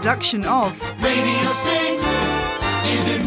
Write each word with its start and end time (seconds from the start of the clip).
production 0.00 0.46
of 0.46 0.80
Radio 1.02 1.52
6 1.52 2.02
International. 2.86 3.20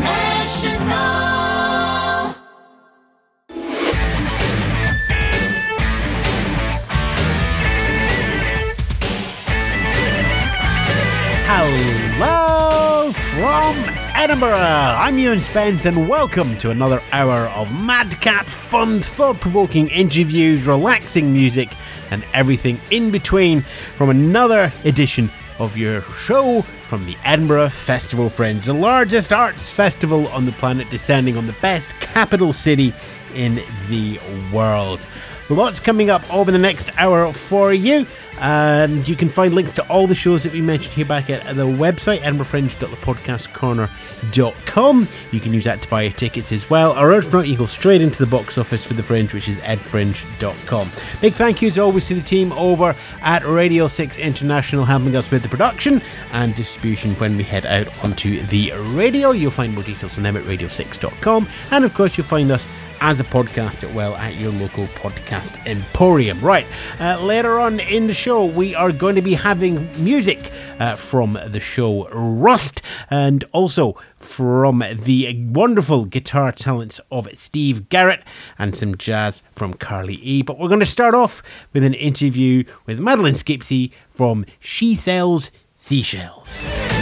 Hello 11.45 13.11
from 13.11 13.75
Edinburgh. 14.15 14.55
I'm 14.55 15.19
Ewan 15.19 15.41
Spence, 15.41 15.85
and 15.85 16.09
welcome 16.09 16.57
to 16.57 16.71
another 16.71 17.03
hour 17.11 17.49
of 17.49 17.71
madcap, 17.83 18.47
fun, 18.47 18.99
thought 18.99 19.39
provoking 19.39 19.89
interviews, 19.89 20.65
relaxing 20.65 21.31
music, 21.31 21.69
and 22.09 22.25
everything 22.33 22.79
in 22.89 23.11
between 23.11 23.61
from 23.95 24.09
another 24.09 24.71
edition 24.85 25.29
of 25.59 25.77
your 25.77 26.01
show 26.01 26.61
from 26.61 27.05
the 27.05 27.15
Edinburgh 27.23 27.69
Festival 27.69 28.29
Fringe, 28.29 28.65
the 28.65 28.73
largest 28.73 29.31
arts 29.31 29.69
festival 29.69 30.27
on 30.29 30.45
the 30.45 30.51
planet, 30.53 30.89
descending 30.89 31.37
on 31.37 31.47
the 31.47 31.55
best 31.61 31.91
capital 31.99 32.53
city 32.53 32.93
in 33.35 33.61
the 33.89 34.19
world. 34.53 35.05
Lots 35.49 35.79
coming 35.79 36.09
up 36.09 36.23
over 36.33 36.51
the 36.51 36.57
next 36.57 36.89
hour 36.97 37.31
for 37.33 37.73
you. 37.73 38.07
And 38.39 39.07
you 39.07 39.15
can 39.15 39.29
find 39.29 39.53
links 39.53 39.73
to 39.73 39.87
all 39.87 40.07
the 40.07 40.15
shows 40.15 40.41
that 40.43 40.53
we 40.53 40.61
mentioned 40.61 40.93
here 40.93 41.05
back 41.05 41.29
at 41.29 41.55
the 41.55 41.65
website, 41.65 42.19
edinburghfringe.thepodcastcorner.com. 42.19 45.07
You 45.31 45.39
can 45.39 45.53
use 45.53 45.63
that 45.63 45.81
to 45.81 45.89
buy 45.89 46.01
your 46.03 46.11
tickets 46.13 46.51
as 46.51 46.69
well. 46.69 46.95
Or 46.97 47.13
if 47.13 47.31
not, 47.31 47.47
you 47.47 47.55
go 47.57 47.65
straight 47.65 48.01
into 48.01 48.19
the 48.19 48.29
box 48.29 48.57
office 48.57 48.83
for 48.83 48.95
the 48.95 49.03
Fringe, 49.03 49.33
which 49.33 49.47
is 49.47 49.59
edfringe.com. 49.59 50.89
Big 51.21 51.33
thank 51.33 51.61
you 51.61 51.67
as 51.67 51.77
always 51.77 52.07
to 52.07 52.15
the 52.15 52.21
team 52.21 52.51
over 52.53 52.95
at 53.21 53.45
Radio 53.45 53.87
6 53.87 54.17
International 54.17 54.85
helping 54.85 55.15
us 55.15 55.29
with 55.31 55.43
the 55.43 55.49
production 55.49 56.01
and 56.31 56.55
distribution 56.55 57.13
when 57.15 57.35
we 57.37 57.43
head 57.43 57.65
out 57.65 58.03
onto 58.03 58.41
the 58.47 58.71
radio. 58.95 59.31
You'll 59.31 59.51
find 59.51 59.73
more 59.73 59.83
details 59.83 60.17
on 60.17 60.23
them 60.23 60.37
at 60.37 60.43
radio6.com. 60.43 61.47
And 61.71 61.85
of 61.85 61.93
course, 61.93 62.17
you'll 62.17 62.27
find 62.27 62.51
us 62.51 62.67
as 63.03 63.19
a 63.19 63.23
podcast 63.25 63.83
at 63.83 63.93
well 63.93 64.15
at 64.15 64.35
your 64.37 64.51
local 64.53 64.87
podcast 64.87 65.63
emporium. 65.67 66.39
Right, 66.39 66.65
uh, 67.01 67.21
later 67.21 67.59
on 67.59 67.81
in 67.81 68.07
the 68.07 68.13
show, 68.13 68.45
we 68.45 68.73
are 68.73 68.93
going 68.93 69.15
to 69.15 69.21
be 69.21 69.33
having 69.33 69.89
music 70.01 70.51
uh, 70.79 70.95
from 70.95 71.37
the 71.47 71.59
show 71.59 72.07
Rust 72.09 72.81
and 73.09 73.43
also 73.51 73.97
from 74.17 74.81
the 74.93 75.45
wonderful 75.49 76.05
guitar 76.05 76.53
talents 76.53 77.01
of 77.11 77.27
Steve 77.35 77.89
Garrett 77.89 78.23
and 78.57 78.73
some 78.73 78.95
jazz 78.95 79.43
from 79.51 79.73
Carly 79.73 80.15
E. 80.15 80.41
But 80.41 80.57
we're 80.57 80.69
going 80.69 80.79
to 80.79 80.85
start 80.85 81.13
off 81.13 81.43
with 81.73 81.83
an 81.83 81.93
interview 81.93 82.63
with 82.85 83.01
Madeleine 83.01 83.35
Skipsey 83.35 83.91
from 84.11 84.45
She 84.61 84.95
Sells 84.95 85.51
Seashells. 85.75 86.92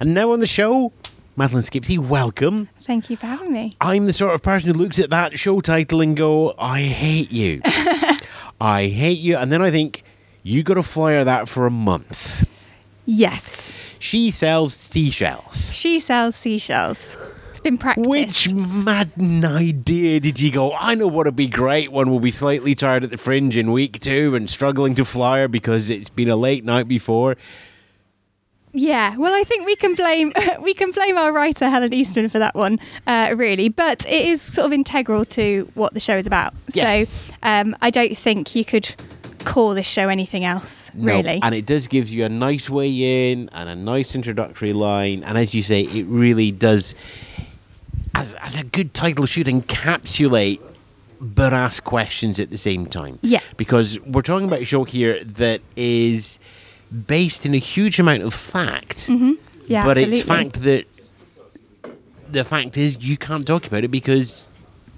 And 0.00 0.14
now 0.14 0.32
on 0.32 0.40
the 0.40 0.46
show, 0.46 0.92
Madeleine 1.36 1.62
Skipsey, 1.62 1.98
welcome. 1.98 2.68
Thank 2.82 3.10
you 3.10 3.16
for 3.16 3.26
having 3.26 3.52
me. 3.52 3.76
I'm 3.80 4.06
the 4.06 4.12
sort 4.12 4.34
of 4.34 4.42
person 4.42 4.72
who 4.72 4.78
looks 4.78 4.98
at 4.98 5.10
that 5.10 5.38
show 5.38 5.60
title 5.60 6.00
and 6.00 6.16
go, 6.16 6.54
I 6.58 6.82
hate 6.82 7.30
you. 7.30 7.60
I 8.60 8.86
hate 8.86 9.18
you. 9.20 9.36
And 9.36 9.50
then 9.52 9.62
I 9.62 9.70
think, 9.70 10.02
you 10.42 10.62
got 10.62 10.74
to 10.74 10.82
flyer 10.82 11.24
that 11.24 11.48
for 11.48 11.66
a 11.66 11.70
month. 11.70 12.48
Yes, 13.04 13.74
She 13.98 14.30
sells 14.30 14.74
seashells. 14.74 15.72
she 15.72 16.00
sells 16.00 16.34
seashells. 16.36 17.16
It's 17.50 17.60
been 17.60 17.78
practiced. 17.78 18.08
Which 18.08 18.52
madden 18.52 19.44
idea 19.44 20.20
did 20.20 20.38
you 20.40 20.50
go? 20.50 20.72
I 20.78 20.94
know 20.94 21.06
what'd 21.06 21.36
be 21.36 21.46
great 21.46 21.90
when 21.92 22.10
we'll 22.10 22.20
be 22.20 22.30
slightly 22.32 22.74
tired 22.74 23.02
at 23.04 23.10
the 23.10 23.16
fringe 23.16 23.56
in 23.56 23.72
week 23.72 23.98
two 24.00 24.34
and 24.34 24.50
struggling 24.50 24.94
to 24.96 25.04
flyer 25.04 25.48
because 25.48 25.88
it's 25.88 26.10
been 26.10 26.28
a 26.28 26.36
late 26.36 26.64
night 26.64 26.86
before. 26.88 27.36
Yeah, 28.78 29.16
well, 29.16 29.34
I 29.34 29.42
think 29.44 29.64
we 29.64 29.74
can 29.74 29.94
blame 29.94 30.32
we 30.60 30.74
can 30.74 30.90
blame 30.90 31.16
our 31.16 31.32
writer 31.32 31.70
Helen 31.70 31.92
Eastman 31.92 32.28
for 32.28 32.38
that 32.38 32.54
one, 32.54 32.78
uh, 33.06 33.34
really. 33.36 33.68
But 33.70 34.06
it 34.06 34.26
is 34.26 34.42
sort 34.42 34.66
of 34.66 34.72
integral 34.72 35.24
to 35.26 35.70
what 35.74 35.94
the 35.94 36.00
show 36.00 36.16
is 36.16 36.26
about. 36.26 36.54
Yes. 36.72 37.08
So 37.08 37.36
um, 37.42 37.74
I 37.80 37.90
don't 37.90 38.16
think 38.16 38.54
you 38.54 38.64
could 38.64 38.94
call 39.44 39.74
this 39.74 39.86
show 39.86 40.08
anything 40.08 40.44
else, 40.44 40.90
No, 40.92 41.14
really. 41.14 41.40
And 41.42 41.54
it 41.54 41.64
does 41.64 41.88
give 41.88 42.08
you 42.10 42.24
a 42.24 42.28
nice 42.28 42.68
way 42.68 43.30
in 43.30 43.48
and 43.52 43.68
a 43.68 43.76
nice 43.76 44.14
introductory 44.14 44.72
line. 44.72 45.22
And 45.22 45.38
as 45.38 45.54
you 45.54 45.62
say, 45.62 45.82
it 45.82 46.04
really 46.06 46.50
does, 46.50 46.94
as, 48.14 48.34
as 48.34 48.56
a 48.56 48.64
good 48.64 48.92
title 48.92 49.24
should 49.24 49.46
encapsulate 49.46 50.60
but 51.18 51.54
ask 51.54 51.82
questions 51.84 52.38
at 52.40 52.50
the 52.50 52.58
same 52.58 52.84
time. 52.84 53.18
Yeah. 53.22 53.40
Because 53.56 53.98
we're 54.00 54.22
talking 54.22 54.48
about 54.48 54.60
a 54.60 54.64
show 54.66 54.84
here 54.84 55.22
that 55.24 55.62
is 55.76 56.38
based 57.06 57.46
in 57.46 57.54
a 57.54 57.58
huge 57.58 57.98
amount 57.98 58.22
of 58.22 58.34
fact. 58.34 59.08
Mm-hmm. 59.08 59.32
yeah, 59.66 59.84
but 59.84 59.98
absolutely. 59.98 60.18
it's 60.18 60.28
fact 60.28 60.62
that 60.62 60.84
the 62.28 62.44
fact 62.44 62.76
is 62.76 63.04
you 63.04 63.16
can't 63.16 63.46
talk 63.46 63.66
about 63.66 63.84
it 63.84 63.88
because 63.88 64.46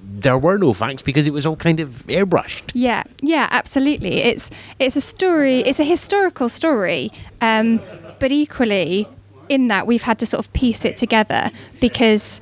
there 0.02 0.38
were 0.38 0.56
no 0.58 0.72
facts 0.72 1.02
because 1.02 1.26
it 1.26 1.32
was 1.32 1.46
all 1.46 1.56
kind 1.56 1.80
of 1.80 2.04
airbrushed. 2.08 2.70
Yeah, 2.74 3.02
yeah, 3.20 3.48
absolutely. 3.50 4.18
It's 4.18 4.50
it's 4.78 4.96
a 4.96 5.00
story. 5.00 5.60
It's 5.60 5.80
a 5.80 5.84
historical 5.84 6.48
story, 6.48 7.10
um, 7.40 7.80
but 8.18 8.32
equally, 8.32 9.08
in 9.48 9.68
that 9.68 9.86
we've 9.86 10.02
had 10.02 10.18
to 10.20 10.26
sort 10.26 10.44
of 10.44 10.52
piece 10.52 10.84
it 10.84 10.96
together 10.96 11.50
because 11.80 12.40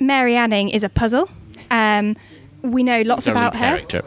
Mary 0.00 0.36
Anning 0.36 0.68
is 0.68 0.82
a 0.84 0.88
puzzle. 0.88 1.28
Um, 1.70 2.16
we 2.62 2.82
know 2.82 3.02
lots 3.02 3.26
about 3.26 3.54
her. 3.54 3.76
character. 3.76 4.02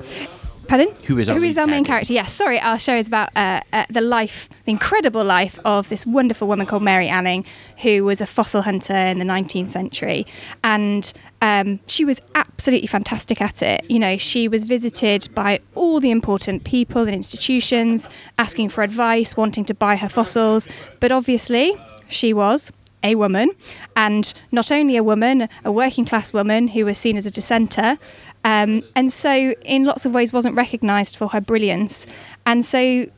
Pardon? 0.71 0.95
Who 1.07 1.17
is 1.17 1.27
our 1.27 1.35
lead 1.37 1.41
main 1.41 1.53
character? 1.65 1.85
character? 1.85 2.13
Yes, 2.13 2.31
sorry. 2.31 2.57
Our 2.57 2.79
show 2.79 2.95
is 2.95 3.05
about 3.05 3.31
uh, 3.35 3.59
uh, 3.73 3.83
the 3.89 3.99
life, 3.99 4.47
the 4.63 4.71
incredible 4.71 5.21
life 5.21 5.59
of 5.65 5.89
this 5.89 6.05
wonderful 6.05 6.47
woman 6.47 6.65
called 6.65 6.81
Mary 6.81 7.09
Anning, 7.09 7.43
who 7.81 8.05
was 8.05 8.21
a 8.21 8.25
fossil 8.25 8.61
hunter 8.61 8.95
in 8.95 9.19
the 9.19 9.25
19th 9.25 9.71
century, 9.71 10.25
and 10.63 11.11
um, 11.41 11.81
she 11.87 12.05
was 12.05 12.21
absolutely 12.35 12.87
fantastic 12.87 13.41
at 13.41 13.61
it. 13.61 13.85
You 13.91 13.99
know, 13.99 14.15
she 14.15 14.47
was 14.47 14.63
visited 14.63 15.27
by 15.35 15.59
all 15.75 15.99
the 15.99 16.09
important 16.09 16.63
people 16.63 17.01
and 17.01 17.13
institutions, 17.13 18.07
asking 18.37 18.69
for 18.69 18.81
advice, 18.81 19.35
wanting 19.35 19.65
to 19.65 19.73
buy 19.73 19.97
her 19.97 20.07
fossils, 20.07 20.69
but 21.01 21.11
obviously 21.11 21.75
she 22.07 22.31
was 22.31 22.71
a 23.03 23.15
woman, 23.15 23.51
and 23.95 24.33
not 24.51 24.71
only 24.71 24.95
a 24.97 25.03
woman, 25.03 25.49
a 25.63 25.71
working 25.71 26.05
class 26.05 26.33
woman 26.33 26.69
who 26.69 26.85
was 26.85 26.97
seen 26.97 27.17
as 27.17 27.25
a 27.25 27.31
dissenter, 27.31 27.97
um, 28.43 28.83
and 28.95 29.11
so 29.11 29.53
in 29.63 29.85
lots 29.85 30.05
of 30.05 30.13
ways 30.13 30.33
wasn't 30.33 30.55
recognised 30.55 31.15
for 31.15 31.29
her 31.29 31.41
brilliance. 31.41 32.07
And 32.45 32.65
so 32.65 33.09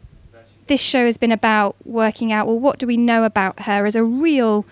this 0.67 0.81
show 0.81 1.05
has 1.05 1.17
been 1.17 1.31
about 1.31 1.75
working 1.85 2.31
out 2.31 2.47
well, 2.47 2.59
what 2.59 2.79
do 2.79 2.87
we 2.87 2.97
know 2.97 3.23
about 3.23 3.61
her 3.61 3.85
as 3.85 3.95
a 3.95 4.03
real 4.03 4.65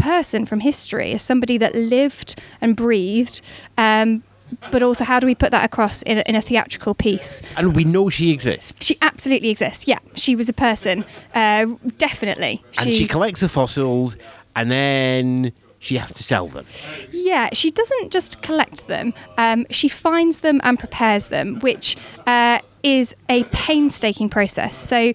person 0.00 0.46
from 0.46 0.60
history, 0.60 1.12
as 1.12 1.22
somebody 1.22 1.58
that 1.58 1.74
lived 1.74 2.40
and 2.60 2.74
breathed. 2.74 3.40
Um, 3.78 4.24
but 4.72 4.82
also, 4.82 5.04
how 5.04 5.20
do 5.20 5.28
we 5.28 5.34
put 5.36 5.52
that 5.52 5.64
across 5.64 6.02
in 6.02 6.18
a, 6.18 6.22
in 6.22 6.34
a 6.34 6.40
theatrical 6.40 6.94
piece? 6.94 7.40
And 7.56 7.76
we 7.76 7.84
know 7.84 8.08
she 8.08 8.32
exists. 8.32 8.84
She 8.84 8.96
absolutely 9.00 9.50
exists. 9.50 9.86
Yeah, 9.86 10.00
she 10.14 10.34
was 10.34 10.48
a 10.48 10.52
person, 10.52 11.04
uh, 11.34 11.66
definitely. 11.98 12.64
and 12.78 12.92
she 12.92 13.06
collects 13.06 13.42
the 13.42 13.48
fossils 13.48 14.16
and 14.56 14.70
then 14.70 15.52
she 15.80 15.96
has 15.96 16.12
to 16.14 16.22
sell 16.22 16.46
them. 16.46 16.66
Yeah, 17.10 17.48
she 17.52 17.70
doesn't 17.70 18.12
just 18.12 18.42
collect 18.42 18.86
them, 18.86 19.12
um, 19.38 19.66
she 19.70 19.88
finds 19.88 20.40
them 20.40 20.60
and 20.62 20.78
prepares 20.78 21.28
them, 21.28 21.58
which 21.60 21.96
uh, 22.26 22.60
is 22.82 23.16
a 23.28 23.44
painstaking 23.44 24.28
process. 24.28 24.76
So, 24.76 25.12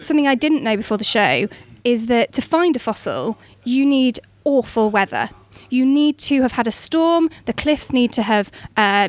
something 0.00 0.26
I 0.26 0.34
didn't 0.34 0.62
know 0.62 0.76
before 0.76 0.98
the 0.98 1.04
show 1.04 1.48
is 1.84 2.06
that 2.06 2.32
to 2.34 2.42
find 2.42 2.76
a 2.76 2.78
fossil, 2.78 3.38
you 3.64 3.86
need 3.86 4.20
awful 4.44 4.90
weather. 4.90 5.30
You 5.70 5.86
need 5.86 6.18
to 6.18 6.42
have 6.42 6.52
had 6.52 6.66
a 6.66 6.72
storm, 6.72 7.30
the 7.46 7.52
cliffs 7.52 7.92
need 7.92 8.12
to 8.12 8.22
have. 8.22 8.50
Uh, 8.76 9.08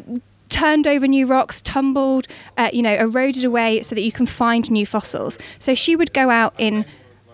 Turned 0.50 0.86
over 0.86 1.08
new 1.08 1.26
rocks, 1.26 1.62
tumbled, 1.62 2.28
uh, 2.58 2.70
you 2.72 2.84
know, 2.84 2.94
eroded 2.94 3.44
away 3.44 3.82
so 3.82 3.96
that 3.96 4.04
you 4.04 4.12
can 4.12 4.28
find 4.28 4.70
new 4.70 4.86
fossils. 4.86 5.40
So 5.58 5.74
she 5.74 5.96
would 5.96 6.14
go 6.14 6.30
out 6.30 6.54
in 6.60 6.86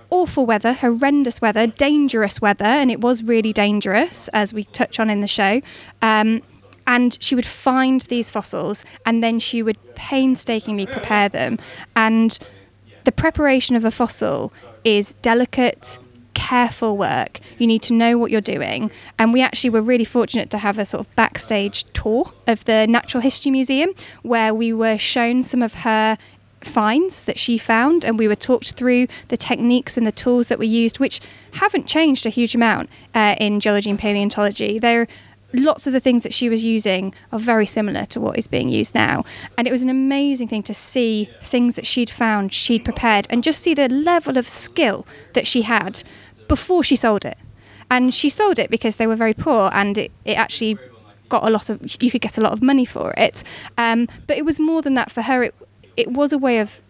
awful 0.10 0.46
weather, 0.46 0.74
horrendous 0.74 1.42
weather, 1.42 1.68
dangerous 1.68 2.42
weather, 2.42 2.66
and 2.66 2.92
it 2.92 3.02
was 3.02 3.24
really 3.24 3.54
dangerous, 3.54 4.28
as 4.30 4.54
we 4.54 4.64
touch 4.66 5.00
on 5.00 5.10
in 5.10 5.22
the 5.22 5.28
show. 5.28 5.62
Um, 6.02 6.42
and 6.88 7.18
she 7.22 7.36
would 7.36 7.46
find 7.46 8.02
these 8.02 8.32
fossils 8.32 8.84
and 9.06 9.24
then 9.24 9.40
she 9.40 9.62
would 9.62 9.78
painstakingly 9.94 10.88
prepare 10.88 11.30
them. 11.30 11.60
And 11.96 12.38
the 13.04 13.12
preparation 13.12 13.76
of 13.76 13.86
a 13.86 13.92
fossil 13.92 14.52
is 14.84 15.14
delicate, 15.16 16.00
careful 16.34 16.98
work. 16.98 17.42
You 17.60 17.68
need 17.68 17.84
to 17.84 17.94
know 17.94 18.18
what 18.18 18.32
you're 18.32 18.42
doing. 18.42 18.90
And 19.20 19.34
we 19.34 19.42
actually 19.42 19.70
were 19.70 19.84
really 19.84 20.04
fortunate 20.04 20.50
to 20.50 20.58
have 20.58 20.80
a 20.80 20.86
sort 20.86 21.06
of 21.06 21.16
backstage 21.16 21.86
tour 21.94 22.34
of 22.48 22.66
the 22.66 22.88
Natural 22.88 23.22
History 23.22 23.52
Museum 23.52 23.92
where 24.24 24.54
we 24.54 24.74
were 24.74 24.98
shown 24.98 25.44
some 25.44 25.62
of 25.62 25.74
her 25.76 26.18
finds 26.62 27.24
that 27.24 27.40
she 27.40 27.58
found 27.58 28.04
and 28.04 28.20
we 28.20 28.28
were 28.28 28.36
talked 28.36 28.74
through 28.74 29.08
the 29.30 29.38
techniques 29.38 29.98
and 29.98 30.06
the 30.06 30.12
tools 30.12 30.48
that 30.50 30.58
were 30.58 30.64
used 30.64 31.00
which 31.00 31.22
haven't 31.54 31.88
changed 31.88 32.26
a 32.26 32.30
huge 32.30 32.54
amount 32.54 32.90
uh, 33.16 33.36
in 33.40 33.60
geology 33.60 33.90
and 33.90 34.00
paleontology 34.00 34.78
they're 34.80 35.08
lots 35.54 35.88
of 35.88 35.94
the 35.94 36.00
things 36.00 36.24
that 36.24 36.34
she 36.34 36.50
was 36.50 36.64
using 36.64 37.14
are 37.32 37.40
very 37.40 37.66
similar 37.66 38.06
to 38.06 38.20
what 38.20 38.38
is 38.38 38.48
being 38.48 38.70
used 38.70 38.94
now. 38.94 39.24
And 39.58 39.68
it 39.68 39.72
was 39.72 39.82
an 39.82 39.90
amazing 39.90 40.48
thing 40.48 40.64
to 40.64 40.74
see 40.74 41.30
things 41.42 41.76
that 41.76 41.88
she'd 41.88 42.10
found, 42.10 42.54
she'd 42.54 42.84
prepared, 42.86 43.28
and 43.30 43.44
just 43.44 43.62
see 43.62 43.74
the 43.74 43.90
level 43.90 44.38
of 44.38 44.48
skill 44.48 45.06
that 45.34 45.48
she 45.48 45.64
had 45.64 46.04
before 46.48 46.84
she 46.84 46.96
sold 46.96 47.26
it. 47.26 47.38
And 47.92 48.14
she 48.14 48.30
sold 48.30 48.60
it 48.60 48.70
because 48.70 48.98
they 48.98 49.08
were 49.08 49.16
very 49.16 49.34
poor 49.34 49.72
and 49.74 49.98
it, 49.98 50.12
it 50.24 50.38
actually 50.38 50.78
got 51.30 51.44
a 51.44 51.50
lot 51.50 51.70
of, 51.70 51.82
you 52.02 52.12
could 52.12 52.22
get 52.22 52.38
a 52.38 52.42
lot 52.42 52.54
of 52.54 52.62
money 52.62 52.86
for 52.86 53.14
it. 53.18 53.44
Um, 53.78 54.08
but 54.28 54.38
it 54.38 54.46
was 54.46 54.60
more 54.60 54.82
than 54.82 54.94
that 54.96 55.12
for 55.12 55.24
her. 55.24 55.44
It, 55.44 55.56
it 56.00 56.12
was 56.12 56.31
a 56.31 56.38
way 56.38 56.60
of, 56.60 56.81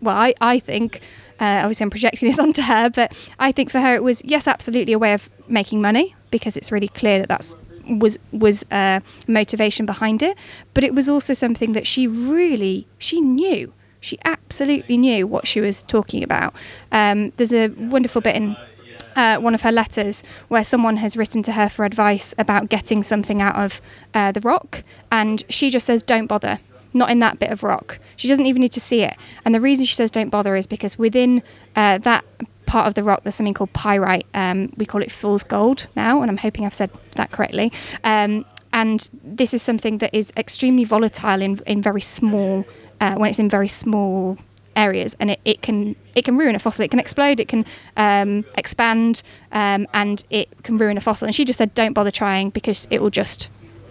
well, 0.00 0.16
I, 0.16 0.34
I 0.40 0.58
think, 0.58 1.00
uh, 1.40 1.60
obviously 1.62 1.84
I'm 1.84 1.90
projecting 1.90 2.28
this 2.28 2.38
onto 2.46 2.62
her, 2.62 2.90
but 2.90 3.12
I 3.38 3.52
think 3.52 3.70
for 3.70 3.80
her 3.80 3.94
it 3.94 4.02
was, 4.02 4.22
yes, 4.24 4.46
absolutely 4.46 4.92
a 4.92 4.98
way 4.98 5.14
of 5.14 5.30
making 5.48 5.80
money 5.80 6.14
because 6.30 6.56
it's 6.56 6.70
really 6.70 6.88
clear 6.88 7.18
that 7.18 7.28
that's 7.28 7.54
was 7.88 8.18
was 8.32 8.66
uh, 8.70 9.00
motivation 9.26 9.86
behind 9.86 10.22
it, 10.22 10.36
but 10.74 10.84
it 10.84 10.94
was 10.94 11.08
also 11.08 11.32
something 11.32 11.72
that 11.72 11.86
she 11.86 12.06
really 12.06 12.86
she 12.98 13.18
knew. 13.18 13.72
She 14.00 14.18
absolutely 14.26 14.98
knew 14.98 15.26
what 15.26 15.46
she 15.46 15.60
was 15.60 15.82
talking 15.82 16.22
about. 16.22 16.54
Um, 16.92 17.32
there's 17.38 17.52
a 17.54 17.68
wonderful 17.68 18.20
bit 18.20 18.36
in 18.36 18.56
uh, 19.16 19.38
one 19.38 19.54
of 19.54 19.62
her 19.62 19.72
letters 19.72 20.22
where 20.48 20.62
someone 20.62 20.98
has 20.98 21.16
written 21.16 21.42
to 21.44 21.52
her 21.52 21.68
for 21.68 21.84
advice 21.86 22.34
about 22.38 22.68
getting 22.68 23.02
something 23.02 23.40
out 23.40 23.56
of 23.56 23.80
uh, 24.12 24.32
the 24.32 24.40
rock, 24.40 24.84
and 25.10 25.42
she 25.48 25.70
just 25.70 25.86
says, 25.86 26.02
"Don't 26.02 26.26
bother." 26.26 26.60
Not 26.94 27.10
in 27.10 27.18
that 27.20 27.38
bit 27.38 27.50
of 27.50 27.62
rock. 27.62 27.98
She 28.16 28.28
doesn't 28.28 28.46
even 28.46 28.62
need 28.62 28.72
to 28.72 28.80
see 28.80 29.02
it. 29.02 29.16
And 29.44 29.54
the 29.54 29.60
reason 29.60 29.84
she 29.84 29.94
says 29.94 30.10
don't 30.10 30.30
bother 30.30 30.56
is 30.56 30.66
because 30.66 30.98
within 30.98 31.42
uh, 31.76 31.98
that 31.98 32.24
part 32.66 32.86
of 32.86 32.94
the 32.94 33.02
rock, 33.02 33.22
there's 33.22 33.34
something 33.34 33.54
called 33.54 33.72
pyrite. 33.72 34.26
Um, 34.34 34.72
we 34.76 34.86
call 34.86 35.02
it 35.02 35.10
fool's 35.10 35.44
gold 35.44 35.86
now, 35.96 36.22
and 36.22 36.30
I'm 36.30 36.36
hoping 36.36 36.64
I've 36.64 36.74
said 36.74 36.90
that 37.16 37.30
correctly. 37.30 37.72
Um, 38.04 38.44
and 38.72 39.08
this 39.24 39.54
is 39.54 39.62
something 39.62 39.98
that 39.98 40.14
is 40.14 40.32
extremely 40.36 40.84
volatile 40.84 41.40
in, 41.40 41.60
in 41.66 41.82
very 41.82 42.02
small, 42.02 42.64
uh, 43.00 43.14
when 43.16 43.30
it's 43.30 43.38
in 43.38 43.48
very 43.48 43.68
small 43.68 44.38
areas, 44.76 45.16
and 45.18 45.30
it, 45.30 45.40
it 45.44 45.62
can 45.62 45.96
it 46.14 46.24
can 46.24 46.36
ruin 46.36 46.54
a 46.54 46.58
fossil. 46.58 46.84
It 46.84 46.90
can 46.90 47.00
explode. 47.00 47.40
It 47.40 47.48
can 47.48 47.64
um, 47.96 48.44
expand, 48.56 49.22
um, 49.52 49.86
and 49.92 50.24
it 50.30 50.48
can 50.62 50.78
ruin 50.78 50.96
a 50.96 51.00
fossil. 51.00 51.26
And 51.26 51.34
she 51.34 51.44
just 51.44 51.58
said, 51.58 51.74
don't 51.74 51.92
bother 51.92 52.10
trying 52.10 52.50
because 52.50 52.86
it 52.90 53.00
will 53.00 53.10
just 53.10 53.48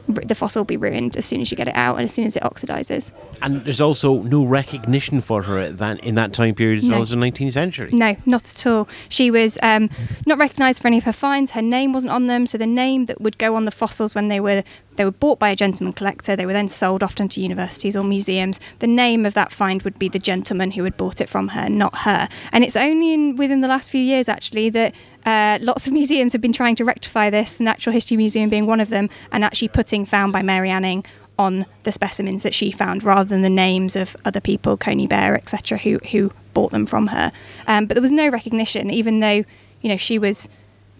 the 0.07 0.36
fossil 0.36 0.62
will 0.62 0.65
be 0.65 0.77
ruined 0.77 1.18
as 1.18 1.25
soon 1.25 1.42
as 1.42 1.51
you 1.51 1.57
get 1.57 1.68
it 1.68 1.75
out 1.75 1.95
and 1.95 2.06
as 2.06 2.13
soon 2.13 2.25
as 2.25 2.36
it 2.36 2.44
oxidizes. 2.44 3.12
And 3.42 3.63
there's 3.63 3.81
also 3.81 4.21
no 4.24 4.44
recognition 4.44 5.21
for 5.21 5.44
her 5.44 5.69
that, 5.71 6.04
in 6.04 6.15
that 6.15 6.33
time 6.33 6.56
period 6.56 6.80
as 6.80 6.86
No. 6.86 6.95
well 6.95 7.01
as 7.04 7.09
the 7.09 7.18
19th 7.18 7.54
century. 7.54 7.89
No, 7.92 8.15
not 8.25 8.50
at 8.50 8.65
all. 8.65 8.88
She 9.09 9.30
was 9.30 9.57
um, 9.62 9.89
not 10.25 10.38
recognised 10.38 10.81
for 10.81 10.88
any 10.88 10.98
of 10.98 11.04
her 11.04 11.13
finds. 11.13 11.51
Her 11.51 11.62
name 11.62 11.94
wasn't 11.94 12.13
on 12.13 12.27
them, 12.27 12.48
so 12.48 12.57
the 12.57 12.65
name 12.65 13.06
that 13.06 13.19
would 13.21 13.38
go 13.38 13.56
on 13.56 13.65
the 13.65 13.71
fossils 13.71 14.15
when 14.15 14.27
they 14.30 14.39
were 14.39 14.63
they 14.98 15.06
were 15.06 15.12
bought 15.12 15.38
by 15.38 15.50
a 15.50 15.56
gentleman 15.56 15.94
collector, 15.94 16.36
they 16.36 16.45
were 16.48 16.54
then 16.54 16.68
sold 16.68 17.04
often 17.04 17.30
to 17.30 17.39
universities 17.39 17.95
or 17.95 18.04
museums. 18.04 18.59
The 18.80 18.88
name 18.88 19.27
of 19.27 19.36
that 19.36 19.51
find 19.51 19.83
would 19.83 20.00
be 20.00 20.09
the 20.09 20.18
gentleman 20.18 20.71
who 20.71 20.83
had 20.83 20.98
bought 20.98 21.21
it 21.21 21.30
from 21.30 21.50
her, 21.50 21.69
not 21.69 22.00
her. 22.00 22.27
And 22.51 22.63
it's 22.63 22.75
only 22.75 23.13
in, 23.13 23.36
within 23.36 23.62
the 23.62 23.68
last 23.68 23.92
few 23.92 24.01
years 24.01 24.27
actually 24.27 24.69
that 24.71 24.95
uh, 25.27 25.57
lots 25.62 25.85
of 25.88 25.94
museums 25.94 26.31
have 26.33 26.41
been 26.41 26.53
trying 26.53 26.75
to 26.75 26.85
rectify 26.85 27.29
this. 27.29 27.59
Natural 27.59 27.94
History 27.94 28.18
Museum 28.18 28.50
being 28.50 28.65
one 28.65 28.79
of 28.79 28.89
them, 28.89 29.09
and 29.31 29.44
actually 29.44 29.68
putting 29.68 30.06
"found 30.06 30.33
by 30.33 30.41
Mary 30.41 30.69
Anning." 30.69 31.06
On 31.39 31.68
the 31.83 31.91
specimens 31.91 32.41
that 32.41 32.56
she 32.56 32.71
found, 32.71 33.03
rather 33.03 33.29
than 33.29 33.44
the 33.44 33.50
names 33.68 33.95
of 33.95 34.15
other 34.25 34.41
people, 34.41 34.75
Conybeare, 34.75 35.35
etc., 35.35 35.77
who 35.77 36.00
who 36.12 36.31
bought 36.56 36.71
them 36.71 36.88
from 36.88 37.06
her. 37.07 37.29
Um, 37.68 37.85
but 37.85 37.94
there 37.94 38.01
was 38.01 38.12
no 38.12 38.27
recognition, 38.29 38.89
even 38.89 39.19
though 39.19 39.44
you 39.81 39.89
know 39.91 39.97
she 39.97 40.18
was 40.18 40.50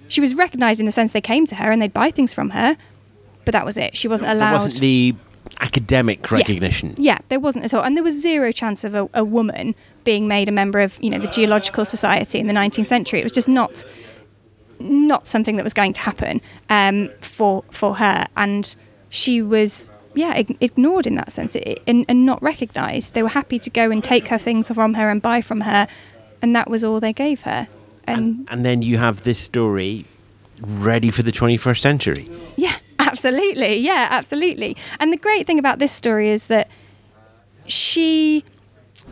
she 0.08 0.22
was 0.22 0.36
recognised 0.36 0.80
in 0.80 0.86
the 0.86 0.92
sense 0.92 1.12
they 1.12 1.22
came 1.22 1.48
to 1.48 1.56
her 1.56 1.72
and 1.72 1.82
they'd 1.82 1.92
buy 1.92 2.12
things 2.12 2.36
from 2.36 2.52
her. 2.52 2.78
But 3.46 3.54
that 3.54 3.66
was 3.66 3.80
it. 3.80 3.98
She 3.98 4.08
wasn't 4.08 4.28
There 4.28 4.38
allowed. 4.38 4.54
wasn't 4.62 4.80
the 4.80 5.16
academic 5.60 6.30
recognition. 6.32 6.94
Yeah, 6.98 7.18
there 7.30 7.40
wasn't 7.40 7.66
at 7.66 7.74
all, 7.74 7.84
and 7.84 7.96
there 7.96 8.04
was 8.04 8.22
zero 8.22 8.52
chance 8.52 8.84
of 8.84 8.94
a, 8.94 9.10
a 9.16 9.24
woman 9.24 9.74
being 10.04 10.28
made 10.28 10.48
a 10.48 10.52
member 10.52 10.82
of 10.82 10.98
you 11.02 11.10
know 11.10 11.18
the 11.18 11.30
Geological 11.30 11.84
Society 11.86 12.38
in 12.40 12.46
the 12.46 12.54
19th 12.54 12.86
century. 12.86 13.20
It 13.22 13.24
was 13.24 13.32
just 13.32 13.50
not 13.50 13.84
not 14.80 15.28
something 15.28 15.56
that 15.58 15.64
was 15.64 15.74
going 15.74 15.94
to 15.94 16.02
happen 16.02 16.42
um, 16.70 17.10
for 17.22 17.64
for 17.72 17.96
her, 17.96 18.26
and 18.36 18.76
she 19.10 19.42
was 19.42 19.92
yeah 20.16 20.36
ig- 20.36 20.58
ignored 20.62 21.06
in 21.08 21.16
that 21.16 21.32
sense 21.32 21.56
it, 21.56 21.82
and, 21.88 22.06
and 22.08 22.26
not 22.26 22.42
recognised. 22.42 23.14
They 23.14 23.24
were 23.24 23.30
happy 23.30 23.60
to 23.60 23.70
go 23.70 23.92
and 23.92 24.04
take 24.04 24.28
her 24.30 24.38
things 24.38 24.68
from 24.70 24.96
her 24.96 25.10
and 25.10 25.22
buy 25.22 25.42
from 25.42 25.62
her, 25.62 25.88
and 26.42 26.56
that 26.56 26.70
was 26.70 26.84
all 26.84 27.00
they 27.00 27.14
gave 27.14 27.42
her. 27.42 27.68
And, 28.06 28.20
And, 28.20 28.48
and 28.50 28.66
then 28.66 28.82
you 28.82 28.98
have 28.98 29.24
this 29.24 29.40
story 29.40 30.06
ready 30.62 31.12
for 31.12 31.24
the 31.24 31.32
21st 31.32 31.80
century. 31.80 32.30
Yeah, 32.56 32.76
absolutely. 33.00 33.78
Yeah, 33.80 34.08
absolutely. 34.10 34.76
And 35.00 35.12
the 35.14 35.18
great 35.18 35.46
thing 35.46 35.60
about 35.60 35.80
this 35.80 35.92
story 35.92 36.30
is 36.30 36.48
that 36.48 36.70
she, 37.66 38.44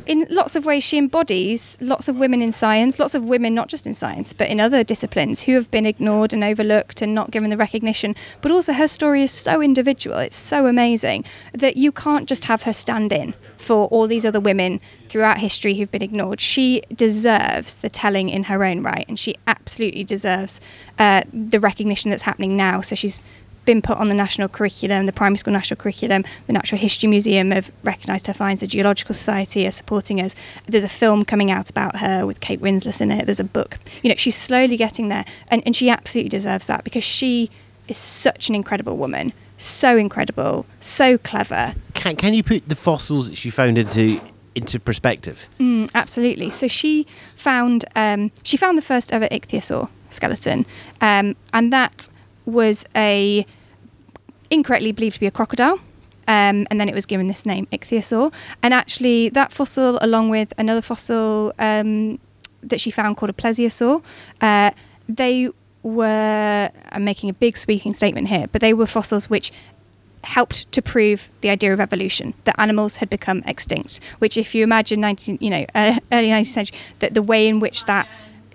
in 0.05 0.27
lots 0.29 0.55
of 0.55 0.65
ways, 0.65 0.83
she 0.83 0.97
embodies 0.97 1.77
lots 1.81 2.07
of 2.07 2.17
women 2.17 2.41
in 2.41 2.51
science, 2.51 2.99
lots 2.99 3.15
of 3.15 3.23
women, 3.23 3.55
not 3.55 3.69
just 3.69 3.87
in 3.87 3.93
science, 3.93 4.33
but 4.33 4.49
in 4.49 4.59
other 4.59 4.83
disciplines, 4.83 5.41
who 5.41 5.53
have 5.53 5.71
been 5.71 5.85
ignored 5.85 6.33
and 6.33 6.43
overlooked 6.43 7.01
and 7.01 7.13
not 7.13 7.31
given 7.31 7.49
the 7.49 7.57
recognition. 7.57 8.15
But 8.41 8.51
also, 8.51 8.73
her 8.73 8.87
story 8.87 9.23
is 9.23 9.31
so 9.31 9.61
individual, 9.61 10.17
it's 10.17 10.35
so 10.35 10.67
amazing 10.67 11.25
that 11.53 11.77
you 11.77 11.91
can't 11.91 12.29
just 12.29 12.45
have 12.45 12.63
her 12.63 12.73
stand 12.73 13.11
in 13.11 13.33
for 13.57 13.87
all 13.87 14.07
these 14.07 14.25
other 14.25 14.39
women 14.39 14.79
throughout 15.07 15.39
history 15.39 15.75
who've 15.75 15.91
been 15.91 16.03
ignored. 16.03 16.39
She 16.39 16.81
deserves 16.93 17.77
the 17.77 17.89
telling 17.89 18.29
in 18.29 18.43
her 18.43 18.63
own 18.63 18.83
right, 18.83 19.05
and 19.07 19.19
she 19.19 19.35
absolutely 19.47 20.03
deserves 20.03 20.61
uh, 20.99 21.23
the 21.33 21.59
recognition 21.59 22.09
that's 22.11 22.23
happening 22.23 22.55
now. 22.55 22.81
So 22.81 22.95
she's 22.95 23.19
been 23.65 23.81
put 23.81 23.97
on 23.97 24.09
the 24.09 24.15
national 24.15 24.47
curriculum, 24.47 25.05
the 25.05 25.13
primary 25.13 25.37
school 25.37 25.53
national 25.53 25.77
curriculum. 25.77 26.23
The 26.47 26.53
Natural 26.53 26.79
History 26.79 27.09
Museum 27.09 27.51
have 27.51 27.71
recognised 27.83 28.27
her 28.27 28.33
finds. 28.33 28.61
The 28.61 28.67
Geological 28.67 29.15
Society 29.15 29.67
are 29.67 29.71
supporting 29.71 30.21
us. 30.21 30.35
There's 30.67 30.83
a 30.83 30.89
film 30.89 31.25
coming 31.25 31.51
out 31.51 31.69
about 31.69 31.97
her 31.97 32.25
with 32.25 32.39
Kate 32.39 32.61
Winslet 32.61 33.01
in 33.01 33.11
it. 33.11 33.25
There's 33.25 33.39
a 33.39 33.43
book. 33.43 33.77
You 34.03 34.09
know, 34.09 34.15
she's 34.17 34.35
slowly 34.35 34.77
getting 34.77 35.09
there, 35.09 35.25
and, 35.49 35.63
and 35.65 35.75
she 35.75 35.89
absolutely 35.89 36.29
deserves 36.29 36.67
that 36.67 36.83
because 36.83 37.03
she 37.03 37.49
is 37.87 37.97
such 37.97 38.49
an 38.49 38.55
incredible 38.55 38.97
woman. 38.97 39.33
So 39.57 39.95
incredible, 39.95 40.65
so 40.81 41.17
clever, 41.17 41.75
Can, 41.93 42.17
can 42.17 42.33
you 42.33 42.43
put 42.43 42.67
the 42.67 42.75
fossils 42.75 43.29
that 43.29 43.37
she 43.37 43.49
found 43.49 43.77
into 43.77 44.19
into 44.53 44.79
perspective? 44.79 45.47
Mm, 45.59 45.89
absolutely. 45.95 46.49
So 46.49 46.67
she 46.67 47.07
found 47.35 47.85
um, 47.95 48.31
she 48.43 48.57
found 48.57 48.77
the 48.77 48.81
first 48.81 49.13
ever 49.13 49.27
ichthyosaur 49.29 49.89
skeleton, 50.09 50.65
um, 50.99 51.35
and 51.53 51.71
that 51.71 52.09
was 52.45 52.85
a 52.95 53.45
incorrectly 54.49 54.91
believed 54.91 55.15
to 55.15 55.19
be 55.19 55.27
a 55.27 55.31
crocodile. 55.31 55.79
Um, 56.27 56.65
and 56.71 56.81
then 56.81 56.89
it 56.89 56.95
was 56.95 57.05
given 57.05 57.27
this 57.27 57.45
name, 57.45 57.67
ichthyosaur. 57.67 58.33
And 58.63 58.73
actually, 58.73 59.29
that 59.29 59.53
fossil, 59.53 59.99
along 60.01 60.29
with 60.29 60.53
another 60.57 60.81
fossil 60.81 61.53
um, 61.59 62.19
that 62.63 62.81
she 62.81 62.89
found 62.89 63.17
called 63.17 63.29
a 63.29 63.33
plesiosaur, 63.33 64.03
uh, 64.41 64.71
they 65.07 65.49
were. 65.83 66.69
I'm 66.91 67.03
making 67.03 67.29
a 67.29 67.33
big 67.33 67.57
sweeping 67.57 67.93
statement 67.93 68.27
here, 68.29 68.47
but 68.51 68.61
they 68.61 68.73
were 68.73 68.87
fossils 68.87 69.29
which 69.29 69.51
helped 70.23 70.71
to 70.71 70.81
prove 70.81 71.29
the 71.41 71.49
idea 71.49 71.71
of 71.71 71.79
evolution 71.79 72.33
that 72.45 72.59
animals 72.59 72.97
had 72.97 73.09
become 73.09 73.43
extinct. 73.45 73.99
Which, 74.17 74.35
if 74.35 74.55
you 74.55 74.63
imagine 74.63 74.99
19, 74.99 75.37
you 75.39 75.51
know, 75.51 75.65
uh, 75.75 75.99
early 76.11 76.29
19th 76.29 76.45
century, 76.47 76.77
that 76.99 77.13
the 77.13 77.21
way 77.21 77.47
in 77.47 77.59
which 77.59 77.85
that 77.85 78.07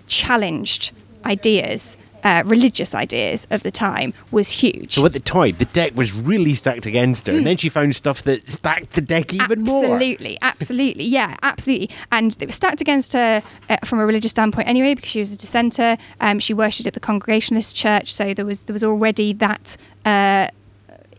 challenged 0.07 0.91
ideas, 1.25 1.95
uh, 2.23 2.43
religious 2.45 2.93
ideas 2.93 3.47
of 3.51 3.63
the 3.63 3.71
time, 3.71 4.13
was 4.31 4.49
huge. 4.49 4.93
So 4.93 5.05
at 5.05 5.13
the 5.13 5.19
time, 5.19 5.55
the 5.57 5.65
deck 5.65 5.95
was 5.95 6.13
really 6.13 6.53
stacked 6.53 6.85
against 6.85 7.27
her, 7.27 7.33
and 7.33 7.45
then 7.45 7.57
she 7.57 7.69
found 7.69 7.95
stuff 7.95 8.23
that 8.23 8.47
stacked 8.47 8.91
the 8.91 9.01
deck 9.01 9.33
even 9.33 9.63
more. 9.63 9.83
Absolutely, 9.83 10.37
absolutely, 10.41 11.05
yeah, 11.05 11.35
absolutely. 11.43 11.89
And 12.11 12.35
it 12.39 12.45
was 12.45 12.55
stacked 12.55 12.81
against 12.81 13.13
her 13.13 13.41
uh, 13.69 13.77
from 13.83 13.99
a 13.99 14.05
religious 14.05 14.31
standpoint 14.31 14.67
anyway, 14.67 14.95
because 14.95 15.09
she 15.09 15.19
was 15.19 15.33
a 15.33 15.37
dissenter. 15.37 15.97
Um, 16.19 16.39
she 16.39 16.53
worshipped 16.53 16.87
at 16.87 16.93
the 16.93 16.99
Congregationalist 16.99 17.75
Church, 17.75 18.13
so 18.13 18.33
there 18.33 18.45
was 18.45 18.61
there 18.61 18.73
was 18.73 18.83
already 18.83 19.33
that 19.33 19.77
uh, 20.05 20.47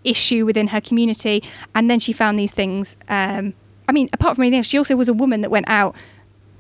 issue 0.05 0.45
within 0.45 0.69
her 0.69 0.81
community. 0.81 1.43
And 1.75 1.91
then 1.91 2.01
she 2.01 2.13
found 2.13 2.39
these 2.39 2.55
things. 2.55 2.97
Um, 3.09 3.55
I 3.89 3.93
mean, 3.93 4.09
apart 4.13 4.37
from 4.37 4.43
anything 4.43 4.59
else, 4.59 4.67
she 4.67 4.79
also 4.79 4.97
was 4.97 5.09
a 5.09 5.13
woman 5.13 5.41
that 5.43 5.51
went 5.51 5.69
out 5.69 5.95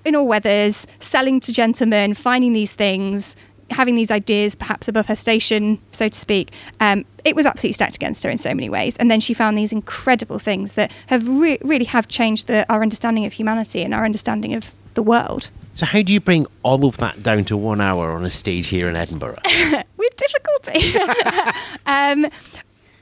in 0.04 0.16
all 0.16 0.26
weathers, 0.26 0.87
selling 0.99 1.38
to 1.40 1.52
gentlemen, 1.52 2.14
finding 2.14 2.52
these 2.52 2.72
things, 2.72 3.37
having 3.73 3.95
these 3.95 4.11
ideas 4.11 4.55
perhaps 4.55 4.88
above 4.88 5.07
her 5.07 5.17
station, 5.17 5.81
so 5.93 6.09
to 6.09 6.19
speak. 6.19 6.52
Um, 6.81 7.05
it 7.25 7.37
was 7.37 7.47
absolutely 7.47 7.75
stacked 7.75 7.97
against 7.97 8.23
her 8.25 8.31
in 8.31 8.38
so 8.38 8.55
many 8.55 8.69
ways. 8.69 8.97
And 8.97 9.11
then 9.11 9.21
she 9.21 9.35
found 9.35 9.57
these 9.57 9.73
incredible 9.73 10.38
things 10.38 10.75
that 10.75 10.93
have 11.07 11.29
re- 11.29 11.59
really 11.62 11.85
have 11.87 12.09
changed 12.09 12.47
the, 12.47 12.71
our 12.73 12.83
understanding 12.83 13.25
of 13.25 13.33
humanity 13.35 13.83
and 13.83 13.95
our 13.95 14.05
understanding 14.05 14.55
of 14.55 14.73
the 14.95 15.02
world. 15.02 15.50
So 15.75 15.87
how 15.87 16.02
do 16.02 16.12
you 16.12 16.21
bring 16.21 16.47
all 16.62 16.85
of 16.85 16.99
that 16.99 17.23
down 17.23 17.45
to 17.47 17.57
one 17.57 17.81
hour 17.81 18.12
on 18.12 18.25
a 18.25 18.31
stage 18.31 18.69
here 18.69 18.88
in 18.88 18.97
Edinburgh? 18.97 19.38
with 19.97 20.17
difficulty. 20.17 20.99
um, 21.87 22.26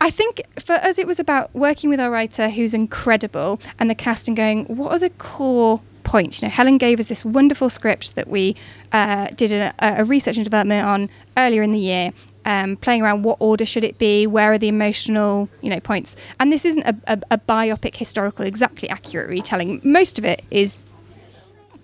I 0.00 0.10
think 0.10 0.42
for 0.58 0.74
us, 0.74 0.98
it 0.98 1.06
was 1.06 1.20
about 1.20 1.54
working 1.54 1.90
with 1.90 2.00
our 2.00 2.10
writer, 2.10 2.48
who's 2.48 2.72
incredible, 2.72 3.60
and 3.78 3.90
the 3.90 3.94
cast, 3.94 4.28
and 4.28 4.36
going, 4.36 4.64
what 4.64 4.92
are 4.92 4.98
the 4.98 5.10
core 5.10 5.80
points? 6.04 6.40
You 6.40 6.48
know, 6.48 6.52
Helen 6.52 6.78
gave 6.78 7.00
us 7.00 7.08
this 7.08 7.24
wonderful 7.24 7.70
script 7.70 8.14
that 8.14 8.28
we 8.28 8.56
uh, 8.92 9.28
did 9.34 9.52
a, 9.52 9.74
a 9.80 10.04
research 10.04 10.36
and 10.36 10.44
development 10.44 10.86
on 10.86 11.10
earlier 11.36 11.62
in 11.62 11.72
the 11.72 11.78
year, 11.78 12.12
um, 12.44 12.76
playing 12.76 13.02
around 13.02 13.22
what 13.22 13.36
order 13.40 13.66
should 13.66 13.84
it 13.84 13.98
be, 13.98 14.26
where 14.26 14.52
are 14.52 14.58
the 14.58 14.68
emotional 14.68 15.48
you 15.60 15.70
know 15.70 15.80
points. 15.80 16.16
And 16.38 16.52
this 16.52 16.64
isn't 16.64 16.82
a, 16.82 16.96
a, 17.06 17.20
a 17.32 17.38
biopic 17.38 17.96
historical 17.96 18.44
exactly 18.44 18.88
accurate 18.88 19.28
retelling. 19.28 19.80
Most 19.84 20.18
of 20.18 20.24
it 20.24 20.42
is 20.50 20.82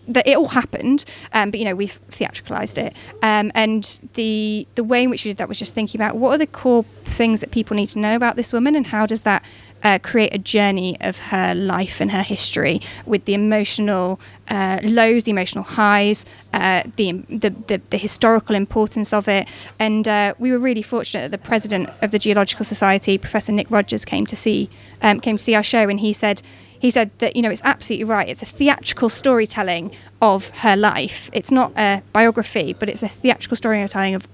that 0.08 0.26
it 0.26 0.36
all 0.36 0.48
happened, 0.48 1.04
um, 1.32 1.50
but 1.50 1.58
you 1.58 1.64
know 1.64 1.74
we've 1.74 1.98
theatricalized 2.10 2.78
it, 2.78 2.94
um, 3.22 3.50
and 3.54 4.00
the 4.14 4.66
the 4.74 4.84
way 4.84 5.02
in 5.02 5.10
which 5.10 5.24
we 5.24 5.30
did 5.30 5.38
that 5.38 5.48
was 5.48 5.58
just 5.58 5.74
thinking 5.74 6.00
about 6.00 6.16
what 6.16 6.34
are 6.34 6.38
the 6.38 6.46
core 6.46 6.84
things 7.04 7.40
that 7.40 7.50
people 7.50 7.76
need 7.76 7.88
to 7.88 7.98
know 7.98 8.14
about 8.14 8.36
this 8.36 8.52
woman, 8.52 8.74
and 8.74 8.88
how 8.88 9.06
does 9.06 9.22
that 9.22 9.42
uh, 9.82 9.98
create 10.02 10.34
a 10.34 10.38
journey 10.38 10.96
of 11.00 11.18
her 11.18 11.54
life 11.54 12.00
and 12.00 12.10
her 12.10 12.22
history 12.22 12.80
with 13.04 13.24
the 13.24 13.34
emotional 13.34 14.20
uh, 14.48 14.80
lows, 14.82 15.24
the 15.24 15.30
emotional 15.30 15.64
highs, 15.64 16.24
uh, 16.52 16.82
the, 16.96 17.12
the, 17.28 17.50
the 17.50 17.80
the 17.90 17.98
historical 17.98 18.54
importance 18.54 19.12
of 19.12 19.28
it, 19.28 19.48
and 19.78 20.08
uh, 20.08 20.34
we 20.38 20.50
were 20.50 20.58
really 20.58 20.82
fortunate 20.82 21.22
that 21.22 21.42
the 21.42 21.46
president 21.46 21.90
of 22.02 22.10
the 22.10 22.18
Geological 22.18 22.64
Society, 22.64 23.18
Professor 23.18 23.52
Nick 23.52 23.70
Rogers, 23.70 24.04
came 24.04 24.26
to 24.26 24.36
see 24.36 24.70
um, 25.02 25.20
came 25.20 25.36
to 25.36 25.42
see 25.42 25.54
our 25.54 25.62
show, 25.62 25.88
and 25.88 26.00
he 26.00 26.12
said 26.12 26.42
he 26.78 26.90
said 26.90 27.10
that 27.18 27.36
you 27.36 27.42
know 27.42 27.50
it's 27.50 27.62
absolutely 27.64 28.04
right. 28.04 28.28
It's 28.28 28.42
a 28.42 28.46
theatrical 28.46 29.08
storytelling 29.08 29.92
of 30.22 30.50
her 30.58 30.76
life. 30.76 31.30
It's 31.32 31.50
not 31.50 31.72
a 31.76 32.02
biography, 32.12 32.72
but 32.72 32.88
it's 32.88 33.02
a 33.02 33.08
theatrical 33.08 33.56
storytelling 33.56 34.14
of 34.14 34.28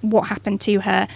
what 0.00 0.28
happened 0.28 0.60
to 0.62 0.80
her, 0.80 1.08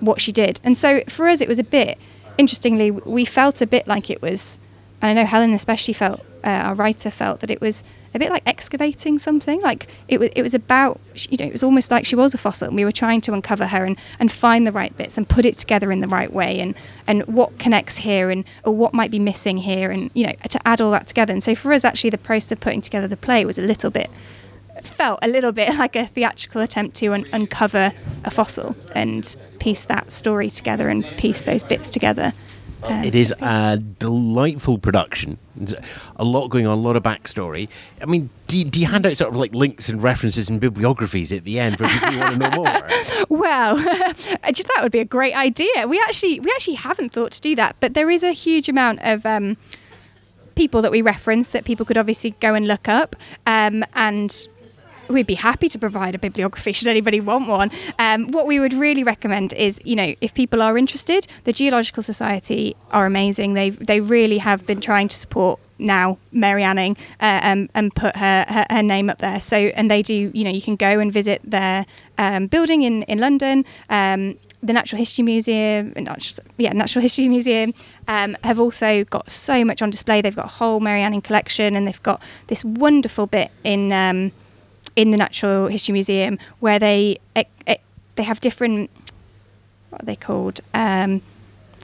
what 0.00 0.20
she 0.20 0.32
did. 0.32 0.60
And 0.62 0.76
so 0.78 1.02
for 1.08 1.28
us, 1.28 1.40
it 1.40 1.48
was 1.48 1.58
a 1.58 1.64
bit 1.64 1.98
interestingly, 2.38 2.90
we 2.90 3.24
felt 3.24 3.60
a 3.60 3.66
bit 3.66 3.86
like 3.86 4.08
it 4.08 4.22
was. 4.22 4.58
And 5.02 5.10
I 5.10 5.20
know 5.20 5.26
Helen 5.26 5.52
especially 5.52 5.94
felt, 5.94 6.24
uh, 6.42 6.48
our 6.48 6.74
writer 6.74 7.10
felt 7.10 7.40
that 7.40 7.50
it 7.50 7.60
was 7.60 7.84
a 8.14 8.18
bit 8.18 8.30
like 8.30 8.42
excavating 8.46 9.18
something. 9.18 9.60
Like 9.60 9.86
it 10.08 10.18
was, 10.18 10.30
it 10.34 10.42
was 10.42 10.54
about, 10.54 11.00
you 11.14 11.36
know, 11.38 11.44
it 11.44 11.52
was 11.52 11.62
almost 11.62 11.90
like 11.90 12.06
she 12.06 12.16
was 12.16 12.34
a 12.34 12.38
fossil, 12.38 12.68
and 12.68 12.76
we 12.76 12.84
were 12.84 12.92
trying 12.92 13.20
to 13.22 13.32
uncover 13.32 13.66
her 13.66 13.84
and, 13.84 13.96
and 14.18 14.32
find 14.32 14.66
the 14.66 14.72
right 14.72 14.96
bits 14.96 15.18
and 15.18 15.28
put 15.28 15.44
it 15.44 15.56
together 15.56 15.92
in 15.92 16.00
the 16.00 16.08
right 16.08 16.32
way, 16.32 16.58
and 16.58 16.74
and 17.06 17.22
what 17.26 17.58
connects 17.58 17.98
here, 17.98 18.30
and 18.30 18.44
or 18.64 18.74
what 18.74 18.94
might 18.94 19.10
be 19.10 19.18
missing 19.18 19.58
here, 19.58 19.90
and 19.90 20.10
you 20.14 20.26
know, 20.26 20.32
to 20.48 20.58
add 20.66 20.80
all 20.80 20.90
that 20.92 21.06
together. 21.06 21.32
And 21.32 21.42
so 21.42 21.54
for 21.54 21.72
us, 21.72 21.84
actually, 21.84 22.10
the 22.10 22.18
process 22.18 22.52
of 22.52 22.60
putting 22.60 22.80
together 22.80 23.08
the 23.08 23.16
play 23.16 23.44
was 23.44 23.58
a 23.58 23.62
little 23.62 23.90
bit 23.90 24.10
felt 24.98 25.20
a 25.22 25.28
little 25.28 25.52
bit 25.52 25.74
like 25.76 25.94
a 25.94 26.06
theatrical 26.06 26.60
attempt 26.60 26.96
to 26.96 27.14
un- 27.14 27.24
uncover 27.32 27.92
a 28.24 28.30
fossil 28.30 28.74
and 28.96 29.36
piece 29.60 29.84
that 29.84 30.10
story 30.10 30.50
together 30.50 30.88
and 30.88 31.04
piece 31.16 31.44
those 31.44 31.62
bits 31.62 31.88
together. 31.88 32.32
Uh, 32.82 33.02
It 33.04 33.14
is 33.14 33.32
a 33.40 33.76
delightful 33.76 34.76
production. 34.78 35.38
There's 35.56 35.74
a 36.16 36.24
lot 36.24 36.48
going 36.48 36.66
on, 36.66 36.78
a 36.78 36.80
lot 36.80 36.96
of 36.96 37.02
backstory. 37.04 37.68
I 38.02 38.06
mean, 38.06 38.28
do 38.48 38.58
you, 38.58 38.64
do 38.64 38.80
you 38.80 38.86
hand 38.86 39.06
out 39.06 39.16
sort 39.16 39.30
of 39.32 39.36
like 39.36 39.54
links 39.54 39.88
and 39.88 40.02
references 40.02 40.48
and 40.48 40.60
bibliographies 40.60 41.32
at 41.32 41.44
the 41.44 41.58
end 41.60 41.78
for 41.78 41.86
people 41.86 42.08
who 42.10 42.18
want 42.20 42.32
to 42.34 42.38
know 42.38 42.50
more? 42.50 42.88
Well, 43.28 43.76
that 43.76 44.78
would 44.82 44.92
be 44.92 45.00
a 45.00 45.04
great 45.04 45.34
idea. 45.34 45.86
We 45.86 45.98
actually 46.00 46.40
we 46.40 46.50
actually 46.52 46.74
haven't 46.74 47.12
thought 47.12 47.32
to 47.32 47.40
do 47.40 47.54
that, 47.56 47.76
but 47.80 47.94
there 47.94 48.10
is 48.10 48.22
a 48.22 48.32
huge 48.32 48.68
amount 48.68 49.00
of 49.02 49.24
um, 49.26 49.56
people 50.54 50.82
that 50.82 50.90
we 50.90 51.02
reference 51.02 51.50
that 51.50 51.64
people 51.64 51.84
could 51.84 51.98
obviously 51.98 52.30
go 52.40 52.54
and 52.54 52.66
look 52.66 52.88
up, 52.88 53.16
um, 53.46 53.84
and 53.94 54.46
we'd 55.08 55.26
be 55.26 55.34
happy 55.34 55.68
to 55.68 55.78
provide 55.78 56.14
a 56.14 56.18
bibliography 56.18 56.72
should 56.72 56.88
anybody 56.88 57.20
want 57.20 57.48
one. 57.48 57.70
Um, 57.98 58.28
what 58.28 58.46
we 58.46 58.60
would 58.60 58.74
really 58.74 59.04
recommend 59.04 59.52
is, 59.54 59.80
you 59.84 59.96
know, 59.96 60.14
if 60.20 60.34
people 60.34 60.62
are 60.62 60.76
interested, 60.78 61.26
the 61.44 61.52
Geological 61.52 62.02
Society 62.02 62.76
are 62.90 63.06
amazing. 63.06 63.54
They 63.54 63.70
they 63.70 64.00
really 64.00 64.38
have 64.38 64.66
been 64.66 64.80
trying 64.80 65.08
to 65.08 65.16
support 65.16 65.60
now 65.78 66.18
Mary 66.32 66.64
Anning 66.64 66.96
uh, 67.20 67.40
um, 67.42 67.68
and 67.74 67.94
put 67.94 68.16
her, 68.16 68.44
her 68.48 68.66
her 68.70 68.82
name 68.82 69.10
up 69.10 69.18
there. 69.18 69.40
So 69.40 69.56
and 69.56 69.90
they 69.90 70.02
do, 70.02 70.30
you 70.34 70.44
know, 70.44 70.50
you 70.50 70.62
can 70.62 70.76
go 70.76 70.98
and 70.98 71.12
visit 71.12 71.40
their 71.44 71.86
um, 72.18 72.46
building 72.46 72.82
in 72.82 73.02
in 73.04 73.18
London. 73.18 73.64
Um, 73.88 74.38
the 74.60 74.72
Natural 74.72 74.98
History 74.98 75.22
Museum, 75.22 75.94
yeah, 76.56 76.72
Natural 76.72 77.00
History 77.00 77.28
Museum, 77.28 77.72
um, 78.08 78.36
have 78.42 78.58
also 78.58 79.04
got 79.04 79.30
so 79.30 79.64
much 79.64 79.82
on 79.82 79.90
display. 79.90 80.20
They've 80.20 80.34
got 80.34 80.46
a 80.46 80.48
whole 80.48 80.80
Mary 80.80 81.00
Anning 81.00 81.22
collection, 81.22 81.76
and 81.76 81.86
they've 81.86 82.02
got 82.02 82.20
this 82.48 82.64
wonderful 82.64 83.26
bit 83.26 83.52
in 83.62 83.92
um, 83.92 84.32
in 84.98 85.12
the 85.12 85.16
Natural 85.16 85.68
History 85.68 85.92
Museum 85.92 86.40
where 86.58 86.80
they 86.80 87.18
eh, 87.36 87.44
eh, 87.68 87.76
they 88.16 88.24
have 88.24 88.40
different 88.40 88.90
what 89.90 90.02
are 90.02 90.06
they 90.06 90.16
called 90.16 90.60
um, 90.74 91.22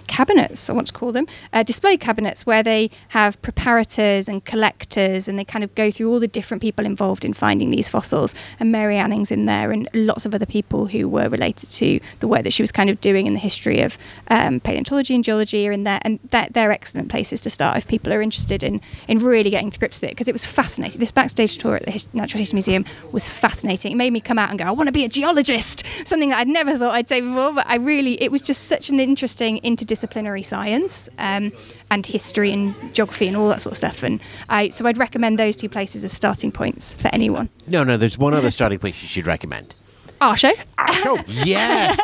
cabinets 0.06 0.68
I 0.68 0.72
want 0.72 0.86
to 0.88 0.92
call 0.92 1.12
them 1.12 1.26
uh, 1.52 1.62
display 1.62 1.96
cabinets 1.96 2.46
where 2.46 2.62
they 2.62 2.90
have 3.08 3.40
preparators 3.42 4.28
and 4.28 4.44
collectors 4.44 5.28
and 5.28 5.38
they 5.38 5.44
kind 5.44 5.64
of 5.64 5.74
go 5.74 5.90
through 5.90 6.10
all 6.10 6.20
the 6.20 6.28
different 6.28 6.62
people 6.62 6.84
involved 6.86 7.24
in 7.24 7.32
finding 7.32 7.70
these 7.70 7.88
fossils. 7.88 8.34
And 8.60 8.72
Mary 8.72 8.96
Anning's 8.96 9.30
in 9.30 9.46
there 9.46 9.72
and 9.72 9.88
lots 9.94 10.26
of 10.26 10.34
other 10.34 10.46
people 10.46 10.86
who 10.86 11.08
were 11.08 11.28
related 11.28 11.70
to 11.72 12.00
the 12.20 12.28
work 12.28 12.44
that 12.44 12.52
she 12.52 12.62
was 12.62 12.72
kind 12.72 12.90
of 12.90 13.00
doing 13.00 13.26
in 13.26 13.32
the 13.32 13.38
history 13.38 13.80
of 13.80 13.98
um, 14.28 14.60
paleontology 14.60 15.14
and 15.14 15.24
geology 15.24 15.66
are 15.68 15.72
in 15.72 15.84
there. 15.84 16.00
And 16.02 16.18
they're 16.30 16.72
excellent 16.72 17.08
places 17.08 17.40
to 17.42 17.50
start 17.50 17.76
if 17.76 17.88
people 17.88 18.12
are 18.12 18.22
interested 18.22 18.62
in 18.62 18.80
in 19.08 19.18
really 19.18 19.50
getting 19.50 19.70
to 19.70 19.78
grips 19.78 20.00
with 20.00 20.10
it 20.10 20.14
because 20.14 20.28
it 20.28 20.32
was 20.32 20.44
fascinating. 20.44 20.98
This 20.98 21.12
backstage 21.12 21.58
tour 21.58 21.76
at 21.76 21.86
the 21.86 22.06
Natural 22.12 22.40
History 22.40 22.56
Museum 22.56 22.84
was 23.12 23.28
fascinating. 23.28 23.92
It 23.92 23.96
made 23.96 24.12
me 24.12 24.20
come 24.20 24.38
out 24.38 24.50
and 24.50 24.58
go 24.58 24.64
I 24.64 24.70
want 24.70 24.88
to 24.88 24.92
be 24.92 25.04
a 25.04 25.08
geologist. 25.08 25.84
Something 26.06 26.30
that 26.30 26.38
I'd 26.38 26.48
never 26.48 26.76
thought 26.78 26.94
I'd 26.94 27.08
say 27.08 27.20
before 27.20 27.52
but 27.52 27.66
I 27.66 27.76
really 27.76 28.20
it 28.22 28.30
was 28.30 28.42
just 28.42 28.64
such 28.64 28.88
an 28.90 29.00
interesting 29.00 29.60
interdisciplinary 29.60 29.93
science 30.42 31.08
um, 31.18 31.52
and 31.90 32.06
history 32.06 32.52
and 32.52 32.74
geography 32.94 33.26
and 33.26 33.36
all 33.36 33.48
that 33.48 33.60
sort 33.60 33.72
of 33.72 33.76
stuff 33.76 34.02
and 34.02 34.20
I 34.48 34.68
so 34.70 34.86
I'd 34.86 34.98
recommend 34.98 35.38
those 35.38 35.56
two 35.56 35.68
places 35.68 36.04
as 36.04 36.12
starting 36.12 36.52
points 36.52 36.94
for 36.94 37.08
anyone 37.12 37.48
No, 37.66 37.84
no, 37.84 37.96
there's 37.96 38.18
one 38.18 38.34
other 38.34 38.50
starting 38.50 38.78
place 38.78 39.00
you 39.02 39.08
should 39.08 39.26
recommend. 39.26 39.74
our 40.20 40.36
show 40.36 40.52
Our 40.78 40.92
show, 40.94 41.18
yes! 41.26 41.98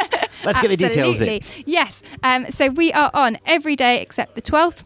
Let's 0.45 0.59
get 0.61 0.69
the 0.69 0.77
details 0.77 1.21
in. 1.21 1.41
Yes. 1.67 2.03
Um, 2.23 2.47
so 2.51 2.69
we 2.69 2.93
are 2.95 3.11
on 3.13 3.39
every 3.45 3.77
day 3.77 4.01
except 4.01 4.35
the 4.37 4.43
12th. 4.43 4.85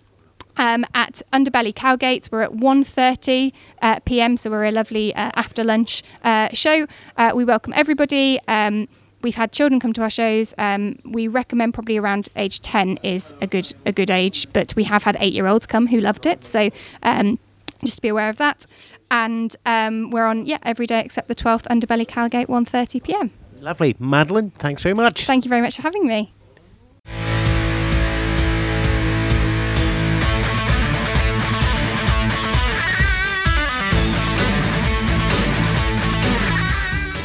Um, 0.56 0.84
at 0.94 1.22
Underbelly 1.32 1.74
Cowgate, 1.74 2.28
we're 2.32 2.42
at 2.42 2.52
1.30 2.52 3.52
uh, 3.82 4.00
p.m. 4.04 4.36
So 4.36 4.50
we're 4.50 4.64
a 4.64 4.70
lovely 4.72 5.14
uh, 5.14 5.30
after 5.34 5.62
lunch 5.64 6.02
uh, 6.24 6.48
show. 6.52 6.86
Uh, 7.16 7.32
we 7.34 7.44
welcome 7.44 7.72
everybody. 7.76 8.38
Um, 8.48 8.88
we've 9.24 9.34
had 9.34 9.50
children 9.50 9.80
come 9.80 9.92
to 9.94 10.02
our 10.02 10.10
shows. 10.10 10.54
Um, 10.58 10.98
we 11.04 11.26
recommend 11.26 11.74
probably 11.74 11.96
around 11.96 12.28
age 12.36 12.60
10 12.60 12.98
is 13.02 13.34
a 13.40 13.46
good 13.48 13.72
a 13.84 13.90
good 13.90 14.10
age, 14.10 14.46
but 14.52 14.76
we 14.76 14.84
have 14.84 15.02
had 15.02 15.16
eight 15.18 15.32
year 15.32 15.48
olds 15.48 15.66
come 15.66 15.88
who 15.88 16.00
loved 16.00 16.26
it. 16.26 16.44
So 16.44 16.70
um, 17.02 17.40
just 17.82 17.96
to 17.96 18.02
be 18.02 18.08
aware 18.08 18.28
of 18.28 18.36
that. 18.36 18.66
And 19.10 19.56
um, 19.66 20.10
we're 20.10 20.26
on 20.26 20.46
yeah 20.46 20.58
every 20.62 20.86
day 20.86 21.00
except 21.00 21.26
the 21.26 21.34
12th 21.34 21.64
Underbelly 21.64 22.06
Cowgate 22.06 22.46
1.30 22.46 23.02
p.m. 23.02 23.30
Lovely. 23.60 23.96
Madeleine, 23.98 24.50
thanks 24.50 24.82
very 24.82 24.94
much. 24.94 25.24
Thank 25.24 25.44
you 25.44 25.48
very 25.48 25.62
much 25.62 25.76
for 25.76 25.82
having 25.82 26.06
me. 26.06 26.32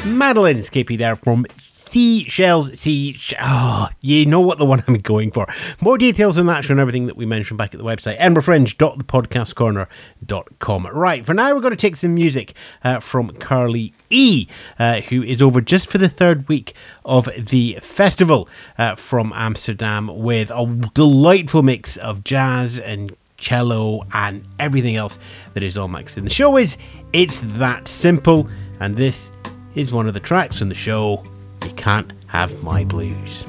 Madeleine 0.05 0.61
Skippy 0.61 0.95
there 0.95 1.15
from 1.15 1.45
Seashells. 1.89 2.79
Sea. 2.79 3.19
Oh, 3.41 3.89
you 4.01 4.27
know 4.27 4.41
what 4.41 4.60
the 4.60 4.65
one 4.65 4.84
I'm 4.88 5.00
going 5.00 5.31
for. 5.31 5.48
More 5.81 5.98
details 5.98 6.38
on 6.38 6.46
that 6.46 6.63
show 6.63 6.74
and 6.74 6.79
everything 6.79 7.08
that 7.08 7.17
we 7.17 7.25
mentioned 7.25 7.58
back 7.58 7.74
at 7.74 7.79
the 7.79 7.84
website, 7.84 8.19
edinburghfringe.thepodcastcorner.com. 8.19 10.88
Right, 10.93 11.25
for 11.25 11.34
now, 11.34 11.55
we're 11.55 11.62
going 11.62 11.72
to 11.72 11.77
take 11.77 11.98
some 11.98 12.13
music 12.13 12.53
uh, 12.84 13.00
from 13.00 13.31
Carly 13.31 13.91
E, 14.12 14.46
uh, 14.77 15.01
who 15.01 15.24
is 15.24 15.41
over 15.41 15.62
just 15.62 15.89
for 15.89 15.98
the 15.98 16.10
third 16.10 16.48
week 16.48 16.75
of 17.05 17.27
the 17.48 17.79
festival 17.81 18.48
uh, 18.77 18.93
from 18.93 19.34
Amsterdam 19.36 20.15
with 20.15 20.51
a 20.51 20.91
delightful 20.93 21.63
mix 21.63 21.98
of 21.98 22.24
jazz 22.24 22.77
and 22.77 23.15
cello 23.38 24.05
and 24.13 24.46
everything 24.60 24.96
else 24.96 25.17
that 25.55 25.63
is 25.63 25.75
on 25.75 25.89
mixed 25.91 26.19
in. 26.19 26.24
The 26.24 26.29
show 26.29 26.55
is 26.58 26.77
It's 27.13 27.39
That 27.58 27.88
Simple, 27.88 28.48
and 28.79 28.96
this 28.96 29.31
is 29.74 29.91
one 29.91 30.08
of 30.08 30.13
the 30.13 30.19
tracks 30.19 30.62
on 30.62 30.69
the 30.69 30.75
show. 30.75 31.24
You 31.63 31.71
can't 31.71 32.11
have 32.27 32.63
my 32.63 32.83
blues. 32.83 33.45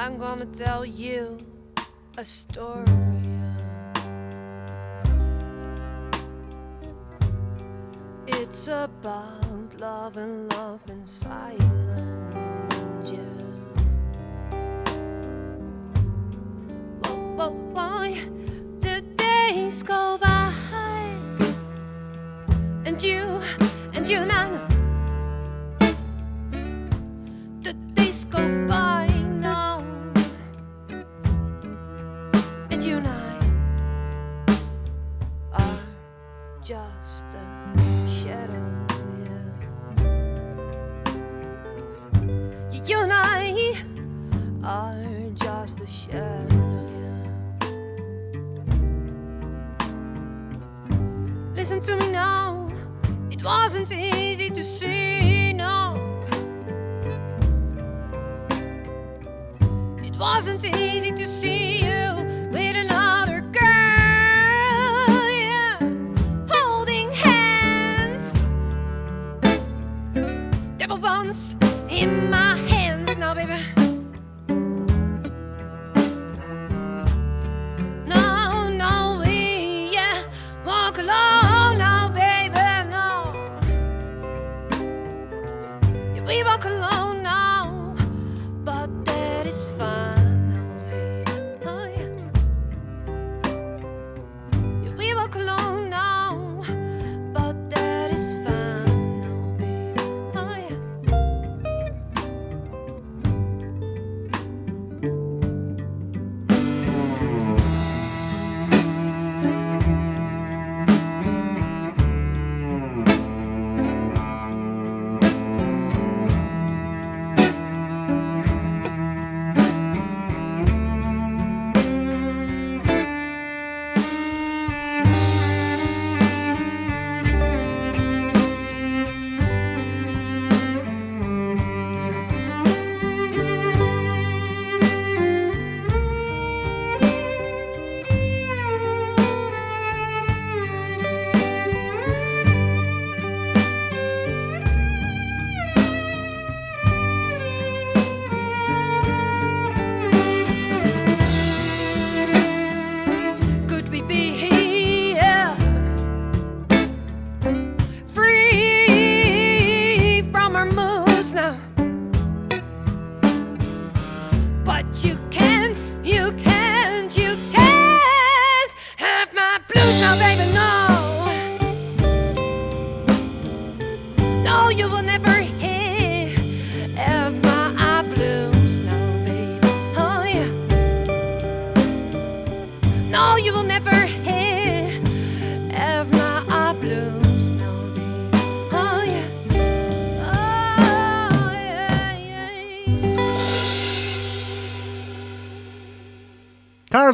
I'm 0.00 0.16
gonna 0.16 0.46
tell 0.46 0.86
you 0.86 1.36
a 2.16 2.24
story. 2.24 2.84
It's 8.28 8.68
about 8.68 9.74
love 9.80 10.16
and 10.16 10.52
love 10.52 10.80
and 10.88 11.08
silence. 11.08 11.58
Yeah. 13.10 13.18
Why 17.74 18.22
days 19.16 19.82
go 19.82 20.16
by? 20.18 20.27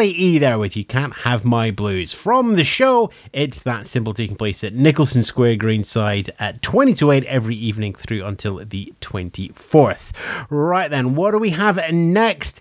Carly 0.04 0.16
E 0.18 0.38
there 0.38 0.58
with 0.58 0.76
You 0.76 0.84
Can't 0.84 1.14
Have 1.20 1.46
My 1.46 1.70
Blues. 1.70 2.12
From 2.12 2.56
the 2.56 2.64
show, 2.64 3.10
it's 3.32 3.62
that 3.62 3.86
simple 3.86 4.12
taking 4.12 4.36
place 4.36 4.62
at 4.62 4.74
Nicolson 4.74 5.24
Square 5.24 5.56
Greenside 5.56 6.28
at 6.38 6.60
20 6.60 6.92
to 6.96 7.10
8 7.10 7.24
every 7.24 7.54
evening 7.54 7.94
through 7.94 8.22
until 8.22 8.62
the 8.62 8.92
24th. 9.00 10.12
Right 10.50 10.90
then, 10.90 11.14
what 11.14 11.30
do 11.30 11.38
we 11.38 11.50
have 11.50 11.80
next? 11.90 12.60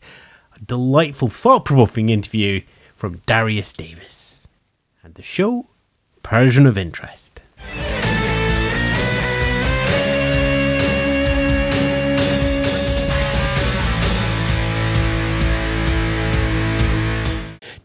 A 0.55 0.59
delightful, 0.59 1.27
thought 1.27 1.65
provoking 1.65 2.07
interview 2.07 2.61
from 2.95 3.17
Darius 3.25 3.73
Davies. 3.73 4.47
And 5.03 5.15
the 5.15 5.21
show, 5.21 5.67
Persian 6.21 6.65
of 6.65 6.77
Interest. 6.77 7.41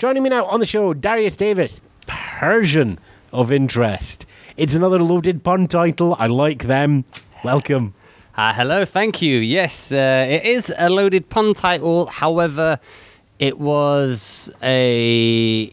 Joining 0.08 0.22
me 0.22 0.30
now 0.30 0.46
on 0.46 0.58
the 0.58 0.64
show, 0.64 0.94
Darius 0.94 1.36
Davies, 1.36 1.82
Persian 2.06 2.98
of 3.30 3.52
Interest. 3.52 4.24
It's 4.56 4.74
another 4.74 4.98
loaded 4.98 5.44
pun 5.44 5.66
title. 5.66 6.16
I 6.18 6.28
like 6.28 6.62
them. 6.62 7.04
Welcome. 7.44 7.92
Uh, 8.34 8.54
hello, 8.54 8.86
thank 8.86 9.20
you. 9.20 9.38
Yes, 9.38 9.92
uh, 9.92 10.26
it 10.26 10.46
is 10.46 10.72
a 10.78 10.88
loaded 10.88 11.28
pun 11.28 11.52
title. 11.52 12.06
However, 12.06 12.80
it 13.38 13.58
was 13.58 14.50
a 14.62 15.70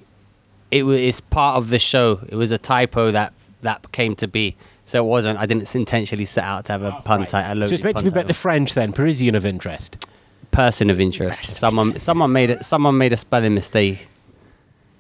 it 0.70 0.84
was 0.84 1.22
part 1.22 1.56
of 1.56 1.70
the 1.70 1.80
show. 1.80 2.20
It 2.28 2.36
was 2.36 2.52
a 2.52 2.58
typo 2.58 3.12
that 3.12 3.32
that 3.62 3.90
came 3.94 4.16
to 4.16 4.28
be. 4.28 4.58
So 4.86 5.02
it 5.02 5.08
wasn't. 5.08 5.40
I 5.40 5.46
didn't 5.46 5.74
intentionally 5.74 6.26
set 6.26 6.44
out 6.44 6.66
to 6.66 6.74
have 6.74 6.82
a 6.82 6.92
pun 7.06 7.26
title. 7.26 7.66
So 7.66 7.74
it's 7.74 7.84
meant 7.86 7.96
to 8.00 8.04
be 8.04 8.10
about 8.10 8.28
the 8.28 8.34
French 8.34 8.74
then, 8.74 8.92
Parisian 8.92 9.36
of 9.36 9.46
Interest. 9.46 10.06
person 10.52 10.90
of 10.90 11.00
interest. 11.00 11.46
Someone 11.46 11.98
someone 12.00 12.34
made 12.34 12.50
it. 12.50 12.66
Someone 12.66 12.98
made 12.98 13.14
a 13.14 13.18
spelling 13.18 13.54
mistake, 13.54 14.08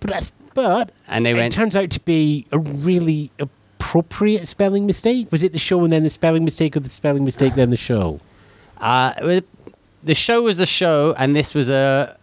But 0.07 0.31
but 0.53 0.91
and 1.07 1.25
they 1.25 1.31
it 1.31 1.35
went. 1.35 1.53
turns 1.53 1.75
out 1.75 1.89
to 1.91 1.99
be 2.01 2.45
a 2.51 2.59
really 2.59 3.31
appropriate 3.39 4.47
spelling 4.47 4.85
mistake. 4.85 5.31
Was 5.31 5.43
it 5.43 5.53
the 5.53 5.59
show 5.59 5.83
and 5.83 5.91
then 5.91 6.03
the 6.03 6.09
spelling 6.09 6.43
mistake, 6.45 6.75
or 6.75 6.79
the 6.79 6.89
spelling 6.89 7.23
mistake 7.25 7.55
then 7.55 7.69
the 7.69 7.77
show? 7.77 8.19
Uh, 8.77 9.39
the 10.03 10.13
show 10.13 10.43
was 10.43 10.57
the 10.57 10.65
show, 10.65 11.15
and 11.17 11.33
this 11.35 11.53
was 11.53 11.69
a, 11.69 12.15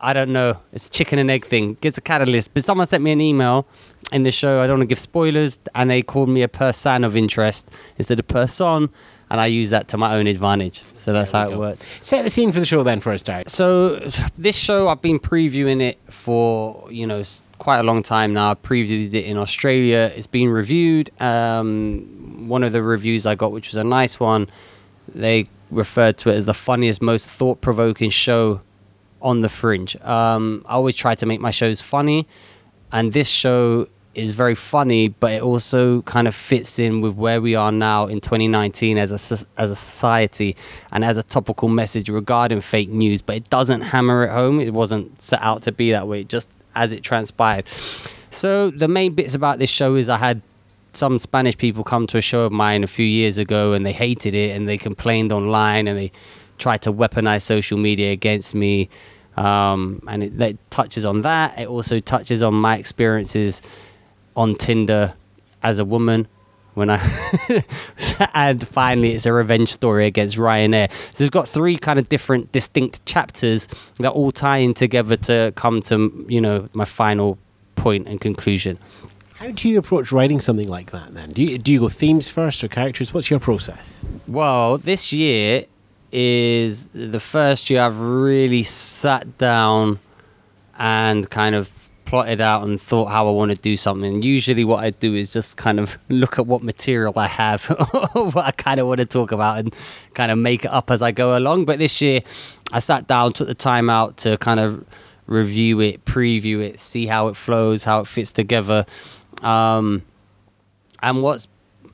I 0.00 0.12
don't 0.12 0.32
know, 0.32 0.58
it's 0.72 0.86
a 0.86 0.90
chicken 0.90 1.18
and 1.18 1.28
egg 1.30 1.44
thing. 1.44 1.76
It's 1.82 1.98
a 1.98 2.00
catalyst. 2.00 2.54
But 2.54 2.64
someone 2.64 2.86
sent 2.86 3.02
me 3.02 3.10
an 3.10 3.20
email 3.20 3.66
in 4.12 4.22
the 4.22 4.30
show. 4.30 4.60
I 4.60 4.66
don't 4.68 4.78
want 4.78 4.88
to 4.88 4.92
give 4.92 4.98
spoilers, 4.98 5.60
and 5.74 5.90
they 5.90 6.02
called 6.02 6.28
me 6.28 6.42
a 6.42 6.48
person 6.48 7.02
of 7.04 7.16
interest 7.16 7.68
instead 7.98 8.18
of 8.18 8.28
person, 8.28 8.88
and 9.30 9.40
I 9.40 9.46
use 9.46 9.70
that 9.70 9.88
to 9.88 9.98
my 9.98 10.14
own 10.14 10.26
advantage. 10.26 10.82
So 10.96 11.12
that's 11.12 11.30
how 11.30 11.48
it 11.48 11.52
go. 11.52 11.58
worked. 11.58 11.84
Set 12.00 12.22
the 12.22 12.30
scene 12.30 12.52
for 12.52 12.60
the 12.60 12.66
show 12.66 12.82
then 12.82 13.00
for 13.00 13.12
us, 13.12 13.22
Darius. 13.22 13.52
So 13.52 13.96
this 14.36 14.56
show, 14.56 14.88
I've 14.88 15.02
been 15.02 15.18
previewing 15.18 15.80
it 15.80 15.98
for 16.10 16.86
you 16.90 17.06
know 17.06 17.22
quite 17.58 17.78
a 17.78 17.82
long 17.82 18.02
time 18.02 18.32
now. 18.32 18.50
I 18.50 18.54
previewed 18.54 19.12
it 19.12 19.24
in 19.24 19.36
Australia. 19.36 20.12
It's 20.14 20.26
been 20.26 20.48
reviewed. 20.48 21.10
Um, 21.20 22.48
one 22.48 22.62
of 22.62 22.72
the 22.72 22.82
reviews 22.82 23.26
I 23.26 23.34
got, 23.34 23.52
which 23.52 23.68
was 23.68 23.76
a 23.76 23.84
nice 23.84 24.20
one, 24.20 24.48
they 25.14 25.46
referred 25.70 26.16
to 26.18 26.30
it 26.30 26.34
as 26.34 26.46
the 26.46 26.54
funniest, 26.54 27.02
most 27.02 27.28
thought-provoking 27.28 28.10
show 28.10 28.60
on 29.20 29.40
the 29.40 29.48
fringe. 29.48 29.96
Um, 30.02 30.64
I 30.66 30.74
always 30.74 30.96
try 30.96 31.14
to 31.16 31.26
make 31.26 31.40
my 31.40 31.50
shows 31.50 31.80
funny, 31.80 32.26
and 32.92 33.12
this 33.12 33.28
show 33.28 33.88
is 34.14 34.32
very 34.32 34.54
funny, 34.54 35.08
but 35.08 35.32
it 35.32 35.42
also 35.42 36.02
kind 36.02 36.26
of 36.26 36.34
fits 36.34 36.78
in 36.78 37.00
with 37.00 37.14
where 37.14 37.40
we 37.40 37.54
are 37.54 37.70
now 37.70 38.06
in 38.06 38.20
2019 38.20 38.98
as 38.98 39.12
a 39.12 39.46
as 39.60 39.70
a 39.70 39.76
society 39.76 40.56
and 40.90 41.04
as 41.04 41.16
a 41.16 41.22
topical 41.22 41.68
message 41.68 42.08
regarding 42.08 42.60
fake 42.60 42.88
news. 42.88 43.22
But 43.22 43.36
it 43.36 43.50
doesn't 43.50 43.82
hammer 43.82 44.24
it 44.24 44.30
home. 44.30 44.60
It 44.60 44.72
wasn't 44.72 45.20
set 45.22 45.40
out 45.42 45.62
to 45.62 45.72
be 45.72 45.92
that 45.92 46.08
way. 46.08 46.24
Just 46.24 46.48
as 46.74 46.92
it 46.92 47.02
transpired. 47.02 47.66
So 48.30 48.70
the 48.70 48.88
main 48.88 49.14
bits 49.14 49.34
about 49.34 49.58
this 49.58 49.70
show 49.70 49.94
is 49.94 50.08
I 50.08 50.18
had 50.18 50.42
some 50.92 51.18
Spanish 51.18 51.56
people 51.56 51.84
come 51.84 52.06
to 52.08 52.18
a 52.18 52.20
show 52.20 52.42
of 52.42 52.52
mine 52.52 52.82
a 52.82 52.86
few 52.86 53.06
years 53.06 53.38
ago 53.38 53.72
and 53.72 53.84
they 53.84 53.92
hated 53.92 54.34
it 54.34 54.56
and 54.56 54.68
they 54.68 54.78
complained 54.78 55.32
online 55.32 55.86
and 55.86 55.98
they 55.98 56.12
tried 56.58 56.82
to 56.82 56.92
weaponize 56.92 57.42
social 57.42 57.78
media 57.78 58.12
against 58.12 58.54
me. 58.54 58.88
Um, 59.36 60.02
and 60.08 60.24
it, 60.24 60.40
it 60.40 60.58
touches 60.70 61.04
on 61.04 61.22
that. 61.22 61.58
It 61.58 61.68
also 61.68 62.00
touches 62.00 62.42
on 62.42 62.54
my 62.54 62.76
experiences 62.76 63.62
on 64.38 64.54
Tinder 64.54 65.14
as 65.64 65.80
a 65.80 65.84
woman 65.84 66.28
when 66.74 66.88
I 66.88 67.00
and 68.34 68.66
finally 68.66 69.14
it's 69.14 69.26
a 69.26 69.32
revenge 69.32 69.68
story 69.68 70.06
against 70.06 70.36
Ryanair. 70.36 70.90
So 71.12 71.24
it's 71.24 71.30
got 71.30 71.48
three 71.48 71.76
kind 71.76 71.98
of 71.98 72.08
different 72.08 72.52
distinct 72.52 73.04
chapters 73.04 73.66
that 73.98 74.12
all 74.12 74.30
tie 74.30 74.58
in 74.58 74.74
together 74.74 75.16
to 75.16 75.52
come 75.56 75.82
to 75.82 76.24
you 76.28 76.40
know 76.40 76.68
my 76.72 76.84
final 76.84 77.36
point 77.74 78.06
and 78.06 78.20
conclusion. 78.20 78.78
How 79.34 79.50
do 79.50 79.68
you 79.68 79.78
approach 79.78 80.12
writing 80.12 80.40
something 80.40 80.68
like 80.68 80.92
that 80.92 81.14
then? 81.14 81.32
Do 81.32 81.42
you, 81.42 81.58
do 81.58 81.72
you 81.72 81.80
go 81.80 81.88
themes 81.88 82.28
first 82.28 82.62
or 82.62 82.68
characters? 82.68 83.12
What's 83.14 83.30
your 83.30 83.38
process? 83.40 84.04
Well, 84.26 84.78
this 84.78 85.12
year 85.12 85.64
is 86.10 86.88
the 86.90 87.20
first 87.20 87.70
year 87.70 87.82
I've 87.82 88.00
really 88.00 88.62
sat 88.62 89.38
down 89.38 90.00
and 90.76 91.28
kind 91.30 91.54
of 91.54 91.68
plotted 92.08 92.40
out 92.40 92.64
and 92.64 92.80
thought 92.80 93.10
how 93.10 93.28
I 93.28 93.30
want 93.32 93.50
to 93.50 93.56
do 93.58 93.76
something. 93.76 94.22
Usually, 94.22 94.64
what 94.64 94.82
I 94.82 94.90
do 94.90 95.14
is 95.14 95.28
just 95.28 95.58
kind 95.58 95.78
of 95.78 95.98
look 96.08 96.38
at 96.38 96.46
what 96.46 96.62
material 96.62 97.12
I 97.16 97.28
have, 97.28 97.64
what 98.14 98.44
I 98.46 98.50
kind 98.52 98.80
of 98.80 98.86
want 98.86 98.98
to 98.98 99.04
talk 99.04 99.30
about, 99.30 99.58
and 99.58 99.76
kind 100.14 100.32
of 100.32 100.38
make 100.38 100.64
it 100.64 100.72
up 100.72 100.90
as 100.90 101.02
I 101.02 101.10
go 101.12 101.36
along. 101.36 101.66
But 101.66 101.78
this 101.78 102.00
year, 102.00 102.22
I 102.72 102.78
sat 102.78 103.06
down, 103.06 103.34
took 103.34 103.46
the 103.46 103.54
time 103.54 103.90
out 103.90 104.16
to 104.18 104.38
kind 104.38 104.58
of 104.58 104.86
review 105.26 105.80
it, 105.80 106.06
preview 106.06 106.62
it, 106.62 106.80
see 106.80 107.04
how 107.04 107.28
it 107.28 107.36
flows, 107.36 107.84
how 107.84 108.00
it 108.00 108.06
fits 108.06 108.32
together. 108.32 108.86
Um, 109.42 110.02
and 111.02 111.22
what's 111.22 111.46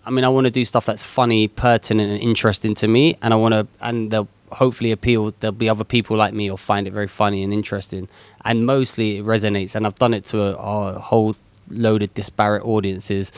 I 0.07 0.11
mean, 0.11 0.25
I 0.25 0.29
want 0.29 0.45
to 0.45 0.51
do 0.51 0.65
stuff 0.65 0.87
that's 0.87 1.03
funny, 1.03 1.49
pertinent, 1.49 2.13
and 2.13 2.21
interesting 2.21 2.75
to 2.77 2.87
me, 2.87 3.17
and 3.21 3.35
I 3.35 3.37
want 3.37 3.55
to, 3.55 3.67
and 3.81 4.13
they'll 4.13 4.29
hopefully 4.53 4.93
appeal. 4.93 5.33
There'll 5.41 5.53
be 5.53 5.69
other 5.69 5.83
people 5.83 6.17
like 6.17 6.35
me 6.35 6.47
who'll 6.47 6.57
find 6.57 6.87
it 6.87 6.93
very 6.93 7.09
funny 7.09 7.43
and 7.43 7.53
interesting, 7.53 8.09
and 8.45 8.67
mostly 8.67 9.19
it 9.19 9.25
resonates. 9.25 9.75
And 9.75 9.87
I've 9.87 9.95
done 9.97 10.15
it 10.15 10.25
to 10.27 10.43
a, 10.43 10.55
a 10.55 10.99
whole 10.99 11.37
load 11.71 12.03
of 12.03 12.13
disparate 12.15 12.65
audiences, 12.65 13.33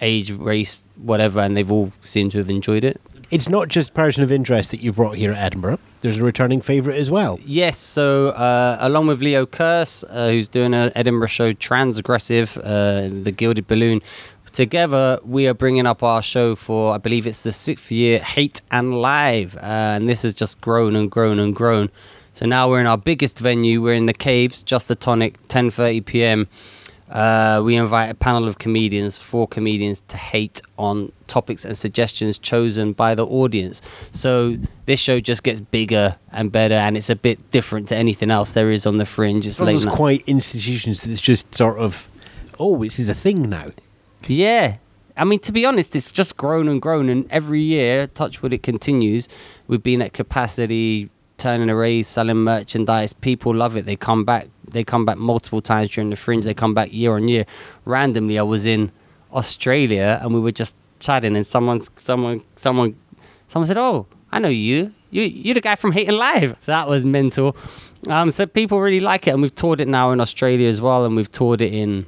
age, 0.00 0.30
race, 0.32 0.84
whatever, 0.96 1.40
and 1.40 1.56
they've 1.56 1.70
all 1.70 1.92
seemed 2.02 2.32
to 2.32 2.38
have 2.38 2.50
enjoyed 2.50 2.84
it. 2.84 3.00
It's 3.30 3.48
not 3.48 3.68
just 3.68 3.94
person 3.94 4.24
of 4.24 4.32
interest 4.32 4.72
that 4.72 4.80
you've 4.80 4.96
brought 4.96 5.16
here 5.16 5.30
at 5.30 5.38
Edinburgh. 5.38 5.78
There's 6.00 6.18
a 6.18 6.24
returning 6.24 6.60
favourite 6.60 6.98
as 6.98 7.12
well. 7.12 7.38
Yes, 7.44 7.78
so 7.78 8.30
uh, 8.30 8.78
along 8.80 9.06
with 9.06 9.20
Leo 9.20 9.46
Kearse, 9.46 10.02
uh, 10.08 10.30
who's 10.30 10.48
doing 10.48 10.74
an 10.74 10.90
Edinburgh 10.96 11.28
show, 11.28 11.52
Transgressive, 11.52 12.56
uh, 12.58 13.22
the 13.22 13.30
Gilded 13.30 13.68
Balloon, 13.68 14.02
together 14.50 15.20
we 15.22 15.46
are 15.46 15.54
bringing 15.54 15.86
up 15.86 16.02
our 16.02 16.22
show 16.22 16.56
for, 16.56 16.92
I 16.92 16.98
believe 16.98 17.24
it's 17.24 17.42
the 17.42 17.52
sixth 17.52 17.92
year, 17.92 18.18
Hate 18.18 18.62
and 18.72 19.00
Live, 19.00 19.56
uh, 19.56 19.60
and 19.94 20.08
this 20.08 20.22
has 20.22 20.34
just 20.34 20.60
grown 20.60 20.96
and 20.96 21.08
grown 21.08 21.38
and 21.38 21.54
grown. 21.54 21.90
So 22.32 22.46
now 22.46 22.68
we're 22.68 22.80
in 22.80 22.86
our 22.86 22.98
biggest 22.98 23.38
venue. 23.38 23.82
We're 23.82 23.94
in 23.94 24.06
the 24.06 24.14
Caves, 24.14 24.62
just 24.62 24.88
the 24.88 24.94
tonic, 24.94 25.36
10:30 25.48 26.04
p.m. 26.04 26.48
Uh, 27.10 27.60
we 27.64 27.74
invite 27.74 28.08
a 28.08 28.14
panel 28.14 28.46
of 28.46 28.58
comedians, 28.58 29.18
four 29.18 29.48
comedians, 29.48 30.00
to 30.06 30.16
hate 30.16 30.62
on 30.78 31.10
topics 31.26 31.64
and 31.64 31.76
suggestions 31.76 32.38
chosen 32.38 32.92
by 32.92 33.16
the 33.16 33.26
audience. 33.26 33.82
So 34.12 34.56
this 34.86 35.00
show 35.00 35.18
just 35.18 35.42
gets 35.42 35.60
bigger 35.60 36.16
and 36.30 36.52
better, 36.52 36.74
and 36.76 36.96
it's 36.96 37.10
a 37.10 37.16
bit 37.16 37.50
different 37.50 37.88
to 37.88 37.96
anything 37.96 38.30
else 38.30 38.52
there 38.52 38.70
is 38.70 38.86
on 38.86 38.98
the 38.98 39.04
fringe. 39.06 39.44
It's 39.44 39.58
One 39.58 39.64
of 39.68 39.74
late 39.74 39.74
those 39.78 39.86
night. 39.86 39.96
quiet 39.96 40.22
institutions 40.28 41.02
that's 41.02 41.20
just 41.20 41.52
sort 41.52 41.78
of, 41.78 42.08
oh, 42.60 42.78
this 42.84 43.00
is 43.00 43.08
a 43.08 43.14
thing 43.14 43.50
now. 43.50 43.72
Yeah. 44.28 44.76
I 45.16 45.24
mean, 45.24 45.40
to 45.40 45.50
be 45.52 45.66
honest, 45.66 45.96
it's 45.96 46.12
just 46.12 46.36
grown 46.36 46.68
and 46.68 46.80
grown, 46.80 47.08
and 47.08 47.26
every 47.32 47.60
year, 47.60 48.06
touch 48.06 48.40
wood, 48.40 48.52
it 48.52 48.62
continues. 48.62 49.28
We've 49.66 49.82
been 49.82 50.00
at 50.00 50.12
capacity, 50.12 51.10
turning 51.40 51.70
arrays, 51.70 52.06
selling 52.06 52.36
merchandise. 52.36 53.12
People 53.12 53.54
love 53.54 53.76
it. 53.76 53.86
They 53.86 53.96
come 53.96 54.24
back. 54.24 54.48
They 54.70 54.84
come 54.84 55.04
back 55.04 55.16
multiple 55.16 55.60
times 55.60 55.90
during 55.90 56.10
the 56.10 56.16
fringe. 56.16 56.44
They 56.44 56.54
come 56.54 56.74
back 56.74 56.92
year 56.92 57.14
on 57.14 57.26
year. 57.26 57.46
Randomly, 57.84 58.38
I 58.38 58.42
was 58.42 58.66
in 58.66 58.92
Australia, 59.32 60.20
and 60.22 60.32
we 60.32 60.40
were 60.40 60.52
just 60.52 60.76
chatting, 61.00 61.34
and 61.34 61.46
someone, 61.46 61.80
someone, 61.96 62.42
someone, 62.56 62.94
someone 63.48 63.66
said, 63.66 63.78
"Oh, 63.78 64.06
I 64.30 64.38
know 64.38 64.48
you. 64.48 64.92
You, 65.10 65.22
you're 65.22 65.54
the 65.54 65.60
guy 65.60 65.74
from 65.74 65.92
Hate 65.92 66.08
and 66.08 66.18
Live." 66.18 66.56
That 66.66 66.88
was 66.88 67.04
mental. 67.04 67.56
Um, 68.06 68.30
so 68.30 68.46
people 68.46 68.80
really 68.80 69.00
like 69.00 69.26
it, 69.26 69.30
and 69.32 69.42
we've 69.42 69.54
toured 69.54 69.80
it 69.80 69.88
now 69.88 70.12
in 70.12 70.20
Australia 70.20 70.68
as 70.68 70.80
well, 70.80 71.04
and 71.04 71.16
we've 71.16 71.32
toured 71.32 71.62
it 71.62 71.72
in 71.72 72.06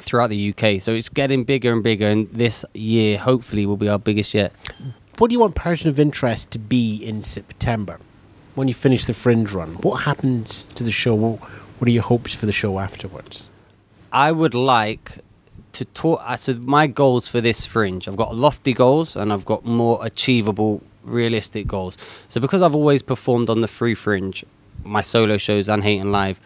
throughout 0.00 0.30
the 0.30 0.50
UK. 0.50 0.80
So 0.80 0.92
it's 0.92 1.08
getting 1.08 1.44
bigger 1.44 1.72
and 1.72 1.82
bigger, 1.82 2.08
and 2.08 2.28
this 2.28 2.64
year 2.74 3.18
hopefully 3.18 3.66
will 3.66 3.76
be 3.76 3.88
our 3.88 3.98
biggest 3.98 4.34
yet. 4.34 4.52
What 5.18 5.28
do 5.28 5.32
you 5.32 5.40
want 5.40 5.54
person 5.54 5.88
of 5.88 5.98
interest 5.98 6.52
to 6.52 6.58
be 6.58 6.96
in 6.96 7.22
September 7.22 7.98
when 8.58 8.68
you 8.68 8.74
finish 8.74 9.04
the 9.04 9.14
fringe 9.14 9.52
run? 9.52 9.70
What 9.76 10.02
happens 10.02 10.66
to 10.74 10.82
the 10.82 10.90
show? 10.90 11.14
What, 11.14 11.38
what 11.78 11.88
are 11.88 11.92
your 11.92 12.02
hopes 12.02 12.34
for 12.34 12.46
the 12.46 12.52
show 12.52 12.78
afterwards? 12.80 13.48
I 14.12 14.32
would 14.32 14.52
like 14.54 15.18
to 15.74 15.84
talk. 15.84 16.20
uh, 16.24 16.36
So 16.36 16.54
my 16.54 16.88
goals 16.88 17.28
for 17.28 17.40
this 17.40 17.64
fringe, 17.64 18.08
I've 18.08 18.16
got 18.16 18.34
lofty 18.34 18.72
goals 18.72 19.14
and 19.16 19.32
I've 19.32 19.44
got 19.44 19.64
more 19.64 20.04
achievable, 20.04 20.82
realistic 21.04 21.66
goals. 21.68 21.96
So 22.28 22.40
because 22.40 22.60
I've 22.60 22.74
always 22.74 23.02
performed 23.02 23.48
on 23.48 23.60
the 23.60 23.68
free 23.68 23.94
fringe, 23.94 24.44
my 24.84 25.02
solo 25.02 25.36
shows 25.38 25.68
and 25.68 25.84
Hate 25.84 25.98
and 26.00 26.10
Live, 26.10 26.40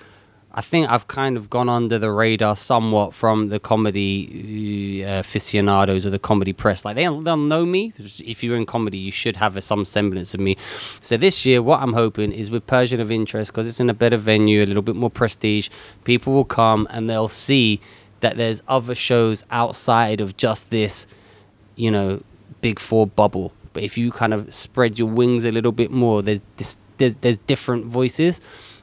I 0.54 0.60
think 0.60 0.90
I've 0.90 1.08
kind 1.08 1.38
of 1.38 1.48
gone 1.48 1.70
under 1.70 1.98
the 1.98 2.10
radar 2.10 2.56
somewhat 2.56 3.14
from 3.14 3.48
the 3.48 3.58
comedy 3.58 5.02
uh, 5.02 5.20
aficionados 5.20 6.04
or 6.04 6.10
the 6.10 6.18
comedy 6.18 6.52
press. 6.52 6.84
Like 6.84 6.96
they'll, 6.96 7.20
they'll 7.20 7.38
know 7.38 7.64
me. 7.64 7.94
If 7.98 8.44
you're 8.44 8.56
in 8.56 8.66
comedy, 8.66 8.98
you 8.98 9.10
should 9.10 9.36
have 9.36 9.56
a, 9.56 9.62
some 9.62 9.86
semblance 9.86 10.34
of 10.34 10.40
me. 10.40 10.58
So 11.00 11.16
this 11.16 11.46
year, 11.46 11.62
what 11.62 11.80
I'm 11.80 11.94
hoping 11.94 12.32
is 12.32 12.50
with 12.50 12.66
Persian 12.66 13.00
of 13.00 13.10
Interest, 13.10 13.50
because 13.50 13.66
it's 13.66 13.80
in 13.80 13.88
a 13.88 13.94
better 13.94 14.18
venue, 14.18 14.62
a 14.62 14.66
little 14.66 14.82
bit 14.82 14.94
more 14.94 15.08
prestige, 15.08 15.70
people 16.04 16.34
will 16.34 16.44
come 16.44 16.86
and 16.90 17.08
they'll 17.08 17.28
see 17.28 17.80
that 18.20 18.36
there's 18.36 18.62
other 18.68 18.94
shows 18.94 19.46
outside 19.50 20.20
of 20.20 20.36
just 20.36 20.68
this, 20.68 21.06
you 21.76 21.90
know, 21.90 22.22
big 22.60 22.78
four 22.78 23.06
bubble. 23.06 23.52
But 23.72 23.84
if 23.84 23.96
you 23.96 24.12
kind 24.12 24.34
of 24.34 24.52
spread 24.52 24.98
your 24.98 25.08
wings 25.08 25.46
a 25.46 25.50
little 25.50 25.72
bit 25.72 25.90
more, 25.90 26.20
there's 26.20 26.42
this, 26.58 26.76
there's, 26.98 27.16
there's 27.22 27.38
different 27.38 27.86
voices. 27.86 28.42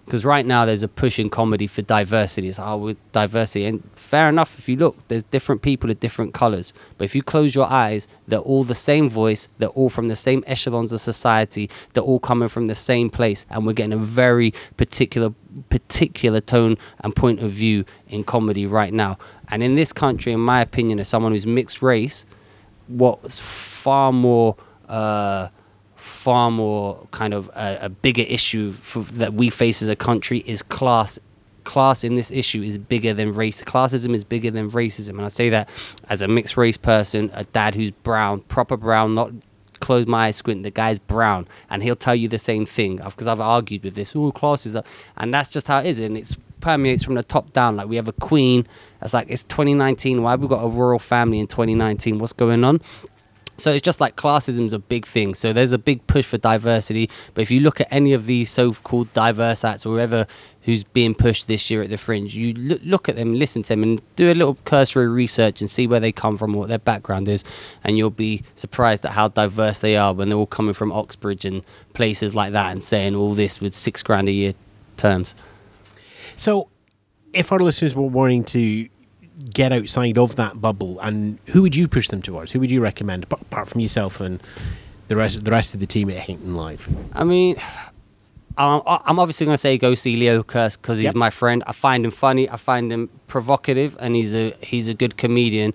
Because 0.09 0.25
right 0.25 0.43
now 0.43 0.65
there's 0.65 0.81
a 0.81 0.87
push 0.87 1.19
in 1.19 1.29
comedy 1.29 1.67
for 1.67 1.83
diversity. 1.83 2.47
It's 2.47 2.57
oh, 2.57 2.77
with 2.77 3.11
diversity, 3.11 3.67
and 3.67 3.87
fair 3.95 4.27
enough. 4.27 4.57
If 4.57 4.67
you 4.67 4.75
look, 4.75 4.97
there's 5.07 5.21
different 5.21 5.61
people 5.61 5.91
of 5.91 5.99
different 5.99 6.33
colors. 6.33 6.73
But 6.97 7.05
if 7.05 7.13
you 7.13 7.21
close 7.21 7.53
your 7.53 7.67
eyes, 7.67 8.07
they're 8.27 8.39
all 8.39 8.63
the 8.63 8.73
same 8.73 9.07
voice. 9.07 9.49
They're 9.59 9.69
all 9.69 9.91
from 9.91 10.07
the 10.07 10.15
same 10.15 10.43
echelons 10.47 10.91
of 10.91 10.99
society. 10.99 11.69
They're 11.93 12.01
all 12.01 12.19
coming 12.19 12.49
from 12.49 12.65
the 12.65 12.73
same 12.73 13.11
place, 13.11 13.45
and 13.51 13.67
we're 13.67 13.73
getting 13.73 13.93
a 13.93 13.97
very 13.97 14.51
particular, 14.77 15.29
particular 15.69 16.41
tone 16.41 16.79
and 17.01 17.15
point 17.15 17.39
of 17.41 17.51
view 17.51 17.85
in 18.07 18.23
comedy 18.23 18.65
right 18.65 18.91
now. 18.91 19.19
And 19.49 19.61
in 19.61 19.75
this 19.75 19.93
country, 19.93 20.33
in 20.33 20.39
my 20.39 20.61
opinion, 20.61 20.99
as 20.99 21.07
someone 21.07 21.33
who's 21.33 21.45
mixed 21.45 21.83
race, 21.83 22.25
what's 22.87 23.37
far 23.37 24.11
more 24.11 24.55
uh, 24.87 25.49
far 26.19 26.51
more 26.51 27.07
kind 27.11 27.33
of 27.33 27.47
a, 27.55 27.79
a 27.83 27.89
bigger 27.89 28.23
issue 28.23 28.71
for, 28.71 28.99
that 29.03 29.33
we 29.33 29.49
face 29.49 29.81
as 29.81 29.87
a 29.87 29.95
country 29.95 30.43
is 30.45 30.61
class 30.61 31.17
class 31.63 32.03
in 32.03 32.15
this 32.15 32.29
issue 32.29 32.61
is 32.61 32.77
bigger 32.77 33.13
than 33.13 33.33
race 33.33 33.63
classism 33.63 34.13
is 34.13 34.25
bigger 34.25 34.51
than 34.51 34.69
racism. 34.71 35.11
And 35.11 35.21
i 35.21 35.29
say 35.29 35.49
that 35.49 35.69
as 36.09 36.21
a 36.21 36.27
mixed 36.27 36.57
race 36.57 36.75
person 36.75 37.31
a 37.33 37.45
dad 37.45 37.73
who's 37.73 37.91
brown 37.91 38.41
proper 38.41 38.75
brown 38.75 39.15
not 39.15 39.31
close 39.79 40.07
my 40.07 40.25
eyes 40.27 40.35
squint 40.35 40.63
the 40.63 40.71
guy's 40.71 40.99
brown 40.99 41.47
and 41.69 41.83
he'll 41.83 41.95
tell 41.95 42.15
you 42.15 42.27
the 42.27 42.37
same 42.37 42.65
thing 42.65 42.97
because 42.97 43.27
i've 43.27 43.39
argued 43.39 43.83
with 43.85 43.95
this 43.95 44.13
All 44.13 44.33
classes, 44.33 44.75
and 45.15 45.33
that's 45.33 45.49
just 45.49 45.67
how 45.67 45.79
it 45.79 45.85
is 45.85 46.01
and 46.01 46.17
it's 46.17 46.35
permeates 46.59 47.03
from 47.03 47.15
the 47.15 47.23
top 47.23 47.53
down 47.53 47.77
like 47.77 47.87
we 47.87 47.95
have 47.95 48.09
a 48.09 48.13
queen 48.13 48.67
it's 49.01 49.13
like 49.13 49.27
it's 49.29 49.43
2019 49.43 50.21
why 50.21 50.35
we 50.35 50.47
got 50.49 50.61
a 50.61 50.67
royal 50.67 50.99
family 50.99 51.39
in 51.39 51.47
2019 51.47 52.19
what's 52.19 52.33
going 52.33 52.65
on 52.65 52.81
so 53.61 53.71
it's 53.71 53.83
just 53.83 53.99
like 54.01 54.15
classism 54.15 54.65
is 54.65 54.73
a 54.73 54.79
big 54.79 55.05
thing. 55.05 55.33
So 55.35 55.53
there's 55.53 55.71
a 55.71 55.77
big 55.77 56.05
push 56.07 56.25
for 56.25 56.37
diversity. 56.37 57.09
But 57.33 57.41
if 57.41 57.51
you 57.51 57.59
look 57.59 57.81
at 57.81 57.87
any 57.91 58.13
of 58.13 58.25
these 58.25 58.49
so-called 58.49 59.11
diverse 59.13 59.63
acts 59.63 59.85
or 59.85 59.93
whoever 59.93 60.27
who's 60.63 60.83
being 60.83 61.15
pushed 61.15 61.47
this 61.47 61.69
year 61.69 61.81
at 61.81 61.89
the 61.89 61.97
Fringe, 61.97 62.35
you 62.35 62.53
look, 62.53 62.81
look 62.83 63.09
at 63.09 63.15
them, 63.15 63.33
listen 63.33 63.63
to 63.63 63.69
them, 63.69 63.83
and 63.83 64.01
do 64.15 64.31
a 64.31 64.33
little 64.33 64.55
cursory 64.65 65.07
research 65.07 65.61
and 65.61 65.69
see 65.69 65.87
where 65.87 65.99
they 65.99 66.11
come 66.11 66.37
from, 66.37 66.53
what 66.53 66.69
their 66.69 66.79
background 66.79 67.27
is, 67.27 67.43
and 67.83 67.97
you'll 67.97 68.09
be 68.09 68.43
surprised 68.55 69.05
at 69.05 69.11
how 69.11 69.27
diverse 69.27 69.79
they 69.79 69.95
are 69.95 70.13
when 70.13 70.29
they're 70.29 70.37
all 70.37 70.45
coming 70.45 70.73
from 70.73 70.91
Oxbridge 70.91 71.45
and 71.45 71.63
places 71.93 72.35
like 72.35 72.53
that 72.53 72.71
and 72.71 72.83
saying 72.83 73.15
all 73.15 73.33
this 73.33 73.61
with 73.61 73.73
six 73.73 74.03
grand 74.03 74.27
a 74.27 74.31
year 74.31 74.53
terms. 74.97 75.33
So, 76.35 76.69
if 77.33 77.51
our 77.51 77.59
listeners 77.59 77.95
were 77.95 78.03
wanting 78.03 78.43
to 78.45 78.89
get 79.53 79.71
outside 79.71 80.17
of 80.17 80.35
that 80.35 80.59
bubble, 80.61 80.99
and 80.99 81.39
who 81.53 81.61
would 81.61 81.75
you 81.75 81.87
push 81.87 82.07
them 82.09 82.21
towards? 82.21 82.51
Who 82.51 82.59
would 82.59 82.71
you 82.71 82.81
recommend 82.81 83.23
apart- 83.23 83.67
from 83.67 83.81
yourself 83.81 84.19
and 84.21 84.41
the 85.07 85.15
rest 85.15 85.43
the 85.45 85.51
rest 85.51 85.73
of 85.73 85.79
the 85.79 85.85
team 85.87 86.09
at 86.09 86.17
Hate 86.17 86.39
and 86.39 86.55
Live? 86.57 86.87
I 87.13 87.23
mean, 87.23 87.55
I'm, 88.57 88.81
I'm 88.85 89.19
obviously 89.19 89.45
going 89.45 89.53
to 89.55 89.57
say 89.61 89.77
go 89.77 89.95
see 89.95 90.15
Leo 90.17 90.43
Kearse 90.43 90.75
because 90.75 90.97
he's 90.99 91.05
Yep. 91.05 91.15
my 91.15 91.29
friend. 91.29 91.63
I 91.67 91.71
find 91.71 92.03
him 92.05 92.11
funny. 92.11 92.49
I 92.49 92.57
find 92.57 92.91
him 92.91 93.09
provocative, 93.27 93.95
and 93.99 94.15
he's 94.15 94.35
a 94.35 94.53
he's 94.61 94.87
a 94.87 94.93
good 94.93 95.17
comedian. 95.17 95.73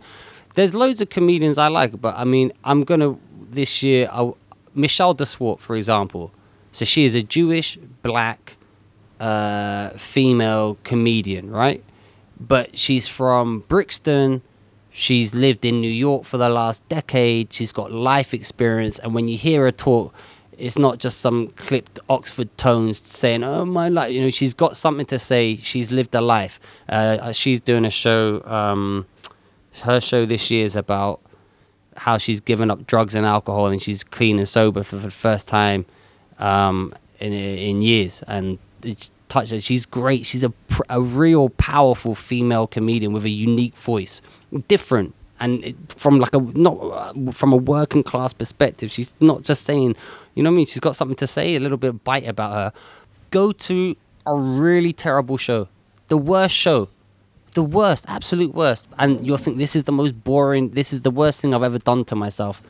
There's 0.54 0.74
loads 0.74 1.00
of 1.00 1.08
comedians 1.10 1.58
I 1.58 1.68
like, 1.68 2.00
but 2.00 2.14
I 2.16 2.24
mean, 2.24 2.52
I'm 2.64 2.84
gonna 2.84 3.16
this 3.50 3.82
year. 3.82 4.08
I, 4.12 4.32
Michelle 4.74 5.14
de 5.14 5.24
Swarte, 5.24 5.60
for 5.60 5.76
example. 5.76 6.32
So 6.72 6.84
she 6.84 7.04
is 7.04 7.14
a 7.14 7.22
Jewish 7.22 7.78
black 8.02 8.56
uh, 9.20 9.90
female 9.90 10.76
comedian, 10.82 11.50
right? 11.50 11.82
But 12.38 12.76
she's 12.76 13.08
from 13.08 13.60
Brixton. 13.68 14.42
She's 14.90 15.34
lived 15.34 15.64
in 15.64 15.80
New 15.80 15.90
York 15.90 16.24
for 16.24 16.38
the 16.38 16.48
last 16.48 16.88
decade. 16.88 17.52
She's 17.52 17.72
got 17.72 17.90
life 17.90 18.32
experience, 18.32 18.98
and 18.98 19.14
when 19.14 19.28
you 19.28 19.36
hear 19.36 19.62
her 19.62 19.72
talk, 19.72 20.14
it's 20.56 20.78
not 20.78 20.98
just 20.98 21.20
some 21.20 21.48
clipped 21.48 21.98
Oxford 22.08 22.56
tones 22.56 22.98
saying, 22.98 23.42
"Oh 23.42 23.64
my 23.64 23.88
life." 23.88 24.12
You 24.12 24.20
know, 24.20 24.30
she's 24.30 24.54
got 24.54 24.76
something 24.76 25.06
to 25.06 25.18
say. 25.18 25.56
She's 25.56 25.90
lived 25.90 26.14
a 26.14 26.20
life. 26.20 26.60
Uh, 26.88 27.32
she's 27.32 27.60
doing 27.60 27.84
a 27.84 27.90
show. 27.90 28.42
Um, 28.44 29.06
her 29.82 30.00
show 30.00 30.24
this 30.26 30.50
year 30.50 30.64
is 30.64 30.76
about 30.76 31.20
how 31.96 32.18
she's 32.18 32.40
given 32.40 32.70
up 32.70 32.86
drugs 32.86 33.14
and 33.14 33.26
alcohol, 33.26 33.66
and 33.66 33.82
she's 33.82 34.04
clean 34.04 34.38
and 34.38 34.48
sober 34.48 34.82
for, 34.82 34.98
for 34.98 35.06
the 35.06 35.10
first 35.10 35.48
time 35.48 35.86
um, 36.38 36.94
in 37.18 37.32
in 37.32 37.82
years. 37.82 38.22
And 38.28 38.58
it's 38.82 39.10
She's 39.64 39.86
great. 39.86 40.26
She's 40.26 40.44
a 40.44 40.52
a 40.88 41.00
real 41.00 41.48
powerful 41.50 42.14
female 42.14 42.66
comedian 42.66 43.12
with 43.12 43.24
a 43.24 43.30
unique 43.30 43.76
voice, 43.76 44.22
different. 44.68 45.14
And 45.40 45.64
it, 45.64 45.76
from 45.88 46.20
like 46.20 46.34
a 46.34 46.38
not 46.38 46.76
uh, 46.78 47.30
from 47.32 47.52
a 47.52 47.56
working 47.56 48.02
class 48.02 48.32
perspective, 48.32 48.92
she's 48.92 49.14
not 49.20 49.42
just 49.42 49.62
saying, 49.62 49.96
you 50.34 50.42
know 50.42 50.50
what 50.50 50.54
I 50.54 50.56
mean. 50.58 50.66
She's 50.66 50.80
got 50.80 50.96
something 50.96 51.16
to 51.16 51.26
say, 51.26 51.56
a 51.56 51.60
little 51.60 51.76
bit 51.76 51.88
of 51.90 52.04
bite 52.04 52.26
about 52.26 52.52
her. 52.52 52.72
Go 53.30 53.52
to 53.52 53.96
a 54.26 54.34
really 54.36 54.92
terrible 54.92 55.36
show, 55.36 55.68
the 56.08 56.16
worst 56.16 56.54
show, 56.54 56.88
the 57.54 57.62
worst, 57.62 58.04
absolute 58.08 58.54
worst, 58.54 58.86
and 58.98 59.26
you'll 59.26 59.36
think 59.38 59.58
this 59.58 59.74
is 59.74 59.84
the 59.84 59.92
most 59.92 60.22
boring. 60.24 60.70
This 60.70 60.92
is 60.92 61.00
the 61.00 61.10
worst 61.10 61.40
thing 61.40 61.52
I've 61.52 61.62
ever 61.62 61.78
done 61.78 62.04
to 62.06 62.16
myself, 62.16 62.62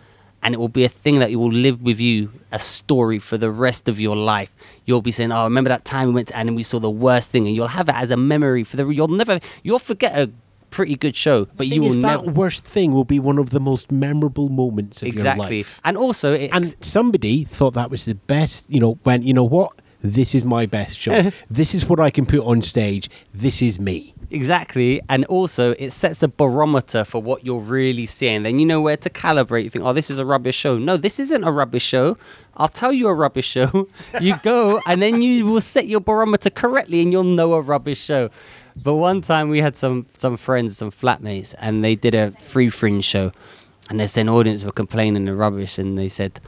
and 0.44 0.54
it 0.54 0.58
will 0.58 0.68
be 0.68 0.84
a 0.84 0.88
thing 0.88 1.18
that 1.18 1.30
you 1.30 1.38
will 1.38 1.52
live 1.52 1.82
with 1.82 1.98
you, 1.98 2.30
a 2.52 2.58
story 2.58 3.18
for 3.18 3.38
the 3.38 3.50
rest 3.50 3.88
of 3.88 3.98
your 3.98 4.14
life. 4.14 4.54
You'll 4.84 5.02
be 5.02 5.10
saying, 5.10 5.32
"Oh, 5.32 5.44
remember 5.44 5.70
that 5.70 5.84
time 5.84 6.08
we 6.08 6.14
went 6.14 6.28
to 6.28 6.36
and 6.36 6.54
we 6.54 6.62
saw 6.62 6.78
the 6.78 6.90
worst 6.90 7.30
thing," 7.30 7.46
and 7.46 7.56
you'll 7.56 7.68
have 7.68 7.88
it 7.88 7.94
as 7.94 8.10
a 8.10 8.16
memory 8.16 8.62
for 8.62 8.76
the. 8.76 8.86
You'll 8.86 9.08
never, 9.08 9.40
you'll 9.62 9.78
forget 9.78 10.16
a 10.16 10.30
pretty 10.70 10.96
good 10.96 11.16
show, 11.16 11.46
but 11.56 11.66
you 11.68 11.80
will 11.80 11.88
is, 11.88 11.96
never. 11.96 12.24
that 12.24 12.34
worst 12.34 12.64
thing 12.64 12.92
will 12.92 13.04
be 13.04 13.18
one 13.18 13.38
of 13.38 13.50
the 13.50 13.60
most 13.60 13.90
memorable 13.90 14.48
moments 14.48 15.02
of 15.02 15.08
exactly, 15.08 15.56
your 15.56 15.64
life. 15.64 15.80
and 15.84 15.96
also, 15.96 16.34
it's, 16.34 16.52
And 16.52 16.76
somebody 16.84 17.44
thought 17.44 17.74
that 17.74 17.90
was 17.90 18.04
the 18.04 18.14
best. 18.14 18.70
You 18.70 18.80
know, 18.80 18.98
when 19.04 19.22
you 19.22 19.32
know 19.32 19.44
what, 19.44 19.72
this 20.02 20.34
is 20.34 20.44
my 20.44 20.66
best 20.66 20.98
show. 20.98 21.32
this 21.50 21.74
is 21.74 21.86
what 21.86 21.98
I 21.98 22.10
can 22.10 22.26
put 22.26 22.40
on 22.40 22.60
stage. 22.60 23.08
This 23.32 23.62
is 23.62 23.80
me. 23.80 24.13
Exactly, 24.30 25.00
and 25.08 25.24
also 25.26 25.72
it 25.72 25.90
sets 25.90 26.22
a 26.22 26.28
barometer 26.28 27.04
for 27.04 27.22
what 27.22 27.44
you're 27.44 27.60
really 27.60 28.06
seeing. 28.06 28.42
Then 28.42 28.58
you 28.58 28.66
know 28.66 28.80
where 28.80 28.96
to 28.96 29.10
calibrate. 29.10 29.64
You 29.64 29.70
think, 29.70 29.84
oh, 29.84 29.92
this 29.92 30.10
is 30.10 30.18
a 30.18 30.24
rubbish 30.24 30.56
show. 30.56 30.78
No, 30.78 30.96
this 30.96 31.18
isn't 31.20 31.44
a 31.44 31.52
rubbish 31.52 31.84
show. 31.84 32.16
I'll 32.56 32.68
tell 32.68 32.92
you 32.92 33.08
a 33.08 33.14
rubbish 33.14 33.46
show. 33.46 33.88
You 34.20 34.36
go, 34.42 34.80
and 34.86 35.02
then 35.02 35.22
you 35.22 35.46
will 35.46 35.60
set 35.60 35.86
your 35.86 36.00
barometer 36.00 36.50
correctly, 36.50 37.02
and 37.02 37.10
you'll 37.12 37.24
know 37.24 37.54
a 37.54 37.60
rubbish 37.60 37.98
show. 38.00 38.30
But 38.76 38.94
one 38.94 39.20
time 39.20 39.48
we 39.50 39.60
had 39.60 39.76
some 39.76 40.06
some 40.16 40.36
friends, 40.36 40.76
some 40.76 40.90
flatmates, 40.90 41.54
and 41.58 41.84
they 41.84 41.94
did 41.94 42.14
a 42.14 42.30
free 42.40 42.70
fringe 42.70 43.04
show, 43.04 43.32
and 43.90 43.98
they 44.00 44.06
said 44.06 44.28
audience 44.28 44.64
were 44.64 44.72
complaining 44.72 45.24
the 45.24 45.34
rubbish, 45.34 45.78
and 45.78 45.98
they 45.98 46.08
said. 46.08 46.40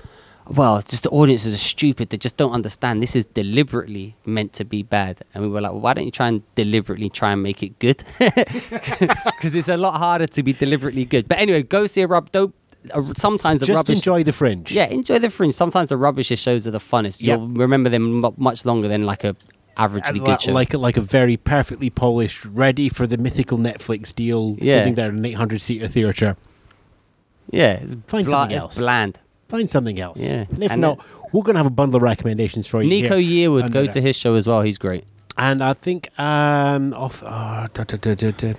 Well, 0.48 0.80
just 0.82 1.02
the 1.02 1.10
audiences 1.10 1.54
are 1.54 1.58
stupid. 1.58 2.10
They 2.10 2.16
just 2.16 2.36
don't 2.36 2.52
understand. 2.52 3.02
This 3.02 3.16
is 3.16 3.24
deliberately 3.24 4.14
meant 4.24 4.52
to 4.54 4.64
be 4.64 4.82
bad. 4.84 5.18
And 5.34 5.42
we 5.42 5.50
were 5.50 5.60
like, 5.60 5.72
well, 5.72 5.80
why 5.80 5.94
don't 5.94 6.04
you 6.04 6.10
try 6.12 6.28
and 6.28 6.42
deliberately 6.54 7.08
try 7.10 7.32
and 7.32 7.42
make 7.42 7.62
it 7.62 7.78
good? 7.78 8.04
Because 8.20 9.54
it's 9.54 9.68
a 9.68 9.76
lot 9.76 9.98
harder 9.98 10.26
to 10.28 10.42
be 10.42 10.52
deliberately 10.52 11.04
good. 11.04 11.28
But 11.28 11.38
anyway, 11.38 11.62
go 11.62 11.86
see 11.86 12.02
a 12.02 12.06
rub. 12.06 12.30
Don't. 12.32 12.54
Sometimes 13.16 13.60
the 13.60 13.66
Just 13.66 13.76
rubbish. 13.76 13.96
enjoy 13.96 14.22
the 14.22 14.32
fringe. 14.32 14.70
Yeah, 14.70 14.84
enjoy 14.86 15.18
the 15.18 15.28
fringe. 15.30 15.54
Sometimes 15.54 15.88
the 15.88 15.96
rubbish 15.96 16.28
shows 16.28 16.68
are 16.68 16.70
the 16.70 16.78
funnest. 16.78 17.20
Yep. 17.20 17.38
You'll 17.38 17.48
remember 17.48 17.90
them 17.90 18.20
mu- 18.20 18.32
much 18.36 18.64
longer 18.64 18.86
than 18.86 19.02
like 19.02 19.24
a 19.24 19.34
averagely 19.76 20.08
And 20.08 20.18
good 20.20 20.28
like, 20.28 20.40
show. 20.40 20.52
like 20.52 20.72
a, 20.74 20.76
like 20.78 20.96
a 20.96 21.00
very 21.00 21.36
perfectly 21.36 21.90
polished, 21.90 22.44
ready 22.44 22.88
for 22.88 23.06
the 23.08 23.16
mythical 23.18 23.58
Netflix 23.58 24.14
deal, 24.14 24.56
Yeah. 24.60 24.74
sitting 24.74 24.94
there 24.94 25.08
in 25.08 25.18
an 25.18 25.24
800 25.24 25.60
seater 25.60 25.88
theatre. 25.88 26.36
yeah, 27.50 27.72
it's 27.82 27.94
Find 28.06 28.24
bla- 28.26 28.30
something 28.42 28.56
else. 28.56 28.78
bland. 28.78 29.18
Find 29.48 29.70
something 29.70 29.98
else. 30.00 30.18
Yeah. 30.18 30.46
And 30.50 30.62
if 30.64 30.72
And 30.72 30.80
not, 30.80 30.98
we're 31.32 31.42
going 31.42 31.54
to 31.54 31.58
have 31.60 31.66
a 31.66 31.70
bundle 31.70 31.96
of 31.96 32.02
recommendations 32.02 32.66
for 32.66 32.82
you. 32.82 32.88
Nico. 32.88 33.16
Yearwood, 33.16 33.70
go 33.72 33.86
to 33.86 34.00
his 34.00 34.16
show 34.16 34.34
as 34.34 34.46
well. 34.46 34.62
He's 34.62 34.78
great. 34.78 35.04
And 35.38 35.62
I 35.62 35.72
think 35.74 36.08
um, 36.18 36.92
off 36.94 37.22
uh, 37.24 37.68
da, 37.72 37.84
da, 37.84 38.14
da, 38.14 38.54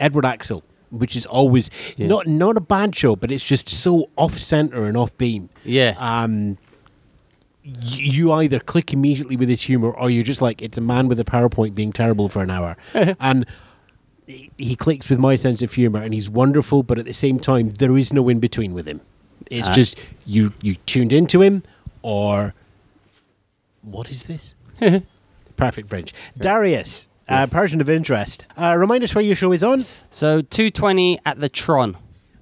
Edward 0.00 0.24
Aczel, 0.24 0.62
which 0.90 1.14
is 1.16 1.26
always 1.26 1.70
Yeah. 1.96 2.06
not 2.06 2.26
not 2.26 2.56
a 2.56 2.60
bad 2.60 2.96
show, 2.96 3.14
but 3.14 3.30
it's 3.30 3.44
just 3.44 3.68
so 3.68 4.08
off 4.16 4.38
center 4.38 4.86
and 4.86 4.96
off 4.96 5.16
beam. 5.18 5.50
Yeah. 5.64 5.94
Um, 5.98 6.56
you 7.84 8.32
either 8.32 8.58
click 8.58 8.92
immediately 8.92 9.36
with 9.36 9.48
his 9.48 9.62
humor, 9.62 9.90
or 9.92 10.10
you're 10.10 10.24
just 10.24 10.42
like, 10.42 10.60
it's 10.62 10.78
a 10.78 10.80
man 10.80 11.06
with 11.08 11.20
a 11.20 11.24
PowerPoint 11.24 11.74
being 11.76 11.92
terrible 11.92 12.28
for 12.28 12.42
an 12.42 12.50
hour, 12.50 12.76
and 13.20 13.46
he- 14.26 14.50
he 14.58 14.74
clicks 14.74 15.08
with 15.08 15.18
my 15.20 15.36
sense 15.36 15.62
of 15.62 15.72
humor, 15.72 16.00
and 16.00 16.12
he's 16.12 16.28
wonderful. 16.28 16.82
But 16.82 16.98
at 16.98 17.04
the 17.04 17.12
same 17.12 17.38
time, 17.38 17.70
there 17.70 17.96
is 17.96 18.12
no 18.12 18.28
in 18.28 18.40
between 18.40 18.72
with 18.74 18.86
him. 18.88 19.00
It's 19.52 19.68
Ah. 19.68 19.72
just 19.72 20.00
you 20.26 20.52
you 20.62 20.76
tuned 20.86 21.12
into 21.12 21.42
him, 21.42 21.62
or 22.02 22.54
what 23.82 24.10
is 24.10 24.24
this? 24.24 24.54
Perfect 25.56 25.88
French. 25.88 26.12
Darius, 26.38 27.08
uh, 27.28 27.46
Persian 27.50 27.80
of 27.80 27.88
interest. 27.88 28.46
Uh, 28.56 28.74
remind 28.78 29.04
us 29.04 29.14
where 29.14 29.22
your 29.24 29.36
show 29.36 29.52
is 29.52 29.62
on, 29.62 29.84
So 30.10 30.40
220 30.42 31.20
at 31.26 31.38
the 31.40 31.48
Tron, 31.48 31.96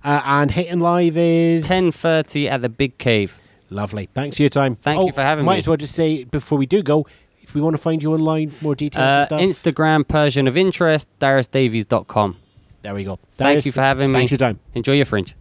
uh, 0.05 0.23
and 0.25 0.53
Hate 0.53 0.69
and 0.69 0.81
Live 0.83 1.17
is 1.17 1.67
10:30 1.67 2.49
at 2.49 2.63
the 2.63 2.69
Big 2.69 2.97
Cave. 2.99 3.39
Lovely. 3.69 4.09
Thanks 4.15 4.37
for 4.37 4.43
your 4.45 4.51
time. 4.51 4.77
Thank 4.77 4.99
Oh, 5.01 5.07
you 5.07 5.13
for 5.13 5.23
having 5.23 5.45
might 5.45 5.55
me. 5.55 5.59
as 5.61 5.69
well 5.69 5.77
just 5.77 5.95
say 5.95 6.25
before 6.25 6.59
we 6.59 6.67
do 6.67 6.83
go, 6.83 7.07
if 7.41 7.55
we 7.55 7.61
want 7.61 7.75
to 7.75 7.83
find 7.83 8.03
you 8.03 8.13
online, 8.15 8.53
more 8.61 8.75
details 8.75 9.03
Uh, 9.31 9.35
and 9.37 9.55
stuff. 9.55 9.75
Instagram 9.75 10.07
Persian 10.07 10.47
of 10.49 10.57
interest, 10.57 11.09
darius 11.19 11.49
DariusDavies.com. 11.49 12.37
there 12.83 12.95
we 12.95 13.05
go. 13.05 13.19
Thank 13.33 13.67
you 13.67 13.73
for 13.73 13.81
having 13.83 14.11
me. 14.13 14.19
Thanks 14.19 14.31
for 14.31 14.35
your 14.35 14.39
time. 14.53 14.61
Enjoy 14.75 14.93
your 14.95 15.05
fringe. 15.05 15.35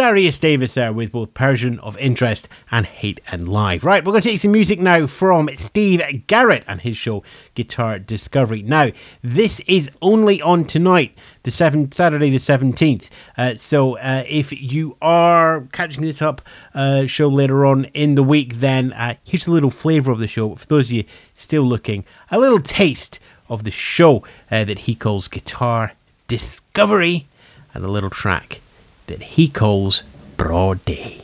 Darius 0.00 0.38
Davies 0.38 0.72
there 0.72 0.94
with 0.94 1.12
both 1.12 1.34
Persian 1.34 1.78
of 1.80 1.94
interest 1.98 2.48
and 2.70 2.86
Hate 2.86 3.20
and 3.30 3.46
Live. 3.46 3.84
Right, 3.84 4.02
we're 4.02 4.12
going 4.12 4.22
to 4.22 4.30
take 4.30 4.38
some 4.38 4.52
music 4.52 4.80
now 4.80 5.06
from 5.06 5.50
Steve 5.56 6.24
Garrett 6.26 6.64
and 6.66 6.80
his 6.80 6.96
show 6.96 7.22
Guitar 7.54 7.98
Discovery. 7.98 8.62
Now, 8.62 8.92
this 9.20 9.60
is 9.68 9.90
only 10.00 10.40
on 10.40 10.64
tonight, 10.64 11.14
the 11.42 11.50
seven 11.50 11.92
Saturday 11.92 12.30
the 12.30 12.38
seventeenth. 12.38 13.10
Uh, 13.36 13.56
so, 13.56 13.98
uh, 13.98 14.24
if 14.26 14.50
you 14.58 14.96
are 15.02 15.68
catching 15.72 16.00
this 16.00 16.22
up 16.22 16.40
uh, 16.72 17.04
show 17.04 17.28
later 17.28 17.66
on 17.66 17.84
in 17.92 18.14
the 18.14 18.22
week, 18.22 18.54
then 18.54 18.94
uh, 18.94 19.16
here's 19.22 19.46
a 19.46 19.52
little 19.52 19.68
flavour 19.68 20.12
of 20.12 20.18
the 20.18 20.26
show. 20.26 20.54
For 20.54 20.66
those 20.66 20.88
of 20.88 20.92
you 20.92 21.04
still 21.36 21.64
looking, 21.64 22.06
a 22.30 22.38
little 22.38 22.60
taste 22.60 23.20
of 23.50 23.64
the 23.64 23.70
show 23.70 24.24
uh, 24.50 24.64
that 24.64 24.78
he 24.78 24.94
calls 24.94 25.28
Guitar 25.28 25.92
Discovery, 26.26 27.26
and 27.74 27.84
a 27.84 27.88
little 27.88 28.08
track 28.08 28.62
that 29.10 29.22
he 29.34 29.48
calls 29.48 30.04
Broad 30.36 30.84
Day. 30.84 31.22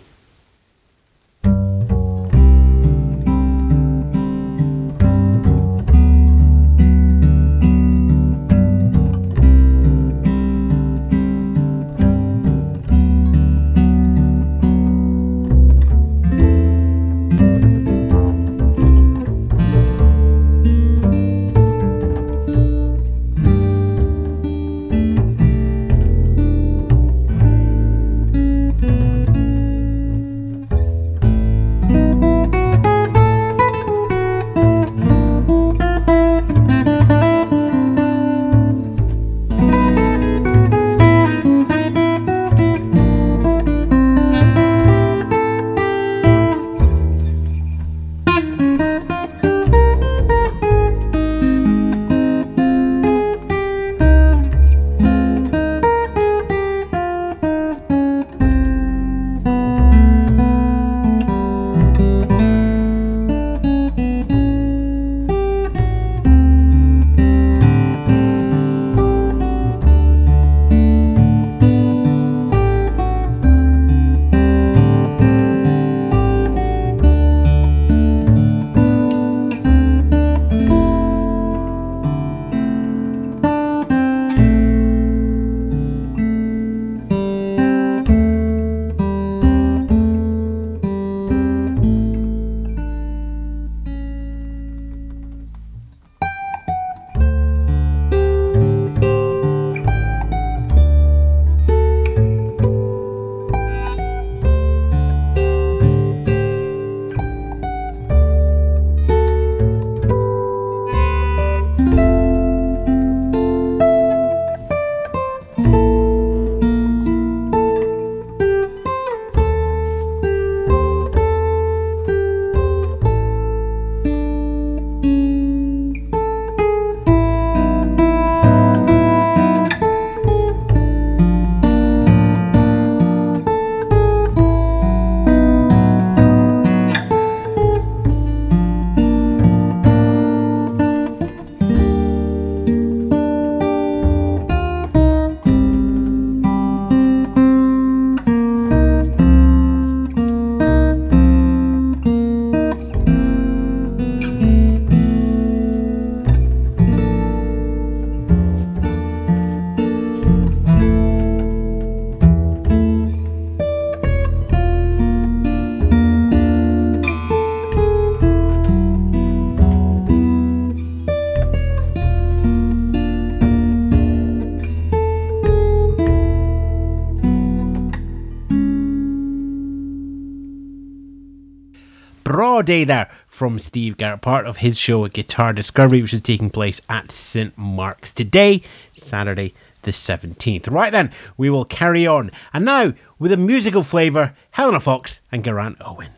Day 182.66 182.84
there 182.84 183.08
from 183.28 183.58
Steve 183.58 183.96
Garrett, 183.96 184.20
part 184.20 184.44
of 184.44 184.58
his 184.58 184.76
show 184.76 185.06
Guitar 185.08 185.52
Discovery, 185.52 186.02
which 186.02 186.12
is 186.12 186.20
taking 186.20 186.50
place 186.50 186.82
at 186.88 187.10
St. 187.10 187.56
Mark's 187.56 188.12
today, 188.12 188.60
Saturday 188.92 189.54
the 189.82 189.92
17th. 189.92 190.70
Right 190.70 190.92
then, 190.92 191.12
we 191.36 191.48
will 191.48 191.64
carry 191.64 192.06
on. 192.06 192.32
And 192.52 192.64
now, 192.64 192.92
with 193.18 193.32
a 193.32 193.36
musical 193.36 193.84
flavour, 193.84 194.36
Helena 194.50 194.80
Fox 194.80 195.22
and 195.30 195.44
Geraint 195.44 195.76
Owen. 195.80 196.10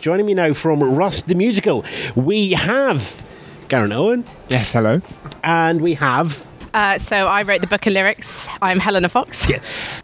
Joining 0.00 0.26
me 0.26 0.34
now 0.34 0.52
from 0.52 0.82
Rust 0.82 1.26
the 1.26 1.34
Musical, 1.34 1.84
we 2.14 2.52
have 2.52 3.27
Geraint 3.68 3.92
Owen 3.92 4.24
Yes, 4.48 4.72
hello. 4.72 5.00
and 5.44 5.80
we 5.80 5.94
have 5.94 6.46
Uh, 6.74 6.98
so 6.98 7.26
I 7.26 7.42
wrote 7.42 7.60
the 7.62 7.66
book 7.66 7.86
of 7.86 7.92
lyrics. 7.94 8.46
I'm 8.60 8.78
Helena 8.78 9.08
Fox. 9.08 9.50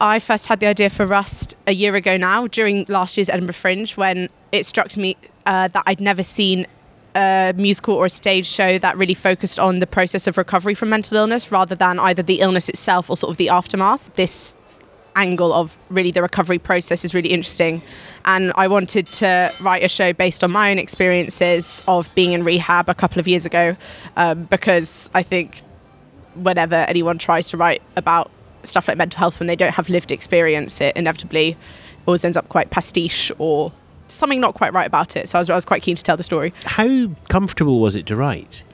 I 0.01 0.19
first 0.19 0.47
had 0.47 0.61
the 0.61 0.67
idea 0.67 0.89
for 0.91 1.05
Rust 1.07 1.57
a 1.67 1.73
year 1.73 1.95
ago 1.95 2.17
now, 2.17 2.47
during 2.47 2.87
last 2.89 3.17
year's 3.17 3.29
Edinburgh 3.29 3.53
Fringe, 3.55 3.97
when 3.97 4.29
it 4.51 4.65
struck 4.65 4.97
me 4.97 5.17
uh, 5.47 5.69
that 5.69 5.83
I'd 5.87 6.01
never 6.01 6.23
seen 6.23 6.67
a 7.15 7.53
musical 7.57 7.95
or 7.95 8.07
a 8.07 8.11
stage 8.11 8.47
show 8.47 8.79
that 8.79 8.97
really 8.97 9.15
focused 9.15 9.59
on 9.61 9.81
the 9.81 9.87
process 9.87 10.27
of 10.27 10.37
recovery 10.39 10.75
from 10.75 10.89
mental 10.89 11.17
illness 11.19 11.53
rather 11.53 11.75
than 11.75 11.99
either 12.01 12.23
the 12.23 12.41
illness 12.41 12.69
itself 12.69 13.11
or 13.11 13.17
sort 13.17 13.31
of 13.31 13.37
the 13.37 13.51
aftermath. 13.51 14.13
This 14.15 14.57
angle 15.17 15.53
of 15.53 15.79
really 15.91 16.11
the 16.11 16.23
recovery 16.23 16.59
process 16.59 17.05
is 17.05 17.15
really 17.15 17.29
interesting. 17.31 17.83
And 18.25 18.53
I 18.57 18.69
wanted 18.69 19.11
to 19.13 19.53
write 19.61 19.83
a 19.83 19.89
show 19.89 20.13
based 20.13 20.43
on 20.43 20.51
my 20.51 20.71
own 20.71 20.79
experiences 20.79 21.83
of 21.87 22.13
being 22.15 22.33
in 22.33 22.45
rehab 22.45 22.89
a 22.89 22.95
couple 22.95 23.21
of 23.21 23.29
years 23.29 23.45
ago 23.45 23.77
um, 24.17 24.45
because 24.45 25.11
I 25.15 25.23
think 25.23 25.63
whenever 26.35 26.75
anyone 26.75 27.19
tries 27.19 27.51
to 27.51 27.57
write 27.57 27.83
about 27.97 28.31
stuff 28.63 28.89
like 28.89 28.97
mental 28.97 29.19
health 29.19 29.39
when 29.39 29.47
they 29.47 29.57
don't 29.57 29.75
have 29.75 29.89
lived 29.89 30.11
experience, 30.11 30.81
it 30.81 30.97
inevitably 30.97 31.57
always 32.07 32.25
ends 32.25 32.37
up 32.37 32.49
quite 32.49 32.71
pastiche 32.71 33.31
or 33.39 33.73
something 34.09 34.41
not 34.41 34.55
quite 34.55 34.73
right 34.73 34.87
about 34.87 35.17
it. 35.17 35.29
So 35.29 35.39
I 35.39 35.41
was, 35.41 35.51
I 35.51 35.55
was 35.55 35.65
quite 35.65 35.83
keen 35.83 35.97
to 35.97 36.03
tell 36.03 36.17
the 36.17 36.23
story. 36.23 36.53
how 36.65 37.09
comfortable 37.29 37.81
was 37.81 37.95
it 37.95 38.07
to 38.07 38.17
write? 38.17 38.65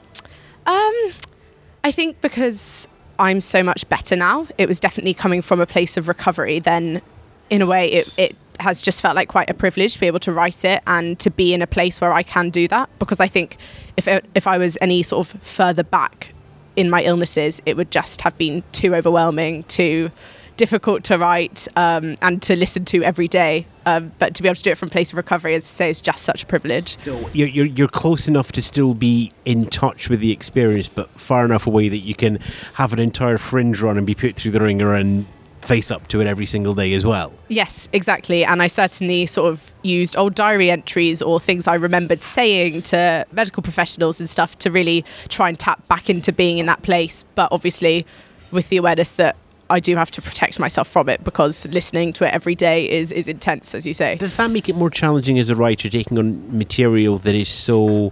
I 1.83 1.91
think 1.91 2.21
because 2.21 2.87
I'm 3.19 3.41
so 3.41 3.63
much 3.63 3.87
better 3.89 4.15
now, 4.15 4.47
it 4.57 4.67
was 4.67 4.79
definitely 4.79 5.13
coming 5.13 5.41
from 5.41 5.59
a 5.59 5.65
place 5.65 5.97
of 5.97 6.07
recovery. 6.07 6.59
Then, 6.59 7.01
in 7.49 7.61
a 7.61 7.65
way, 7.65 7.91
it, 7.91 8.09
it 8.17 8.35
has 8.61 8.81
just 8.81 9.01
felt 9.01 9.15
like 9.15 9.27
quite 9.27 9.49
a 9.49 9.53
privilege 9.53 9.93
to 9.93 9.99
be 9.99 10.07
able 10.07 10.19
to 10.21 10.31
write 10.31 10.63
it 10.65 10.81
and 10.87 11.19
to 11.19 11.29
be 11.29 11.53
in 11.53 11.61
a 11.61 11.67
place 11.67 11.99
where 12.01 12.13
I 12.13 12.23
can 12.23 12.49
do 12.49 12.67
that. 12.69 12.89
Because 12.99 13.19
I 13.19 13.27
think 13.27 13.57
if 13.97 14.07
it, 14.07 14.25
if 14.35 14.47
I 14.47 14.57
was 14.57 14.77
any 14.81 15.03
sort 15.03 15.33
of 15.33 15.41
further 15.41 15.83
back 15.83 16.33
in 16.75 16.89
my 16.89 17.03
illnesses, 17.03 17.61
it 17.65 17.75
would 17.77 17.91
just 17.91 18.21
have 18.21 18.37
been 18.37 18.63
too 18.71 18.95
overwhelming, 18.95 19.63
too 19.63 20.11
difficult 20.57 21.03
to 21.03 21.17
write 21.17 21.67
um, 21.75 22.17
and 22.21 22.41
to 22.43 22.55
listen 22.55 22.85
to 22.85 23.03
every 23.03 23.27
day. 23.27 23.65
Um, 23.87 24.11
but 24.19 24.35
to 24.35 24.43
be 24.43 24.47
able 24.47 24.57
to 24.57 24.61
do 24.61 24.69
it 24.69 24.77
from 24.77 24.89
a 24.89 24.91
place 24.91 25.11
of 25.11 25.17
recovery, 25.17 25.55
as 25.55 25.63
I 25.63 25.69
say, 25.69 25.89
is 25.89 26.01
just 26.01 26.23
such 26.23 26.43
a 26.43 26.45
privilege. 26.45 26.97
You're, 27.33 27.47
you're, 27.47 27.65
you're 27.65 27.87
close 27.87 28.27
enough 28.27 28.51
to 28.51 28.61
still 28.61 28.93
be 28.93 29.31
in 29.43 29.65
touch 29.67 30.07
with 30.07 30.19
the 30.19 30.31
experience, 30.31 30.87
but 30.87 31.09
far 31.19 31.45
enough 31.45 31.65
away 31.65 31.89
that 31.89 31.99
you 31.99 32.13
can 32.13 32.37
have 32.73 32.93
an 32.93 32.99
entire 32.99 33.39
fringe 33.39 33.81
run 33.81 33.97
and 33.97 34.05
be 34.05 34.13
put 34.13 34.35
through 34.35 34.51
the 34.51 34.59
ringer 34.59 34.93
and 34.93 35.25
face 35.61 35.91
up 35.91 36.07
to 36.07 36.21
it 36.21 36.27
every 36.27 36.45
single 36.45 36.73
day 36.73 36.93
as 36.93 37.05
well. 37.05 37.31
Yes, 37.47 37.87
exactly. 37.93 38.43
And 38.43 38.61
I 38.61 38.67
certainly 38.67 39.25
sort 39.25 39.51
of 39.51 39.73
used 39.83 40.17
old 40.17 40.35
diary 40.35 40.71
entries 40.71 41.21
or 41.21 41.39
things 41.39 41.67
I 41.67 41.75
remembered 41.75 42.21
saying 42.21 42.81
to 42.83 43.25
medical 43.31 43.63
professionals 43.63 44.19
and 44.19 44.29
stuff 44.29 44.57
to 44.59 44.71
really 44.71 45.05
try 45.29 45.49
and 45.49 45.59
tap 45.59 45.87
back 45.87 46.09
into 46.09 46.31
being 46.31 46.57
in 46.57 46.65
that 46.65 46.81
place. 46.81 47.23
But 47.35 47.49
obviously, 47.51 48.05
with 48.51 48.69
the 48.69 48.77
awareness 48.77 49.13
that 49.13 49.35
I 49.69 49.79
do 49.79 49.95
have 49.95 50.11
to 50.11 50.21
protect 50.21 50.59
myself 50.59 50.87
from 50.87 51.07
it 51.07 51.23
because 51.23 51.65
listening 51.67 52.11
to 52.13 52.27
it 52.27 52.33
every 52.33 52.55
day 52.55 52.89
is, 52.89 53.11
is 53.11 53.29
intense, 53.29 53.73
as 53.73 53.87
you 53.87 53.93
say. 53.93 54.15
Does 54.15 54.35
that 54.37 54.51
make 54.51 54.67
it 54.67 54.75
more 54.75 54.89
challenging 54.89 55.39
as 55.39 55.49
a 55.49 55.55
writer 55.55 55.89
taking 55.89 56.17
on 56.17 56.57
material 56.57 57.17
that 57.19 57.35
is 57.35 57.49
so 57.49 58.11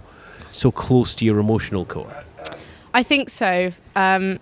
so 0.52 0.72
close 0.72 1.14
to 1.16 1.24
your 1.24 1.38
emotional 1.38 1.84
core? 1.84 2.24
I 2.94 3.02
think 3.02 3.30
so. 3.30 3.72
Um, 3.94 4.40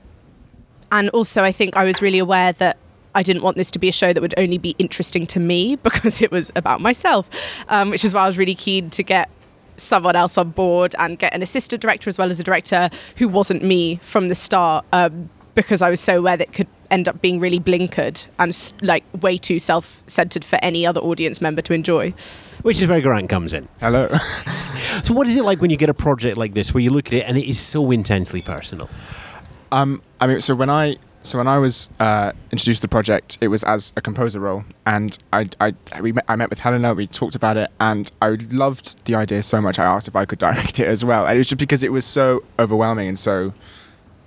and 0.90 1.10
also, 1.10 1.42
I 1.42 1.52
think 1.52 1.76
I 1.76 1.84
was 1.84 2.00
really 2.00 2.18
aware 2.18 2.52
that 2.52 2.78
I 3.14 3.22
didn't 3.22 3.42
want 3.42 3.56
this 3.56 3.70
to 3.72 3.78
be 3.78 3.88
a 3.88 3.92
show 3.92 4.12
that 4.12 4.20
would 4.20 4.34
only 4.36 4.58
be 4.58 4.74
interesting 4.78 5.26
to 5.28 5.40
me 5.40 5.76
because 5.82 6.20
it 6.22 6.30
was 6.30 6.50
about 6.56 6.80
myself, 6.80 7.28
um, 7.68 7.90
which 7.90 8.04
is 8.04 8.14
why 8.14 8.24
I 8.24 8.26
was 8.26 8.38
really 8.38 8.54
keen 8.54 8.90
to 8.90 9.02
get 9.02 9.28
someone 9.76 10.16
else 10.16 10.36
on 10.36 10.50
board 10.50 10.94
and 10.98 11.18
get 11.18 11.32
an 11.34 11.42
assistant 11.42 11.80
director 11.80 12.08
as 12.08 12.18
well 12.18 12.30
as 12.30 12.40
a 12.40 12.42
director 12.42 12.90
who 13.16 13.28
wasn't 13.28 13.62
me 13.62 13.96
from 13.96 14.28
the 14.28 14.34
start 14.34 14.84
um, 14.92 15.30
because 15.54 15.82
I 15.82 15.90
was 15.90 16.00
so 16.00 16.18
aware 16.18 16.36
that 16.36 16.48
it 16.48 16.52
could 16.52 16.66
end 16.90 17.08
up 17.08 17.20
being 17.20 17.38
really 17.38 17.60
blinkered 17.60 18.26
and 18.38 18.72
like 18.82 19.04
way 19.22 19.38
too 19.38 19.58
self-centered 19.58 20.44
for 20.44 20.58
any 20.62 20.86
other 20.86 21.00
audience 21.00 21.40
member 21.40 21.62
to 21.62 21.74
enjoy. 21.74 22.12
Which 22.62 22.80
is 22.80 22.88
where 22.88 23.00
Geraint 23.00 23.28
comes 23.28 23.52
in. 23.52 23.68
Hello. 23.80 24.08
So, 25.02 25.12
what 25.12 25.28
is 25.28 25.36
it 25.36 25.44
like 25.44 25.60
when 25.60 25.70
you 25.70 25.76
get 25.76 25.90
a 25.90 25.94
project 25.94 26.36
like 26.36 26.54
this 26.54 26.72
where 26.72 26.80
you 26.80 26.90
look 26.90 27.08
at 27.08 27.12
it 27.12 27.22
and 27.26 27.36
it 27.36 27.48
is 27.48 27.58
so 27.58 27.90
intensely 27.90 28.40
personal? 28.42 28.88
um, 29.70 30.02
I 30.20 30.26
mean, 30.26 30.40
so 30.40 30.54
when 30.54 30.70
I 30.70 30.96
so 31.28 31.38
when 31.38 31.46
I 31.46 31.58
was 31.58 31.90
uh, 32.00 32.32
introduced 32.50 32.80
to 32.80 32.86
the 32.86 32.90
project, 32.90 33.38
it 33.40 33.48
was 33.48 33.62
as 33.64 33.92
a 33.96 34.00
composer 34.00 34.40
role, 34.40 34.64
and 34.86 35.16
I 35.32 35.48
I 35.60 35.74
we 36.00 36.12
met, 36.12 36.24
I 36.28 36.36
met 36.36 36.50
with 36.50 36.60
Helena, 36.60 36.94
we 36.94 37.06
talked 37.06 37.34
about 37.34 37.56
it, 37.56 37.70
and 37.78 38.10
I 38.22 38.30
loved 38.50 39.04
the 39.04 39.14
idea 39.14 39.42
so 39.42 39.60
much. 39.60 39.78
I 39.78 39.84
asked 39.84 40.08
if 40.08 40.16
I 40.16 40.24
could 40.24 40.38
direct 40.46 40.80
it 40.80 40.86
as 40.88 41.04
well, 41.04 41.26
and 41.26 41.34
it 41.36 41.38
was 41.38 41.48
just 41.48 41.58
because 41.58 41.82
it 41.82 41.92
was 41.92 42.04
so 42.04 42.42
overwhelming 42.58 43.08
and 43.08 43.18
so 43.18 43.52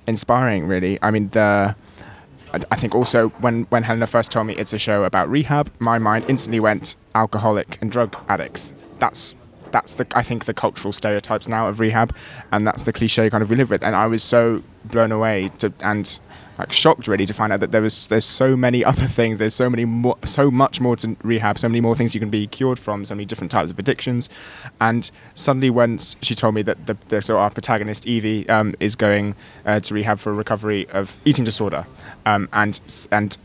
inspiring. 0.08 0.68
Really, 0.68 0.98
I 1.02 1.12
mean 1.12 1.30
the. 1.30 1.76
I- 2.54 2.60
I 2.70 2.76
think 2.76 2.94
also 2.94 3.30
when, 3.40 3.64
when 3.70 3.84
Helena 3.84 4.08
first 4.08 4.30
told 4.30 4.46
me 4.46 4.54
it's 4.58 4.74
a 4.74 4.78
show 4.78 5.06
about 5.06 5.30
rehab, 5.30 5.72
my 5.80 5.98
mind 5.98 6.26
instantly 6.28 6.60
went 6.60 6.98
alcoholic 7.16 7.78
and 7.82 7.90
drug 7.90 8.14
addicts. 8.28 8.74
That's 9.00 9.36
that's 9.72 9.96
the 9.96 10.06
I 10.16 10.24
think 10.24 10.46
the 10.46 10.54
cultural 10.54 10.92
stereotypes 10.92 11.48
now 11.48 11.68
of 11.68 11.80
rehab, 11.80 12.16
and 12.52 12.66
that's 12.66 12.84
the 12.84 12.94
cliche 12.94 13.30
kind 13.30 13.42
of 13.42 13.50
we 13.50 13.56
live 13.56 13.70
with. 13.70 13.84
And 13.84 13.96
I 13.96 14.08
was 14.08 14.24
so 14.24 14.64
blown 14.86 15.12
away 15.12 15.50
to 15.60 15.72
and 15.82 16.20
like 16.62 16.72
shocked 16.72 17.08
really 17.08 17.26
to 17.26 17.34
find 17.34 17.52
out 17.52 17.60
that 17.60 17.72
there 17.72 17.82
was 17.82 18.08
there's 18.08 18.26
so 18.26 18.56
many 18.56 18.86
other 18.92 19.06
things. 19.06 19.40
There's 19.40 19.56
so 19.56 19.70
many 19.70 19.86
more, 19.86 20.18
so 20.26 20.52
much 20.52 20.80
more 20.80 20.96
to 20.98 21.16
rehab. 21.24 21.58
So 21.58 21.68
many 21.68 21.82
more 21.82 21.96
things 21.96 22.14
you 22.14 22.20
can 22.20 22.30
be 22.30 22.48
cured 22.48 22.78
from. 22.80 23.06
So 23.06 23.16
many 23.16 23.26
different 23.26 23.52
types 23.52 23.72
of 23.72 23.80
addictions. 23.80 24.30
And 24.80 25.10
suddenly, 25.34 25.70
s- 25.96 26.16
she 26.22 26.36
told 26.36 26.54
me 26.54 26.62
that 26.64 26.86
the, 26.88 26.98
the 27.10 27.22
so 27.22 27.38
our 27.38 27.50
protagonist 27.50 28.06
Evie 28.06 28.48
um, 28.48 28.76
is 28.80 28.96
going 28.96 29.36
uh, 29.66 29.80
to 29.80 29.94
rehab 29.94 30.20
for 30.20 30.32
a 30.32 30.36
recovery 30.36 30.88
of 30.90 31.16
eating 31.26 31.44
disorder, 31.46 31.86
um, 32.26 32.48
and 32.54 32.80
and 33.12 33.38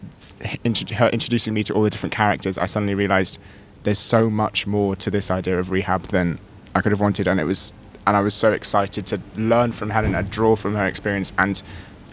her 0.96 1.08
introducing 1.08 1.54
me 1.54 1.62
to 1.62 1.74
all 1.74 1.82
the 1.82 1.90
different 1.90 2.12
characters, 2.12 2.58
I 2.58 2.66
suddenly 2.66 2.94
realised 2.94 3.38
there's 3.86 4.00
so 4.00 4.28
much 4.28 4.66
more 4.66 4.96
to 4.96 5.12
this 5.12 5.30
idea 5.30 5.56
of 5.60 5.70
rehab 5.70 6.02
than 6.08 6.40
I 6.74 6.80
could 6.80 6.90
have 6.90 7.00
wanted, 7.00 7.28
and 7.28 7.38
it 7.38 7.44
was, 7.44 7.72
and 8.04 8.16
I 8.16 8.20
was 8.20 8.34
so 8.34 8.50
excited 8.50 9.06
to 9.06 9.20
learn 9.36 9.70
from 9.70 9.90
Helena, 9.90 10.24
draw 10.24 10.56
from 10.56 10.74
her 10.74 10.84
experience, 10.84 11.32
and 11.38 11.62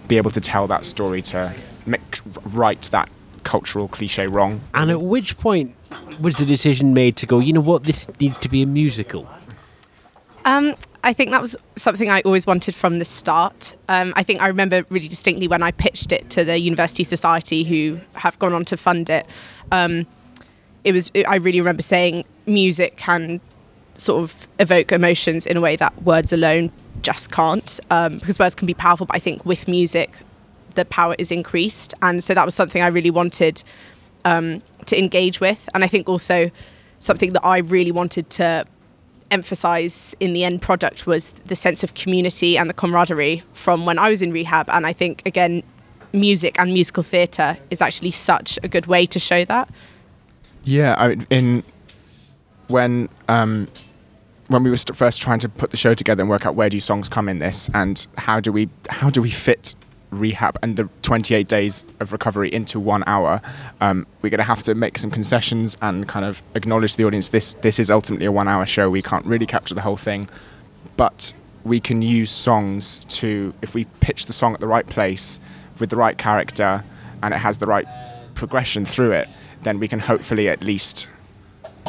be 0.07 0.17
able 0.17 0.29
to 0.29 0.39
tell 0.39 0.67
that 0.67 0.85
story 0.85 1.23
to 1.23 1.55
make 1.87 2.19
right 2.45 2.79
that 2.91 3.09
cultural 3.43 3.87
cliche 3.87 4.27
wrong. 4.27 4.61
And 4.75 4.91
at 4.91 5.01
which 5.01 5.35
point 5.39 5.73
was 6.21 6.37
the 6.37 6.45
decision 6.45 6.93
made 6.93 7.15
to 7.17 7.25
go, 7.25 7.39
you 7.39 7.53
know 7.53 7.61
what, 7.61 7.85
this 7.85 8.07
needs 8.19 8.37
to 8.37 8.49
be 8.49 8.61
a 8.61 8.67
musical? 8.67 9.27
Um, 10.45 10.75
I 11.03 11.11
think 11.11 11.31
that 11.31 11.41
was 11.41 11.55
something 11.75 12.07
I 12.07 12.21
always 12.21 12.45
wanted 12.45 12.75
from 12.75 12.99
the 12.99 13.05
start. 13.05 13.75
Um, 13.89 14.13
I 14.15 14.21
think 14.21 14.43
I 14.43 14.47
remember 14.47 14.85
really 14.89 15.07
distinctly 15.07 15.47
when 15.47 15.63
I 15.63 15.71
pitched 15.71 16.11
it 16.11 16.29
to 16.29 16.45
the 16.45 16.59
University 16.59 17.03
Society, 17.03 17.63
who 17.63 17.99
have 18.13 18.37
gone 18.37 18.53
on 18.53 18.63
to 18.65 18.77
fund 18.77 19.09
it. 19.09 19.27
Um, 19.71 20.05
it 20.83 20.91
was 20.91 21.11
I 21.27 21.35
really 21.35 21.61
remember 21.61 21.81
saying 21.81 22.25
music 22.45 22.97
can 22.97 23.39
sort 23.95 24.23
of 24.23 24.47
evoke 24.59 24.91
emotions 24.91 25.45
in 25.45 25.57
a 25.57 25.61
way 25.61 25.75
that 25.75 26.01
words 26.03 26.33
alone 26.33 26.71
just 27.01 27.31
can't, 27.31 27.79
um, 27.89 28.17
because 28.19 28.39
words 28.39 28.55
can 28.55 28.65
be 28.65 28.73
powerful. 28.73 29.05
But 29.05 29.15
I 29.15 29.19
think 29.19 29.45
with 29.45 29.67
music, 29.67 30.19
the 30.75 30.85
power 30.85 31.15
is 31.17 31.31
increased, 31.31 31.93
and 32.01 32.23
so 32.23 32.33
that 32.33 32.45
was 32.45 32.55
something 32.55 32.81
I 32.81 32.87
really 32.87 33.11
wanted 33.11 33.63
um, 34.25 34.61
to 34.85 34.97
engage 34.97 35.39
with, 35.39 35.67
and 35.73 35.83
I 35.83 35.87
think 35.87 36.09
also 36.09 36.49
something 36.99 37.33
that 37.33 37.45
I 37.45 37.57
really 37.59 37.91
wanted 37.91 38.29
to 38.31 38.65
emphasize 39.33 40.15
in 40.19 40.33
the 40.33 40.43
end 40.43 40.61
product 40.61 41.05
was 41.07 41.31
the 41.31 41.55
sense 41.55 41.83
of 41.83 41.95
community 41.95 42.57
and 42.57 42.69
the 42.69 42.73
camaraderie 42.73 43.41
from 43.51 43.85
when 43.85 43.97
I 43.97 44.09
was 44.09 44.21
in 44.21 44.31
rehab. 44.31 44.69
And 44.69 44.85
I 44.85 44.93
think, 44.93 45.23
again, 45.25 45.63
music 46.13 46.59
and 46.59 46.71
musical 46.71 47.03
theatre 47.03 47.57
is 47.71 47.81
actually 47.81 48.11
such 48.11 48.59
a 48.63 48.67
good 48.67 48.85
way 48.85 49.05
to 49.07 49.19
show 49.19 49.43
that. 49.45 49.69
Yeah, 50.63 50.95
I, 50.97 51.17
in 51.29 51.63
when 52.67 53.09
um, 53.27 53.67
when 54.47 54.63
we 54.63 54.69
were 54.69 54.77
st- 54.77 54.95
first 54.95 55.21
trying 55.21 55.39
to 55.39 55.49
put 55.49 55.71
the 55.71 55.77
show 55.77 55.93
together 55.93 56.21
and 56.21 56.29
work 56.29 56.45
out 56.45 56.55
where 56.55 56.69
do 56.69 56.79
songs 56.79 57.09
come 57.09 57.27
in 57.27 57.39
this, 57.39 57.69
and 57.73 58.05
how 58.17 58.39
do 58.39 58.51
we 58.51 58.69
how 58.89 59.09
do 59.09 59.21
we 59.21 59.29
fit 59.29 59.75
rehab 60.13 60.57
and 60.61 60.77
the 60.77 60.89
28 61.01 61.47
days 61.47 61.85
of 61.99 62.11
recovery 62.11 62.53
into 62.53 62.79
one 62.79 63.03
hour, 63.07 63.41
um, 63.81 64.05
we're 64.21 64.29
going 64.29 64.37
to 64.37 64.43
have 64.43 64.63
to 64.63 64.75
make 64.75 64.97
some 64.97 65.09
concessions 65.09 65.75
and 65.81 66.07
kind 66.07 66.25
of 66.25 66.41
acknowledge 66.55 66.95
the 66.95 67.03
audience 67.03 67.29
this 67.29 67.55
this 67.55 67.79
is 67.79 67.89
ultimately 67.89 68.25
a 68.25 68.31
one 68.31 68.47
hour 68.47 68.65
show. 68.65 68.89
We 68.89 69.01
can't 69.01 69.25
really 69.25 69.45
capture 69.45 69.75
the 69.75 69.81
whole 69.81 69.97
thing, 69.97 70.29
but 70.97 71.33
we 71.63 71.79
can 71.79 72.01
use 72.01 72.29
songs 72.29 72.99
to 73.07 73.53
if 73.61 73.73
we 73.73 73.85
pitch 74.01 74.25
the 74.25 74.33
song 74.33 74.53
at 74.53 74.59
the 74.59 74.67
right 74.67 74.87
place 74.87 75.39
with 75.79 75.89
the 75.89 75.95
right 75.95 76.17
character 76.17 76.83
and 77.21 77.33
it 77.33 77.37
has 77.37 77.57
the 77.57 77.65
right 77.65 77.87
progression 78.35 78.85
through 78.85 79.11
it, 79.11 79.29
then 79.63 79.79
we 79.79 79.87
can 79.87 79.99
hopefully 79.99 80.49
at 80.49 80.61
least 80.63 81.07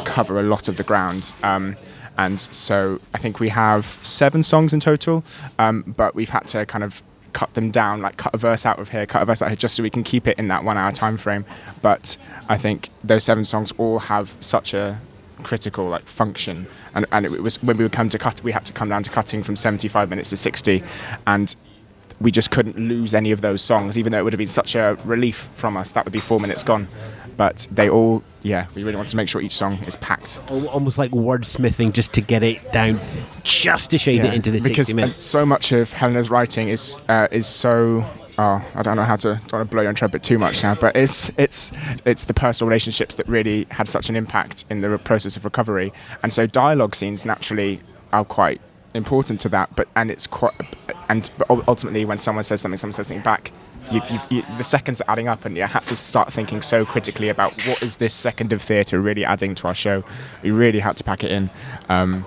cover 0.03 0.39
a 0.39 0.43
lot 0.43 0.67
of 0.67 0.77
the 0.77 0.83
ground. 0.83 1.33
Um, 1.43 1.75
and 2.17 2.39
so 2.39 2.99
I 3.13 3.17
think 3.17 3.39
we 3.39 3.49
have 3.49 3.99
seven 4.01 4.43
songs 4.43 4.73
in 4.73 4.79
total, 4.79 5.23
um, 5.59 5.93
but 5.97 6.15
we've 6.15 6.29
had 6.29 6.47
to 6.47 6.65
kind 6.65 6.83
of 6.83 7.01
cut 7.33 7.53
them 7.53 7.69
down, 7.69 8.01
like 8.01 8.15
cut 8.15 8.33
a 8.33 8.37
verse 8.37 8.65
out 8.65 8.79
of 8.79 8.89
here, 8.89 9.05
cut 9.05 9.21
a 9.21 9.25
verse 9.25 9.41
out 9.41 9.47
of 9.47 9.51
here, 9.51 9.57
just 9.57 9.75
so 9.75 9.83
we 9.83 9.89
can 9.89 10.03
keep 10.03 10.25
it 10.27 10.39
in 10.39 10.47
that 10.47 10.63
one 10.63 10.77
hour 10.77 10.91
time 10.91 11.17
frame. 11.17 11.45
But 11.81 12.17
I 12.47 12.57
think 12.57 12.89
those 13.03 13.25
seven 13.25 13.43
songs 13.43 13.73
all 13.77 13.99
have 13.99 14.33
such 14.39 14.73
a 14.73 14.99
critical 15.43 15.87
like 15.87 16.05
function 16.05 16.65
and, 16.95 17.05
and 17.11 17.25
it 17.25 17.43
was 17.43 17.61
when 17.61 17.77
we 17.77 17.83
would 17.83 17.91
come 17.91 18.09
to 18.09 18.17
cut 18.17 18.41
we 18.43 18.51
had 18.51 18.65
to 18.65 18.73
come 18.73 18.89
down 18.89 19.03
to 19.03 19.09
cutting 19.09 19.43
from 19.43 19.55
75 19.55 20.09
minutes 20.09 20.29
to 20.31 20.37
60 20.37 20.81
and 21.27 21.55
we 22.19 22.31
just 22.31 22.49
couldn't 22.51 22.77
lose 22.77 23.13
any 23.13 23.31
of 23.31 23.41
those 23.41 23.61
songs 23.61 23.97
even 23.97 24.11
though 24.11 24.19
it 24.19 24.23
would 24.23 24.33
have 24.33 24.39
been 24.39 24.47
such 24.47 24.75
a 24.75 24.97
relief 25.03 25.49
from 25.55 25.77
us 25.77 25.91
that 25.91 26.05
would 26.05 26.13
be 26.13 26.19
four 26.19 26.39
minutes 26.39 26.63
gone 26.63 26.87
but 27.37 27.67
they 27.71 27.89
all 27.89 28.23
yeah 28.43 28.67
we 28.75 28.83
really 28.83 28.95
wanted 28.95 29.09
to 29.09 29.17
make 29.17 29.27
sure 29.27 29.41
each 29.41 29.55
song 29.55 29.77
is 29.85 29.95
packed 29.97 30.39
Almost 30.49 30.97
like 30.97 31.11
wordsmithing 31.11 31.93
just 31.93 32.13
to 32.13 32.21
get 32.21 32.43
it 32.43 32.71
down, 32.71 32.99
just 33.43 33.91
to 33.91 33.97
shade 33.97 34.23
it 34.23 34.33
into 34.33 34.51
the 34.51 34.59
because 34.59 34.87
60 34.87 34.93
uh, 34.93 34.95
minutes. 34.95 35.23
so 35.23 35.45
much 35.45 35.71
of 35.71 35.91
Helena's 35.93 36.29
writing 36.29 36.69
is 36.69 36.97
uh, 37.09 37.27
is 37.31 37.47
so 37.47 38.05
oh 38.37 38.65
I 38.75 38.81
don't 38.81 38.95
know 38.95 39.03
how 39.03 39.15
to 39.17 39.35
don't 39.35 39.53
want 39.53 39.69
to 39.69 39.73
blow 39.73 39.81
your 39.81 39.89
own 39.89 39.95
trumpet 39.95 40.23
too 40.23 40.37
much 40.37 40.63
now 40.63 40.75
but 40.75 40.95
it's 40.95 41.31
it's 41.37 41.71
it's 42.05 42.25
the 42.25 42.33
personal 42.33 42.69
relationships 42.69 43.15
that 43.15 43.27
really 43.27 43.67
had 43.71 43.87
such 43.87 44.09
an 44.09 44.15
impact 44.15 44.65
in 44.69 44.81
the 44.81 44.97
process 44.97 45.37
of 45.37 45.45
recovery 45.45 45.93
and 46.23 46.33
so 46.33 46.45
dialogue 46.45 46.95
scenes 46.95 47.25
naturally 47.25 47.79
are 48.11 48.25
quite 48.25 48.61
important 48.93 49.39
to 49.41 49.49
that 49.49 49.75
but 49.75 49.87
and 49.95 50.09
it's 50.09 50.27
quite 50.27 50.53
and 51.09 51.29
but 51.37 51.49
ultimately 51.67 52.05
when 52.05 52.17
someone 52.17 52.43
says 52.43 52.61
something 52.61 52.77
someone 52.77 52.93
says 52.93 53.07
something 53.07 53.23
back 53.23 53.51
you, 53.91 54.01
you, 54.29 54.43
the 54.57 54.63
seconds 54.63 55.01
are 55.01 55.11
adding 55.11 55.27
up 55.27 55.45
and 55.45 55.55
you 55.55 55.63
have 55.63 55.85
to 55.85 55.95
start 55.95 56.31
thinking 56.33 56.61
so 56.61 56.85
critically 56.85 57.29
about 57.29 57.51
what 57.67 57.81
is 57.83 57.97
this 57.97 58.13
second 58.13 58.51
of 58.53 58.61
theatre 58.61 58.99
really 58.99 59.23
adding 59.25 59.55
to 59.55 59.67
our 59.67 59.75
show 59.75 60.03
we 60.43 60.51
really 60.51 60.79
had 60.79 60.97
to 60.97 61.03
pack 61.03 61.23
it 61.23 61.31
in 61.31 61.49
um, 61.89 62.25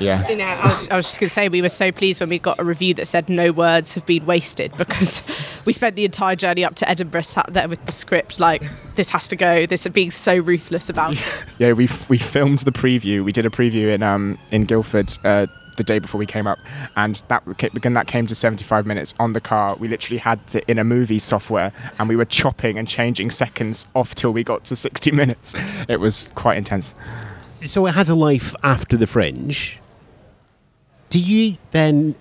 yeah 0.00 0.28
You 0.28 0.36
know, 0.36 0.44
I 0.44 0.66
was, 0.68 0.88
I 0.90 0.96
was 0.96 1.06
just 1.06 1.20
going 1.20 1.28
to 1.28 1.32
say 1.34 1.48
we 1.48 1.62
were 1.62 1.68
so 1.68 1.90
pleased 1.92 2.20
when 2.20 2.28
we 2.28 2.38
got 2.38 2.58
a 2.60 2.64
review 2.64 2.94
that 2.94 3.06
said 3.06 3.28
no 3.28 3.52
words 3.52 3.94
have 3.94 4.04
been 4.06 4.26
wasted 4.26 4.76
because 4.76 5.22
we 5.64 5.72
spent 5.72 5.96
the 5.96 6.04
entire 6.04 6.36
journey 6.36 6.64
up 6.64 6.74
to 6.76 6.88
Edinburgh 6.88 7.22
sat 7.22 7.46
there 7.52 7.68
with 7.68 7.84
the 7.86 7.92
script 7.92 8.38
like 8.40 8.62
this 8.94 9.10
has 9.10 9.28
to 9.28 9.36
go. 9.36 9.66
This 9.66 9.86
being 9.88 10.10
so 10.10 10.36
ruthless 10.36 10.88
about. 10.88 11.12
it. 11.14 11.44
Yeah, 11.58 11.72
we 11.72 11.88
we 12.08 12.18
filmed 12.18 12.58
the 12.60 12.72
preview. 12.72 13.24
We 13.24 13.32
did 13.32 13.46
a 13.46 13.50
preview 13.50 13.90
in 13.92 14.02
um 14.02 14.38
in 14.50 14.64
Guildford 14.64 15.10
uh, 15.24 15.46
the 15.76 15.84
day 15.84 15.98
before 15.98 16.18
we 16.18 16.26
came 16.26 16.46
up, 16.46 16.58
and 16.96 17.22
that 17.28 17.46
when 17.46 17.94
that 17.94 18.06
came 18.06 18.26
to 18.26 18.34
75 18.34 18.86
minutes 18.86 19.14
on 19.18 19.32
the 19.32 19.40
car, 19.40 19.76
we 19.76 19.88
literally 19.88 20.18
had 20.18 20.44
the 20.48 20.68
in 20.70 20.78
a 20.78 20.84
movie 20.84 21.18
software, 21.18 21.72
and 21.98 22.08
we 22.08 22.16
were 22.16 22.24
chopping 22.24 22.78
and 22.78 22.88
changing 22.88 23.30
seconds 23.30 23.86
off 23.94 24.14
till 24.14 24.32
we 24.32 24.44
got 24.44 24.64
to 24.64 24.76
60 24.76 25.10
minutes. 25.12 25.54
It 25.88 26.00
was 26.00 26.28
quite 26.34 26.56
intense. 26.56 26.94
So 27.64 27.86
it 27.86 27.92
has 27.92 28.08
a 28.08 28.14
life 28.14 28.54
after 28.62 28.96
the 28.96 29.06
fringe. 29.06 29.78
Do 31.08 31.20
you 31.20 31.56
then 31.70 32.14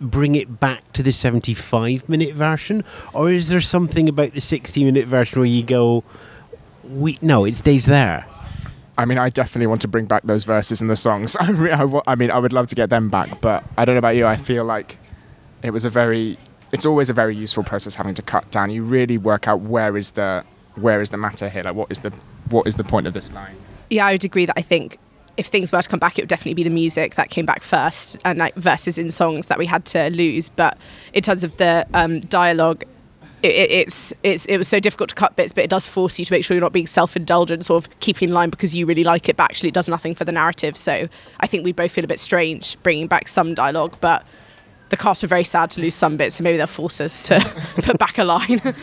bring 0.00 0.34
it 0.34 0.60
back 0.60 0.92
to 0.94 1.02
the 1.02 1.12
75 1.12 2.08
minute 2.08 2.34
version? 2.34 2.84
Or 3.12 3.30
is 3.30 3.48
there 3.48 3.60
something 3.60 4.08
about 4.08 4.32
the 4.32 4.40
60 4.40 4.84
minute 4.84 5.06
version 5.06 5.40
where 5.40 5.46
you 5.46 5.62
go, 5.62 6.04
we, 6.84 7.18
no, 7.22 7.44
it 7.44 7.56
stays 7.56 7.86
there? 7.86 8.26
I 9.00 9.06
mean, 9.06 9.16
I 9.16 9.30
definitely 9.30 9.66
want 9.66 9.80
to 9.80 9.88
bring 9.88 10.04
back 10.04 10.24
those 10.24 10.44
verses 10.44 10.82
and 10.82 10.90
the 10.90 10.94
songs. 10.94 11.34
I, 11.40 11.50
re- 11.50 11.72
I, 11.72 11.84
wa- 11.84 12.02
I 12.06 12.14
mean, 12.16 12.30
I 12.30 12.38
would 12.38 12.52
love 12.52 12.66
to 12.66 12.74
get 12.74 12.90
them 12.90 13.08
back, 13.08 13.40
but 13.40 13.64
I 13.78 13.86
don't 13.86 13.94
know 13.94 13.98
about 14.00 14.14
you. 14.14 14.26
I 14.26 14.36
feel 14.36 14.62
like 14.64 14.98
it 15.62 15.70
was 15.70 15.86
a 15.86 15.88
very, 15.88 16.38
it's 16.70 16.84
always 16.84 17.08
a 17.08 17.14
very 17.14 17.34
useful 17.34 17.64
process 17.64 17.94
having 17.94 18.12
to 18.14 18.22
cut 18.22 18.50
down. 18.50 18.70
You 18.70 18.82
really 18.82 19.16
work 19.16 19.48
out 19.48 19.62
where 19.62 19.96
is 19.96 20.10
the, 20.10 20.44
where 20.74 21.00
is 21.00 21.08
the 21.08 21.16
matter 21.16 21.48
here? 21.48 21.62
Like, 21.62 21.76
what 21.76 21.90
is 21.90 22.00
the, 22.00 22.10
what 22.50 22.66
is 22.66 22.76
the 22.76 22.84
point 22.84 23.06
of 23.06 23.14
this 23.14 23.32
line? 23.32 23.56
Yeah, 23.88 24.04
I 24.04 24.12
would 24.12 24.24
agree 24.24 24.44
that 24.44 24.58
I 24.58 24.62
think 24.62 24.98
if 25.38 25.46
things 25.46 25.72
were 25.72 25.80
to 25.80 25.88
come 25.88 25.98
back, 25.98 26.18
it 26.18 26.22
would 26.22 26.28
definitely 26.28 26.54
be 26.54 26.64
the 26.64 26.68
music 26.68 27.14
that 27.14 27.30
came 27.30 27.46
back 27.46 27.62
first, 27.62 28.18
and 28.26 28.38
like 28.38 28.54
verses 28.56 28.98
in 28.98 29.10
songs 29.10 29.46
that 29.46 29.58
we 29.58 29.64
had 29.64 29.86
to 29.86 30.10
lose. 30.10 30.50
But 30.50 30.76
in 31.14 31.22
terms 31.22 31.42
of 31.42 31.56
the 31.56 31.86
um, 31.94 32.20
dialogue, 32.20 32.84
it, 33.42 33.48
it, 33.48 33.70
it's 33.70 34.12
it's 34.22 34.46
it 34.46 34.58
was 34.58 34.68
so 34.68 34.80
difficult 34.80 35.10
to 35.10 35.14
cut 35.14 35.36
bits, 35.36 35.52
but 35.52 35.64
it 35.64 35.70
does 35.70 35.86
force 35.86 36.18
you 36.18 36.24
to 36.24 36.32
make 36.32 36.44
sure 36.44 36.54
you're 36.54 36.62
not 36.62 36.72
being 36.72 36.86
self-indulgent, 36.86 37.64
sort 37.64 37.84
of 37.84 38.00
keeping 38.00 38.28
in 38.28 38.34
line 38.34 38.50
because 38.50 38.74
you 38.74 38.86
really 38.86 39.04
like 39.04 39.28
it, 39.28 39.36
but 39.36 39.44
actually 39.44 39.68
it 39.68 39.74
does 39.74 39.88
nothing 39.88 40.14
for 40.14 40.24
the 40.24 40.32
narrative. 40.32 40.76
So 40.76 41.08
I 41.40 41.46
think 41.46 41.64
we 41.64 41.72
both 41.72 41.92
feel 41.92 42.04
a 42.04 42.08
bit 42.08 42.20
strange 42.20 42.80
bringing 42.82 43.06
back 43.06 43.28
some 43.28 43.54
dialogue, 43.54 43.96
but. 44.00 44.24
The 44.88 44.96
cast 44.96 45.22
were 45.22 45.28
very 45.28 45.44
sad 45.44 45.70
to 45.70 45.80
lose 45.80 45.94
some 45.94 46.16
bits, 46.16 46.34
so 46.34 46.42
maybe 46.42 46.56
they'll 46.56 46.66
force 46.66 47.00
us 47.00 47.20
to 47.20 47.38
put 47.76 47.96
back 47.98 48.18
a 48.18 48.24
line. 48.24 48.60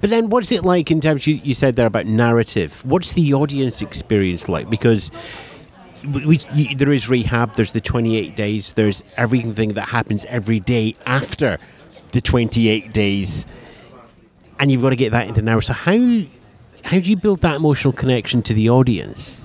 But 0.00 0.10
then, 0.10 0.28
what's 0.30 0.52
it 0.52 0.64
like 0.64 0.90
in 0.90 1.00
terms? 1.00 1.26
You, 1.26 1.40
you 1.42 1.54
said 1.54 1.76
there 1.76 1.86
about 1.86 2.06
narrative. 2.06 2.84
What's 2.84 3.12
the 3.12 3.34
audience 3.34 3.82
experience 3.82 4.48
like? 4.48 4.70
Because 4.70 5.10
we, 6.04 6.40
we, 6.54 6.74
there 6.74 6.92
is 6.92 7.08
rehab. 7.08 7.54
There's 7.54 7.72
the 7.72 7.80
28 7.80 8.36
days. 8.36 8.74
There's 8.74 9.02
everything 9.16 9.74
that 9.74 9.88
happens 9.88 10.24
every 10.26 10.60
day 10.60 10.94
after 11.06 11.58
the 12.12 12.20
28 12.20 12.92
days, 12.92 13.46
and 14.58 14.70
you've 14.70 14.82
got 14.82 14.90
to 14.90 14.96
get 14.96 15.12
that 15.12 15.28
into 15.28 15.48
hour. 15.48 15.60
So 15.60 15.72
how 15.72 16.22
how 16.84 17.00
do 17.00 17.10
you 17.10 17.16
build 17.16 17.40
that 17.40 17.56
emotional 17.56 17.92
connection 17.92 18.42
to 18.42 18.54
the 18.54 18.70
audience? 18.70 19.44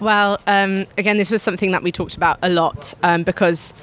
Well, 0.00 0.38
um, 0.46 0.86
again, 0.96 1.16
this 1.16 1.30
was 1.30 1.42
something 1.42 1.72
that 1.72 1.82
we 1.82 1.90
talked 1.90 2.16
about 2.16 2.38
a 2.42 2.48
lot 2.48 2.94
um, 3.02 3.24
because 3.24 3.74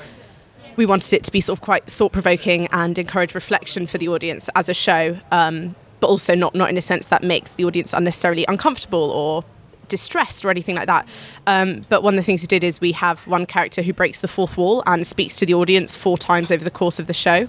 we 0.76 0.86
wanted 0.86 1.12
it 1.14 1.24
to 1.26 1.32
be 1.32 1.42
sort 1.42 1.60
of 1.60 1.62
quite 1.62 1.86
thought 1.86 2.12
provoking 2.12 2.68
and 2.68 2.98
encourage 2.98 3.36
reflection 3.36 3.86
for 3.86 3.98
the 3.98 4.08
audience 4.08 4.50
as 4.56 4.70
a 4.70 4.74
show, 4.74 5.18
um, 5.32 5.76
but 6.00 6.08
also 6.08 6.36
not 6.36 6.56
not 6.56 6.70
in 6.70 6.78
a 6.78 6.82
sense 6.82 7.08
that 7.08 7.24
makes 7.24 7.54
the 7.56 7.66
audience 7.66 7.94
unnecessarily 7.94 8.46
uncomfortable 8.48 9.12
or 9.12 9.44
distressed 9.88 10.44
or 10.44 10.50
anything 10.50 10.76
like 10.76 10.88
that. 10.88 11.08
Um, 11.48 11.86
but 11.90 12.04
one 12.04 12.16
of 12.16 12.18
the 12.18 12.24
things 12.24 12.42
we 12.42 12.48
did 12.48 12.64
is 12.64 12.82
we 12.82 12.92
have 12.94 13.28
one 13.28 13.46
character 13.46 13.82
who 13.82 13.94
breaks 13.94 14.20
the 14.20 14.28
fourth 14.28 14.58
wall 14.58 14.84
and 14.88 15.06
speaks 15.06 15.38
to 15.38 15.46
the 15.46 15.54
audience 15.54 15.96
four 15.96 16.18
times 16.18 16.52
over 16.52 16.64
the 16.64 16.72
course 16.72 17.00
of 17.00 17.08
the 17.08 17.14
show. 17.14 17.48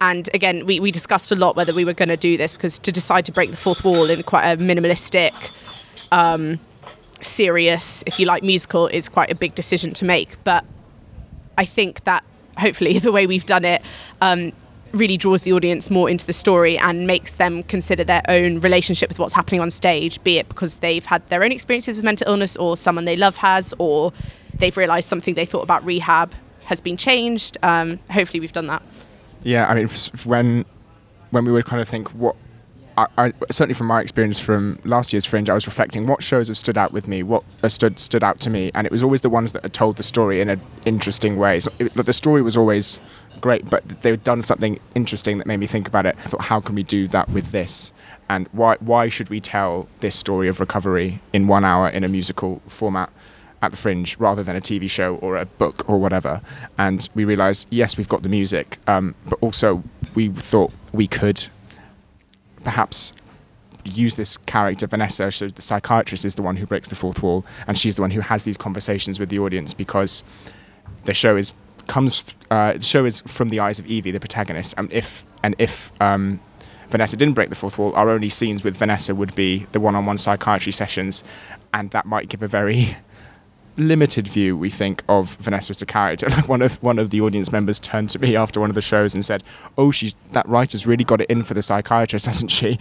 And 0.00 0.28
again, 0.34 0.66
we, 0.66 0.80
we 0.80 0.90
discussed 0.90 1.32
a 1.32 1.36
lot 1.36 1.56
whether 1.56 1.72
we 1.72 1.84
were 1.84 1.94
going 1.94 2.10
to 2.10 2.16
do 2.16 2.36
this 2.36 2.52
because 2.52 2.78
to 2.80 2.92
decide 2.92 3.24
to 3.26 3.32
break 3.32 3.50
the 3.50 3.56
fourth 3.56 3.84
wall 3.84 4.10
in 4.10 4.22
quite 4.22 4.44
a 4.50 4.56
minimalistic 4.56 5.32
serious, 7.20 8.04
if 8.06 8.18
you 8.18 8.26
like, 8.26 8.42
musical 8.42 8.86
is 8.86 9.08
quite 9.08 9.30
a 9.30 9.34
big 9.34 9.54
decision 9.54 9.94
to 9.94 10.04
make. 10.04 10.42
But 10.44 10.64
I 11.58 11.64
think 11.64 12.04
that 12.04 12.24
hopefully 12.58 12.98
the 12.98 13.12
way 13.12 13.26
we've 13.26 13.46
done 13.46 13.64
it 13.64 13.82
um, 14.20 14.52
really 14.92 15.16
draws 15.16 15.42
the 15.42 15.52
audience 15.52 15.90
more 15.90 16.08
into 16.08 16.26
the 16.26 16.32
story 16.32 16.78
and 16.78 17.06
makes 17.06 17.32
them 17.32 17.62
consider 17.64 18.04
their 18.04 18.22
own 18.28 18.60
relationship 18.60 19.08
with 19.08 19.18
what's 19.18 19.34
happening 19.34 19.60
on 19.60 19.70
stage, 19.70 20.22
be 20.24 20.38
it 20.38 20.48
because 20.48 20.78
they've 20.78 21.04
had 21.04 21.26
their 21.28 21.42
own 21.42 21.52
experiences 21.52 21.96
with 21.96 22.04
mental 22.04 22.28
illness 22.28 22.56
or 22.56 22.76
someone 22.76 23.04
they 23.04 23.16
love 23.16 23.36
has, 23.36 23.74
or 23.78 24.12
they've 24.54 24.76
realised 24.76 25.08
something 25.08 25.34
they 25.34 25.46
thought 25.46 25.62
about 25.62 25.84
rehab 25.84 26.34
has 26.64 26.80
been 26.80 26.96
changed. 26.96 27.58
Um, 27.62 27.98
hopefully, 28.10 28.40
we've 28.40 28.52
done 28.52 28.66
that. 28.68 28.82
Yeah, 29.46 29.68
I 29.68 29.76
mean, 29.76 29.88
when 30.24 30.64
when 31.30 31.44
we 31.44 31.52
would 31.52 31.66
kind 31.66 31.80
of 31.80 31.88
think 31.88 32.08
what. 32.10 32.34
I, 32.98 33.06
I, 33.18 33.32
certainly 33.50 33.74
from 33.74 33.88
my 33.88 34.00
experience 34.00 34.38
from 34.38 34.78
last 34.84 35.12
year's 35.12 35.26
Fringe, 35.26 35.50
I 35.50 35.54
was 35.54 35.66
reflecting 35.66 36.06
what 36.06 36.22
shows 36.22 36.48
have 36.48 36.56
stood 36.56 36.78
out 36.78 36.92
with 36.92 37.06
me, 37.06 37.22
what 37.22 37.44
uh, 37.62 37.68
stood 37.68 38.00
stood 38.00 38.24
out 38.24 38.40
to 38.40 38.50
me, 38.50 38.70
and 38.74 38.86
it 38.86 38.90
was 38.90 39.04
always 39.04 39.20
the 39.20 39.28
ones 39.28 39.52
that 39.52 39.62
had 39.62 39.74
told 39.74 39.98
the 39.98 40.02
story 40.02 40.40
in 40.40 40.48
an 40.48 40.62
interesting 40.86 41.36
way. 41.36 41.60
So 41.60 41.70
it, 41.78 41.92
the 41.94 42.12
story 42.14 42.40
was 42.40 42.56
always 42.56 42.98
great, 43.42 43.68
but 43.68 43.86
they'd 44.00 44.24
done 44.24 44.40
something 44.40 44.80
interesting 44.94 45.36
that 45.36 45.46
made 45.46 45.58
me 45.58 45.66
think 45.66 45.86
about 45.86 46.06
it. 46.06 46.16
I 46.18 46.22
thought, 46.22 46.40
how 46.40 46.58
can 46.58 46.74
we 46.74 46.82
do 46.82 47.06
that 47.08 47.28
with 47.28 47.50
this? 47.52 47.92
And 48.30 48.48
why 48.52 48.76
why 48.80 49.10
should 49.10 49.28
we 49.28 49.40
tell 49.40 49.88
this 49.98 50.16
story 50.16 50.48
of 50.48 50.58
recovery 50.58 51.20
in 51.34 51.46
one 51.48 51.66
hour 51.66 51.88
in 51.88 52.02
a 52.02 52.08
musical 52.08 52.62
format? 52.66 53.12
At 53.62 53.70
the 53.70 53.76
fringe 53.76 54.16
rather 54.18 54.42
than 54.42 54.56
a 54.56 54.60
TV 54.60 54.88
show 54.88 55.16
or 55.16 55.36
a 55.36 55.46
book 55.46 55.88
or 55.88 55.98
whatever. 55.98 56.40
And 56.78 57.08
we 57.14 57.24
realised, 57.24 57.66
yes, 57.70 57.96
we've 57.96 58.08
got 58.08 58.22
the 58.22 58.28
music, 58.28 58.78
um, 58.86 59.14
but 59.28 59.38
also 59.40 59.82
we 60.14 60.28
thought 60.28 60.72
we 60.92 61.06
could 61.06 61.46
perhaps 62.64 63.12
use 63.84 64.16
this 64.16 64.36
character, 64.36 64.86
Vanessa, 64.86 65.30
so 65.30 65.48
the 65.48 65.62
psychiatrist 65.62 66.24
is 66.24 66.34
the 66.34 66.42
one 66.42 66.56
who 66.56 66.66
breaks 66.66 66.88
the 66.88 66.96
fourth 66.96 67.22
wall, 67.22 67.44
and 67.66 67.78
she's 67.78 67.96
the 67.96 68.02
one 68.02 68.10
who 68.10 68.20
has 68.20 68.42
these 68.42 68.56
conversations 68.56 69.18
with 69.18 69.28
the 69.28 69.38
audience 69.38 69.74
because 69.74 70.22
the 71.04 71.14
show 71.14 71.36
is 71.36 71.52
comes 71.86 72.34
uh, 72.50 72.72
the 72.72 72.80
show 72.80 73.04
is 73.04 73.20
from 73.20 73.50
the 73.50 73.60
eyes 73.60 73.78
of 73.78 73.86
Evie, 73.86 74.10
the 74.10 74.20
protagonist, 74.20 74.74
and 74.76 74.92
if 74.92 75.24
and 75.42 75.54
if 75.58 75.92
um, 76.00 76.40
Vanessa 76.88 77.16
didn't 77.16 77.34
break 77.34 77.48
the 77.48 77.54
fourth 77.54 77.78
wall, 77.78 77.94
our 77.94 78.10
only 78.10 78.28
scenes 78.28 78.64
with 78.64 78.76
Vanessa 78.76 79.14
would 79.14 79.34
be 79.34 79.66
the 79.72 79.80
one-on-one 79.80 80.18
psychiatry 80.18 80.72
sessions, 80.72 81.22
and 81.72 81.90
that 81.92 82.06
might 82.06 82.28
give 82.28 82.42
a 82.42 82.48
very 82.48 82.96
limited 83.76 84.28
view, 84.28 84.56
we 84.56 84.70
think, 84.70 85.02
of 85.08 85.36
Vanessa 85.36 85.70
as 85.70 85.82
a 85.82 85.86
character. 85.86 86.28
Like 86.28 86.48
one 86.48 86.62
of 86.62 86.82
one 86.82 86.98
of 86.98 87.10
the 87.10 87.20
audience 87.20 87.52
members 87.52 87.80
turned 87.80 88.10
to 88.10 88.18
me 88.18 88.36
after 88.36 88.60
one 88.60 88.70
of 88.70 88.74
the 88.74 88.82
shows 88.82 89.14
and 89.14 89.24
said, 89.24 89.42
"Oh, 89.76 89.90
she's 89.90 90.14
that 90.32 90.48
writer's 90.48 90.86
really 90.86 91.04
got 91.04 91.20
it 91.20 91.30
in 91.30 91.44
for 91.44 91.54
the 91.54 91.62
psychiatrist, 91.62 92.26
hasn't 92.32 92.50
she?" 92.50 92.78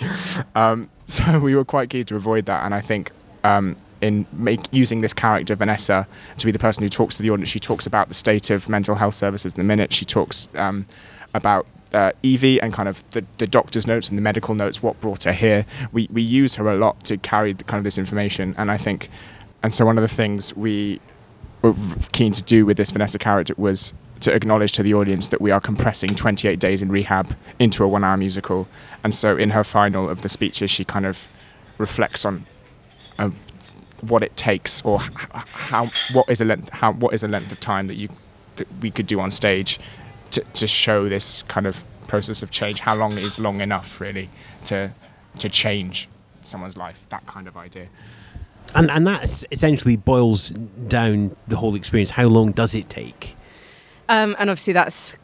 Um, 0.55 0.89
so 1.05 1.39
we 1.39 1.55
were 1.55 1.65
quite 1.65 1.89
keen 1.89 2.05
to 2.05 2.15
avoid 2.15 2.45
that, 2.45 2.63
and 2.65 2.73
I 2.73 2.81
think 2.81 3.11
um, 3.43 3.75
in 4.01 4.25
make, 4.33 4.61
using 4.71 5.01
this 5.01 5.13
character 5.13 5.55
Vanessa 5.55 6.07
to 6.37 6.45
be 6.45 6.51
the 6.51 6.59
person 6.59 6.83
who 6.83 6.89
talks 6.89 7.17
to 7.17 7.23
the 7.23 7.29
audience. 7.29 7.49
She 7.49 7.59
talks 7.59 7.85
about 7.85 8.07
the 8.07 8.13
state 8.13 8.49
of 8.49 8.69
mental 8.69 8.95
health 8.95 9.15
services 9.15 9.53
in 9.53 9.61
a 9.61 9.63
minute. 9.63 9.93
She 9.93 10.05
talks 10.05 10.49
um, 10.55 10.85
about 11.33 11.65
uh, 11.93 12.11
Evie 12.23 12.61
and 12.61 12.73
kind 12.73 12.89
of 12.89 13.03
the, 13.11 13.25
the 13.37 13.47
doctor's 13.47 13.87
notes 13.87 14.09
and 14.09 14.17
the 14.17 14.21
medical 14.21 14.53
notes, 14.53 14.83
what 14.83 14.99
brought 14.99 15.23
her 15.23 15.31
here. 15.31 15.65
We, 15.91 16.07
we 16.11 16.21
use 16.21 16.55
her 16.55 16.69
a 16.69 16.75
lot 16.75 17.03
to 17.05 17.17
carry 17.17 17.53
the, 17.53 17.63
kind 17.63 17.79
of 17.79 17.83
this 17.83 17.97
information, 17.97 18.53
and 18.57 18.69
I 18.69 18.77
think, 18.77 19.09
and 19.65 19.73
so 19.73 19.83
one 19.83 19.97
of 19.97 20.03
the 20.03 20.07
things 20.07 20.55
we 20.55 21.01
were 21.63 21.73
keen 22.11 22.31
to 22.31 22.43
do 22.43 22.67
with 22.67 22.77
this 22.77 22.91
Vanessa 22.91 23.17
character 23.17 23.55
was 23.57 23.95
to 24.19 24.31
acknowledge 24.31 24.73
to 24.73 24.83
the 24.83 24.93
audience 24.93 25.29
that 25.29 25.41
we 25.41 25.49
are 25.49 25.59
compressing 25.59 26.13
28 26.13 26.59
days 26.59 26.83
in 26.83 26.89
rehab 26.89 27.35
into 27.57 27.83
a 27.83 27.87
one-hour 27.87 28.15
musical, 28.15 28.67
and 29.03 29.15
so 29.15 29.35
in 29.35 29.49
her 29.49 29.63
final 29.63 30.07
of 30.07 30.21
the 30.21 30.29
speeches, 30.29 30.69
she 30.69 30.85
kind 30.85 31.07
of 31.07 31.27
reflects 31.79 32.25
on 32.25 32.45
uh, 33.17 33.31
what 34.01 34.21
it 34.21 34.37
takes 34.37 34.83
or 34.83 34.99
how 35.31 35.89
what 36.13 36.29
is 36.29 36.41
a 36.41 36.45
length 36.45 36.69
how 36.69 36.93
what 36.93 37.11
is 37.11 37.23
a 37.23 37.27
length 37.27 37.51
of 37.51 37.59
time 37.59 37.87
that 37.87 37.95
you 37.95 38.07
that 38.57 38.67
we 38.81 38.91
could 38.91 39.07
do 39.07 39.19
on 39.19 39.31
stage 39.31 39.79
to, 40.29 40.41
to 40.53 40.67
show 40.67 41.09
this 41.09 41.41
kind 41.47 41.65
of 41.65 41.83
process 42.07 42.43
of 42.43 42.51
change. 42.51 42.81
How 42.81 42.93
long 42.93 43.17
is 43.17 43.39
long 43.39 43.61
enough, 43.61 43.99
really, 43.99 44.29
to 44.65 44.91
to 45.39 45.49
change 45.49 46.07
someone's 46.43 46.77
life? 46.77 47.07
That 47.09 47.25
kind 47.25 47.47
of 47.47 47.57
idea. 47.57 47.87
And 48.75 48.91
and 48.91 49.07
that 49.07 49.43
essentially 49.51 49.95
boils 49.95 50.49
down 50.49 51.35
the 51.47 51.55
whole 51.55 51.75
experience. 51.75 52.11
How 52.11 52.27
long 52.27 52.51
does 52.51 52.75
it 52.75 52.89
take? 52.89 53.35
Um, 54.09 54.35
and 54.37 54.49
obviously, 54.49 54.73
that's 54.73 55.15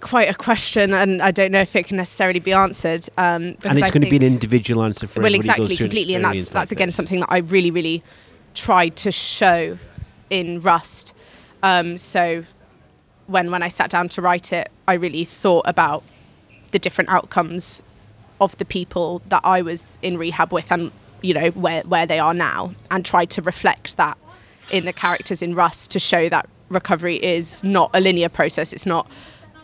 quite 0.00 0.28
a 0.28 0.34
question, 0.34 0.92
and 0.92 1.22
I 1.22 1.30
don't 1.30 1.52
know 1.52 1.60
if 1.60 1.76
it 1.76 1.86
can 1.86 1.96
necessarily 1.96 2.40
be 2.40 2.52
answered. 2.52 3.08
Um, 3.16 3.56
and 3.64 3.78
it's 3.78 3.82
I 3.82 3.90
going 3.90 4.02
to 4.02 4.10
be 4.10 4.16
an 4.16 4.22
individual 4.22 4.82
answer 4.82 5.06
for 5.06 5.20
well, 5.20 5.34
exactly, 5.34 5.76
through 5.76 5.84
an 5.84 5.90
completely, 5.90 6.14
and 6.14 6.24
that's 6.24 6.50
that's 6.50 6.70
like 6.70 6.76
again 6.76 6.88
this. 6.88 6.96
something 6.96 7.20
that 7.20 7.28
I 7.30 7.38
really, 7.38 7.70
really 7.70 8.02
tried 8.54 8.96
to 8.96 9.12
show 9.12 9.78
in 10.30 10.60
Rust. 10.60 11.14
Um, 11.62 11.96
so 11.96 12.44
when 13.26 13.50
when 13.50 13.62
I 13.62 13.68
sat 13.68 13.90
down 13.90 14.08
to 14.10 14.22
write 14.22 14.52
it, 14.52 14.70
I 14.86 14.94
really 14.94 15.24
thought 15.24 15.64
about 15.66 16.02
the 16.70 16.78
different 16.78 17.10
outcomes 17.10 17.82
of 18.40 18.56
the 18.58 18.64
people 18.64 19.22
that 19.28 19.42
I 19.44 19.62
was 19.62 19.98
in 20.02 20.18
rehab 20.18 20.52
with, 20.52 20.70
and 20.70 20.90
you 21.24 21.34
know 21.34 21.48
where 21.50 21.82
where 21.82 22.06
they 22.06 22.18
are 22.18 22.34
now, 22.34 22.72
and 22.90 23.04
tried 23.04 23.30
to 23.30 23.42
reflect 23.42 23.96
that 23.96 24.18
in 24.70 24.84
the 24.84 24.92
characters 24.92 25.42
in 25.42 25.54
Rust 25.54 25.90
to 25.92 25.98
show 25.98 26.28
that 26.28 26.48
recovery 26.68 27.16
is 27.16 27.64
not 27.64 27.90
a 27.94 28.00
linear 28.00 28.28
process. 28.28 28.72
It's 28.72 28.86
not 28.86 29.08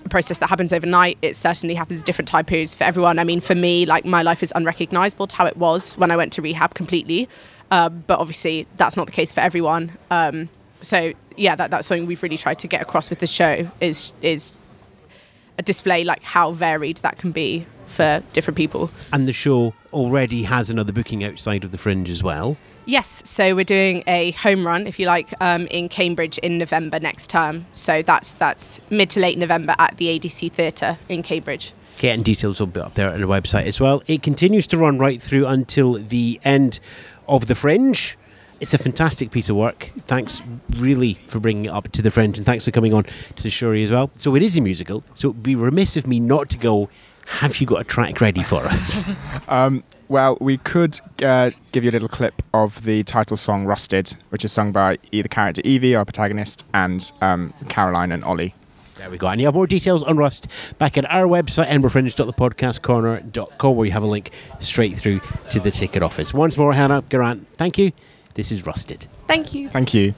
a 0.05 0.09
process 0.09 0.39
that 0.39 0.49
happens 0.49 0.73
overnight. 0.73 1.19
It 1.23 1.37
certainly 1.37 1.75
happens 1.75 2.03
different 2.03 2.29
time 2.29 2.45
periods 2.47 2.75
for 2.75 2.85
everyone. 2.85 3.19
I 3.19 3.25
mean, 3.25 3.41
for 3.41 3.55
me, 3.55 3.85
like 3.87 4.05
my 4.05 4.23
life 4.23 4.43
is 4.43 4.53
unrecognizable 4.57 5.27
to 5.27 5.37
how 5.37 5.47
it 5.47 5.57
was 5.57 5.97
when 5.99 6.11
I 6.11 6.17
went 6.17 6.33
to 6.35 6.43
rehab 6.43 6.75
completely. 6.75 7.29
Um, 7.71 8.05
but 8.07 8.19
obviously, 8.19 8.67
that's 8.77 8.97
not 8.97 9.07
the 9.07 9.13
case 9.13 9.31
for 9.31 9.41
everyone. 9.41 9.93
Um, 10.11 10.49
so 10.81 11.13
yeah, 11.37 11.57
that, 11.57 11.71
that's 11.71 11.87
something 11.89 12.07
we've 12.07 12.23
really 12.23 12.39
tried 12.39 12.59
to 12.61 12.69
get 12.69 12.81
across 12.81 13.11
with 13.11 13.19
the 13.19 13.27
show 13.27 13.71
is 13.81 14.15
is 14.23 14.53
display 15.63 16.05
like 16.05 16.23
how 16.23 16.53
varied 16.53 16.99
that 16.99 17.19
can 17.19 17.33
be 17.33 17.67
for 17.87 18.23
different 18.33 18.57
people. 18.57 18.91
And 19.13 19.27
the 19.27 19.33
show 19.33 19.75
already 19.93 20.45
has 20.45 20.71
another 20.71 20.93
booking 20.93 21.25
outside 21.25 21.65
of 21.65 21.73
the 21.73 21.79
Fringe 21.79 22.09
as 22.09 22.23
well. 22.23 22.57
Yes, 22.87 23.23
so 23.29 23.55
we're 23.55 23.65
doing 23.65 24.03
a 24.07 24.33
home 24.33 24.67
run, 24.67 24.87
if 24.87 24.99
you 24.99 25.07
like, 25.07 25.33
um, 25.41 25.67
in 25.67 25.89
Cambridge 25.89 26.39
in 26.39 26.59
November 26.59 26.99
next 26.99 27.31
term. 27.31 27.67
So 27.73 28.03
that's 28.03 28.33
that's 28.35 28.81
mid 28.91 29.11
to 29.11 29.21
late 29.21 29.39
November 29.39 29.75
at 29.79 29.97
the 29.99 30.19
ADC 30.19 30.53
Theatre 30.53 30.99
in 31.09 31.23
Cambridge. 31.23 31.73
Okay, 31.97 32.11
and 32.11 32.25
details 32.25 32.59
will 32.59 32.67
be 32.67 32.81
up 32.81 32.95
there 32.95 33.11
on 33.11 33.21
the 33.21 33.27
website 33.27 33.67
as 33.67 33.79
well. 33.79 34.03
It 34.07 34.23
continues 34.23 34.67
to 34.69 34.79
run 34.79 34.99
right 34.99 35.23
through 35.23 35.47
until 35.47 35.95
the 35.95 36.41
end 36.45 36.81
of 37.29 37.47
the 37.47 37.55
Fringe. 37.55 38.17
It's 38.61 38.75
a 38.75 38.79
fantastic 38.79 39.31
piece 39.31 39.49
of 39.49 39.57
work. 39.57 39.91
Thanks, 40.01 40.43
really, 40.77 41.15
for 41.29 41.41
bringing 41.41 41.65
it 41.65 41.71
up 41.71 41.91
to 41.93 42.03
the 42.03 42.11
Fringe, 42.11 42.37
and 42.37 42.45
thanks 42.45 42.67
for 42.67 42.71
coming 42.71 42.93
on 42.93 43.05
to 43.37 43.43
the 43.43 43.49
Shuri 43.49 43.83
as 43.85 43.91
well. 43.91 44.11
So 44.17 44.35
it 44.37 44.43
is 44.43 44.59
a 44.59 44.61
musical. 44.61 45.03
So 45.15 45.31
it'd 45.31 45.43
be 45.43 45.55
remiss 45.55 45.97
of 45.97 46.07
me 46.07 46.21
not 46.21 46.51
to 46.51 46.59
go. 46.59 46.91
Have 47.27 47.59
you 47.61 47.67
got 47.67 47.81
a 47.81 47.85
track 47.85 48.21
ready 48.21 48.43
for 48.43 48.67
us? 48.67 49.03
Um, 49.49 49.83
well, 50.09 50.37
we 50.41 50.59
could 50.59 51.01
uh, 51.25 51.51
give 51.73 51.83
you 51.85 51.91
a 51.91 51.93
little 51.93 52.09
clip 52.09 52.41
of 52.55 52.85
the 52.85 53.03
title 53.03 53.37
song 53.37 53.65
"Rusted," 53.65 54.17
which 54.29 54.45
is 54.45 54.53
sung 54.53 54.71
by 54.71 54.97
either 55.11 55.27
character 55.29 55.61
Evie, 55.65 55.97
our 55.97 56.05
protagonist, 56.05 56.65
and 56.73 57.11
um, 57.21 57.53
Caroline 57.69 58.13
and 58.13 58.23
Ollie. 58.23 58.55
There 58.97 59.11
we 59.11 59.19
go. 59.19 59.27
And 59.29 59.41
you 59.41 59.47
have 59.47 59.55
more 59.55 59.67
details 59.67 60.03
on 60.03 60.19
Rust 60.19 60.47
back 60.79 60.99
at 60.99 61.11
our 61.11 61.27
website, 61.27 61.69
edinburghfringe.thepodcastcorner.com, 61.69 63.77
where 63.77 63.87
you 63.87 63.93
have 63.93 64.03
a 64.03 64.07
link 64.07 64.31
straight 64.59 64.99
through 64.99 65.21
to 65.49 65.59
the 65.59 65.71
ticket 65.71 66.03
office. 66.03 66.35
Once 66.35 66.59
more, 66.59 66.75
Hannah 66.75 67.03
Geraint, 67.09 67.47
thank 67.57 67.79
you. 67.79 67.93
This 68.35 68.53
is 68.53 68.67
Rusted. 68.67 69.07
Thank 69.27 69.55
you. 69.55 69.69
Thank 69.71 69.95
you. 69.95 70.15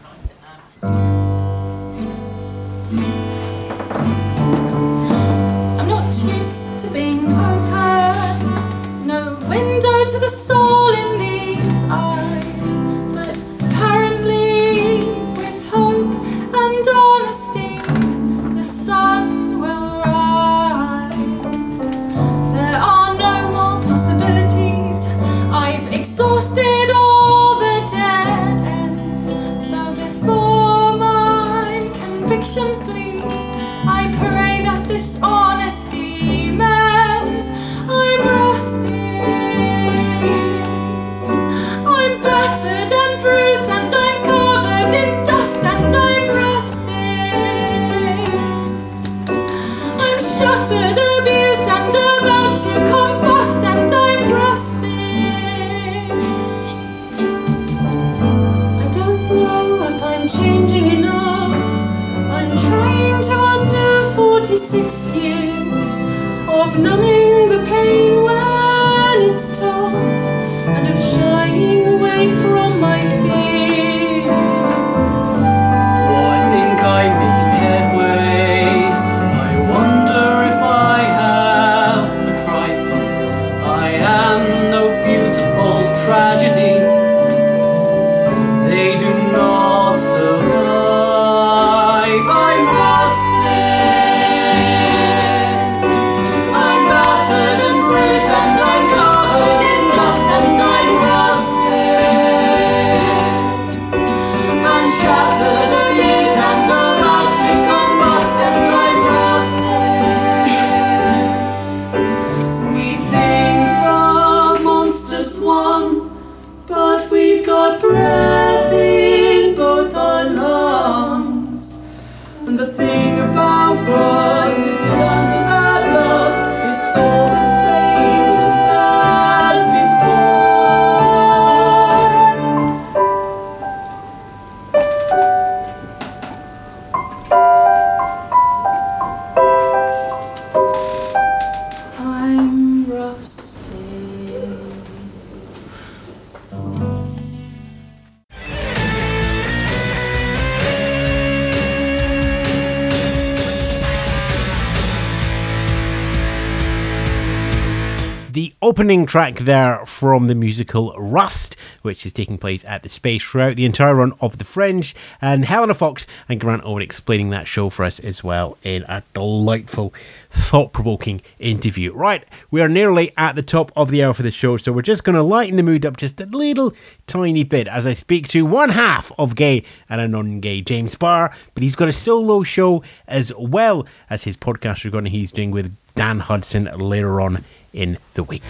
Opening 158.82 159.06
track 159.06 159.36
there 159.36 159.86
from 159.86 160.26
the 160.26 160.34
musical 160.34 160.92
Rust, 160.94 161.54
which 161.82 162.04
is 162.04 162.12
taking 162.12 162.36
place 162.36 162.64
at 162.64 162.82
the 162.82 162.88
Space 162.88 163.22
throughout 163.22 163.54
the 163.54 163.64
entire 163.64 163.94
run 163.94 164.12
of 164.20 164.38
The 164.38 164.44
Fringe. 164.44 164.92
And 165.20 165.44
Helena 165.44 165.74
Fox 165.74 166.04
and 166.28 166.40
Geraint 166.40 166.62
Owen 166.64 166.82
explaining 166.82 167.30
that 167.30 167.46
show 167.46 167.70
for 167.70 167.84
us 167.84 168.00
as 168.00 168.24
well 168.24 168.58
in 168.64 168.82
a 168.88 169.04
delightful, 169.14 169.94
thought 170.30 170.72
provoking 170.72 171.22
interview. 171.38 171.94
Right, 171.94 172.24
we 172.50 172.60
are 172.60 172.68
nearly 172.68 173.12
at 173.16 173.36
the 173.36 173.42
top 173.42 173.70
of 173.76 173.90
the 173.90 174.02
hour 174.02 174.14
for 174.14 174.24
the 174.24 174.32
show, 174.32 174.56
so 174.56 174.72
we're 174.72 174.82
just 174.82 175.04
going 175.04 175.14
to 175.14 175.22
lighten 175.22 175.58
the 175.58 175.62
mood 175.62 175.86
up 175.86 175.96
just 175.96 176.20
a 176.20 176.26
little 176.26 176.74
tiny 177.06 177.44
bit 177.44 177.68
as 177.68 177.86
I 177.86 177.92
speak 177.92 178.26
to 178.30 178.44
one 178.44 178.70
half 178.70 179.12
of 179.16 179.36
gay 179.36 179.62
and 179.88 180.00
a 180.00 180.08
non 180.08 180.40
gay 180.40 180.60
James 180.60 180.96
Barr, 180.96 181.32
but 181.54 181.62
he's 181.62 181.76
got 181.76 181.88
a 181.88 181.92
solo 181.92 182.42
show 182.42 182.82
as 183.06 183.32
well 183.38 183.86
as 184.10 184.24
his 184.24 184.36
podcast 184.36 184.82
recording 184.82 185.12
he's 185.12 185.30
doing 185.30 185.52
with 185.52 185.76
Dan 185.94 186.18
Hudson 186.18 186.64
later 186.64 187.20
on 187.20 187.44
in 187.72 187.98
the 188.14 188.22
week. 188.22 188.42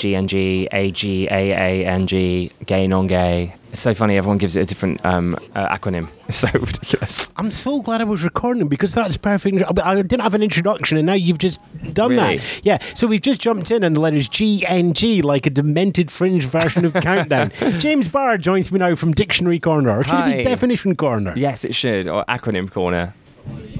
GNG, 0.00 0.66
AG, 0.72 1.28
AANG, 1.30 2.50
gay, 2.66 2.86
non 2.86 3.06
gay. 3.06 3.54
It's 3.70 3.80
so 3.82 3.94
funny, 3.94 4.16
everyone 4.16 4.38
gives 4.38 4.56
it 4.56 4.62
a 4.62 4.64
different 4.64 5.04
um, 5.04 5.36
uh, 5.54 5.68
acronym. 5.76 6.08
It's 6.30 6.38
so 6.38 6.48
ridiculous. 6.54 7.30
I'm 7.36 7.50
so 7.50 7.80
glad 7.82 8.00
I 8.00 8.04
was 8.04 8.24
recording 8.24 8.66
because 8.68 8.94
that's 8.94 9.16
perfect. 9.16 9.62
I 9.80 9.94
didn't 9.96 10.20
have 10.20 10.34
an 10.34 10.42
introduction, 10.42 10.96
and 10.96 11.06
now 11.06 11.12
you've 11.12 11.38
just 11.38 11.60
done 11.92 12.10
Really? 12.12 12.36
that. 12.38 12.60
Yeah, 12.64 12.78
so 12.94 13.06
we've 13.06 13.20
just 13.20 13.40
jumped 13.40 13.70
in, 13.70 13.84
and 13.84 13.94
the 13.94 14.00
letters 14.00 14.28
G 14.28 14.64
N 14.66 14.92
G, 14.94 15.22
like 15.22 15.46
a 15.46 15.50
demented 15.50 16.10
fringe 16.10 16.46
version 16.46 16.84
of 16.84 16.92
Countdown. 17.02 17.52
James 17.78 18.08
Barr 18.08 18.38
joins 18.38 18.72
me 18.72 18.78
now 18.78 18.94
from 18.96 19.12
Dictionary 19.12 19.60
Corner, 19.60 19.98
or 20.00 20.04
should 20.04 20.14
it 20.28 20.36
be 20.38 20.42
Definition 20.42 20.96
Corner? 20.96 21.34
Yes, 21.36 21.64
it 21.64 21.74
should. 21.74 22.08
Or 22.08 22.24
acronym 22.26 22.70
corner. 22.70 23.14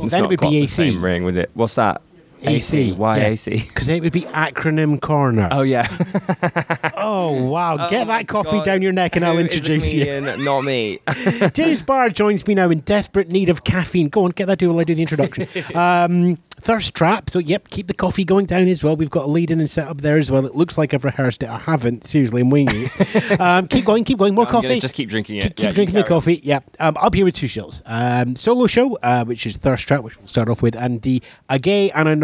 It's 0.02 0.12
then 0.12 0.24
it 0.24 0.28
would 0.28 0.40
be 0.40 0.48
the 0.50 0.56
AC. 0.64 0.66
same 0.92 1.04
ring, 1.04 1.24
would 1.24 1.36
it? 1.36 1.50
What's 1.54 1.74
that? 1.76 2.02
AC. 2.42 2.92
Why. 2.92 3.18
AC? 3.20 3.50
Because 3.68 3.88
it 3.88 4.02
would 4.02 4.12
be 4.12 4.22
Acronym 4.22 5.00
Corner. 5.00 5.48
Oh, 5.50 5.62
yeah. 5.62 5.86
Oh, 7.02 7.44
wow. 7.44 7.88
Get 7.88 8.06
that 8.08 8.28
coffee 8.28 8.60
down 8.62 8.82
your 8.82 8.92
neck, 8.92 9.16
and 9.16 9.24
I'll 9.24 9.32
Who 9.36 9.38
is 9.40 9.48
the 9.48 9.54
introduce 9.54 9.92
you. 9.92 10.04
comedian? 10.04 10.44
Not 10.44 10.62
me. 10.64 11.00
James 11.54 11.82
Barr 11.82 12.10
joins 12.10 12.46
me 12.46 12.54
now 12.54 12.68
in 12.70 12.80
desperate 12.80 13.28
need 13.28 13.48
of 13.48 13.64
caffeine. 13.64 14.08
Go 14.08 14.24
on, 14.24 14.30
get 14.32 14.46
that 14.46 14.58
do 14.58 14.68
while 14.68 14.80
I 14.80 14.84
do 14.84 14.94
the 14.94 15.00
introduction. 15.02 15.48
um, 15.74 16.36
thirst 16.60 16.94
trap. 16.94 17.30
So, 17.30 17.38
yep, 17.38 17.68
keep 17.68 17.86
the 17.86 17.94
coffee 17.94 18.24
going 18.24 18.46
down 18.46 18.68
as 18.68 18.84
well. 18.84 18.96
We've 18.96 19.10
got 19.10 19.24
a 19.24 19.28
lead 19.28 19.50
in 19.50 19.60
and 19.60 19.68
set 19.70 19.88
up 19.88 20.02
there 20.02 20.18
as 20.18 20.30
well. 20.30 20.44
It 20.46 20.54
looks 20.54 20.76
like 20.76 20.92
I've 20.94 21.04
rehearsed 21.04 21.42
it. 21.42 21.48
I 21.48 21.58
haven't. 21.58 22.04
Seriously, 22.04 22.42
I'm 22.42 22.50
winging 22.50 22.88
it. 22.98 23.40
um, 23.40 23.66
keep 23.66 23.84
going, 23.84 24.04
keep 24.04 24.18
going. 24.18 24.34
More 24.34 24.46
I'm 24.46 24.52
gonna 24.52 24.68
coffee. 24.68 24.80
just 24.80 24.94
keep 24.94 25.08
drinking 25.08 25.36
it. 25.36 25.42
Keep, 25.42 25.56
keep 25.56 25.62
Yeah, 25.62 25.68
you 25.70 25.74
drinking 25.74 25.94
the 25.96 26.02
carry 26.02 26.14
on. 26.14 26.20
coffee. 26.20 26.40
Yeah. 26.42 26.60
Um, 26.78 26.96
up 26.98 27.14
here 27.14 27.24
with 27.24 27.34
two 27.34 27.48
shows. 27.48 27.82
Um, 27.86 28.36
solo 28.36 28.66
show, 28.66 28.96
uh, 29.02 29.24
which 29.24 29.46
is 29.46 29.56
Thirst 29.56 29.86
Trap, 29.88 30.02
which 30.02 30.18
we'll 30.18 30.28
start 30.28 30.48
off 30.48 30.60
with, 30.62 30.76
and 30.76 31.00
the 31.02 31.22
a 31.48 31.58
gay 31.58 31.90
and 31.92 32.08
a 32.08 32.16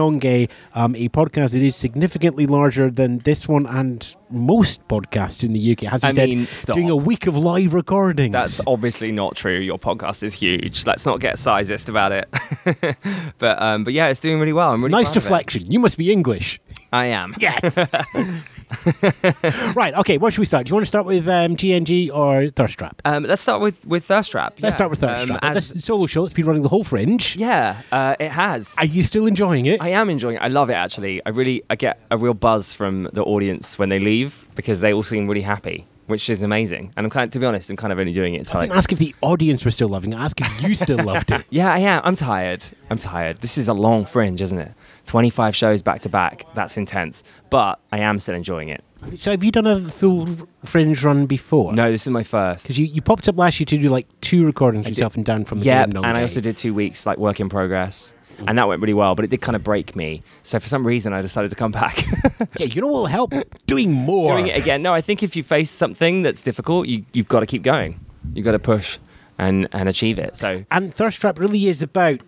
um, 0.75 0.95
a 0.95 1.09
podcast 1.09 1.53
that 1.53 1.63
is 1.63 1.77
significantly 1.77 2.47
larger 2.47 2.91
than 2.91 3.19
this 3.19 3.49
one 3.49 3.67
and 3.67 4.15
most 4.31 4.87
podcasts 4.89 5.45
in 5.45 5.53
the 5.53 5.73
UK. 5.73 5.81
Has 5.91 6.01
been 6.01 6.11
I 6.11 6.15
said, 6.15 6.29
mean, 6.29 6.47
stop. 6.49 6.75
doing 6.75 6.91
a 6.91 6.97
week 6.97 7.27
of 7.27 7.37
live 7.37 7.75
recordings. 7.75 8.33
That's 8.33 8.61
obviously 8.67 9.13
not 9.13 9.37
true. 9.37 9.59
Your 9.59 9.79
podcast 9.79 10.23
is 10.23 10.35
huge. 10.35 10.87
Let's 10.87 11.07
not 11.07 11.21
get 11.21 11.37
sizist 11.37 11.89
about 11.89 12.13
it. 12.13 12.97
but 13.39 13.63
um, 13.63 13.85
but 13.85 13.93
yeah, 13.93 14.09
it's 14.09 14.21
doing 14.21 14.41
really 14.41 14.53
well. 14.53 14.73
I'm 14.73 14.83
really 14.83 14.93
nice 14.93 15.07
proud 15.09 15.17
of 15.19 15.23
it. 15.23 15.27
deflection. 15.27 15.71
You 15.71 15.79
must 15.79 15.99
be 15.99 16.11
English. 16.13 16.61
I 16.93 17.07
am. 17.07 17.35
Yes. 17.47 17.77
right. 19.77 19.95
Okay. 19.95 20.19
Where 20.19 20.31
should 20.31 20.41
we 20.41 20.47
start? 20.47 20.67
Do 20.67 20.71
you 20.71 20.75
want 20.75 20.83
to 20.83 20.89
start 20.89 21.07
with 21.07 21.29
um, 21.29 21.57
GNG 21.57 22.11
or 22.13 22.49
Thirst 22.51 22.79
Trap? 22.79 23.01
Um, 23.05 23.25
let's 23.25 23.43
start 23.43 23.61
with 23.61 23.87
with 23.87 24.05
Thirst 24.05 24.31
Trap. 24.33 24.55
Let's 24.61 24.77
start 24.77 24.91
with 24.91 25.01
Thirst 25.01 25.23
Um, 25.23 25.27
Trap. 25.29 25.41
as- 25.45 25.73
This 25.73 25.85
solo 25.85 26.07
show 26.07 26.23
that's 26.23 26.33
been 26.33 26.47
running 26.47 26.63
the 26.63 26.69
whole 26.69 26.85
fringe. 26.85 27.37
yeah, 27.37 27.81
uh, 27.93 28.17
it 28.19 28.31
has. 28.31 28.75
Are 28.79 28.85
you 28.85 29.03
still 29.03 29.27
enjoying 29.27 29.67
it? 29.67 29.81
I 29.81 29.91
am 29.91 30.11
enjoying 30.11 30.37
it. 30.37 30.43
I 30.43 30.49
love 30.49 30.71
it 30.71 30.75
actually. 30.75 31.25
I 31.25 31.31
really 31.31 31.63
I 31.71 31.77
get 31.77 32.01
a 32.11 32.19
real 32.19 32.35
buzz 32.35 32.73
from 32.75 33.09
the 33.13 33.23
audience 33.23 33.79
when 33.79 33.89
they 33.89 33.99
leave 34.01 34.16
because 34.25 34.81
they 34.81 34.93
all 34.93 35.03
seem 35.03 35.27
really 35.29 35.43
happy, 35.43 35.87
which 36.07 36.29
is 36.31 36.43
amazing. 36.43 36.93
And 36.97 37.05
I'm 37.07 37.11
kind 37.11 37.29
of, 37.29 37.33
to 37.33 37.39
be 37.39 37.47
honest, 37.47 37.69
I'm 37.71 37.77
kind 37.77 37.93
of 37.93 37.99
only 37.99 38.13
doing 38.13 38.35
it 38.35 38.47
to 38.49 38.55
I 38.57 38.59
like 38.61 38.69
didn't 38.71 38.79
ask 38.79 38.93
if 38.93 38.99
the 38.99 39.15
audience 39.21 39.65
were 39.65 39.71
still 39.71 39.89
loving 39.89 40.13
it. 40.13 40.17
Asked 40.17 40.41
if 40.41 40.63
you 40.63 40.75
still 40.75 41.03
loved 41.05 41.31
it. 41.33 41.45
Yeah, 41.51 41.73
I 41.73 41.79
am. 41.79 42.01
I'm 42.05 42.17
tired. 42.17 42.65
I'm 42.91 42.99
tired. 42.99 43.39
This 43.41 43.57
is 43.59 43.69
a 43.69 43.75
long 43.75 44.05
fringe, 44.07 44.41
isn't 44.43 44.59
it? 44.59 44.73
25 45.07 45.55
shows 45.55 45.83
back 45.83 46.01
to 46.01 46.09
back. 46.09 46.45
That's 46.55 46.77
intense. 46.77 47.23
But 47.51 47.79
I 47.93 47.99
am 47.99 48.19
still 48.19 48.35
enjoying 48.35 48.69
it. 48.71 48.83
So 49.19 49.31
have 49.31 49.45
you 49.45 49.53
done 49.53 49.67
a 49.67 49.81
full 49.81 50.27
fringe 50.65 51.05
run 51.05 51.27
before? 51.27 51.73
No, 51.73 51.91
this 51.91 52.03
is 52.03 52.11
my 52.11 52.25
first. 52.25 52.65
Because 52.65 52.79
you, 52.79 52.87
you 52.87 53.01
popped 53.03 53.29
up 53.29 53.37
last 53.39 53.61
year 53.61 53.67
to 53.67 53.79
do 53.79 53.89
like 53.89 54.07
two 54.21 54.45
recordings 54.45 54.87
I 54.87 54.89
did- 54.91 54.99
yourself 54.99 55.15
and 55.17 55.25
Dan 55.25 55.45
from 55.45 55.61
the 55.61 55.67
yeah, 55.67 55.85
and 55.85 55.99
I 56.07 56.23
also 56.23 56.41
did 56.41 56.57
two 56.57 56.75
weeks 56.75 57.07
like 57.07 57.19
work 57.19 57.39
in 57.39 57.49
progress. 57.49 58.15
And 58.47 58.59
that 58.59 58.69
went 58.69 58.81
really 58.83 58.95
well, 58.95 59.15
but 59.15 59.25
it 59.25 59.29
did 59.29 59.41
kind 59.41 59.57
of 59.57 59.63
break 59.65 59.97
me. 59.97 60.23
So 60.43 60.59
for 60.61 60.67
some 60.67 60.87
reason, 60.87 61.13
I 61.13 61.23
decided 61.23 61.51
to 61.51 61.57
come 61.57 61.73
back. 61.73 62.05
Yeah, 62.59 62.67
you 62.67 62.81
know 62.81 62.87
what 62.89 62.99
will 63.01 63.07
help? 63.07 63.33
Doing 63.67 63.93
more. 63.93 64.33
Doing 64.33 64.47
it 64.49 64.57
again. 64.57 64.83
No, 64.83 64.95
I 64.95 65.01
think 65.03 65.23
if 65.23 65.37
you 65.37 65.43
face 65.43 65.71
something 65.71 66.23
that's 66.23 66.41
difficult, 66.43 66.87
you, 66.89 67.05
you've 67.13 67.29
got 67.29 67.41
to 67.41 67.47
keep 67.47 67.63
going. 67.63 68.01
You've 68.35 68.45
got 68.47 68.53
to 68.53 68.59
push 68.59 68.99
and, 69.39 69.69
and 69.73 69.89
achieve 69.89 70.19
it. 70.19 70.37
So 70.37 70.65
And 70.71 70.93
Thirst 70.95 71.21
Trap 71.21 71.39
really 71.39 71.67
is 71.67 71.83
about 71.83 72.21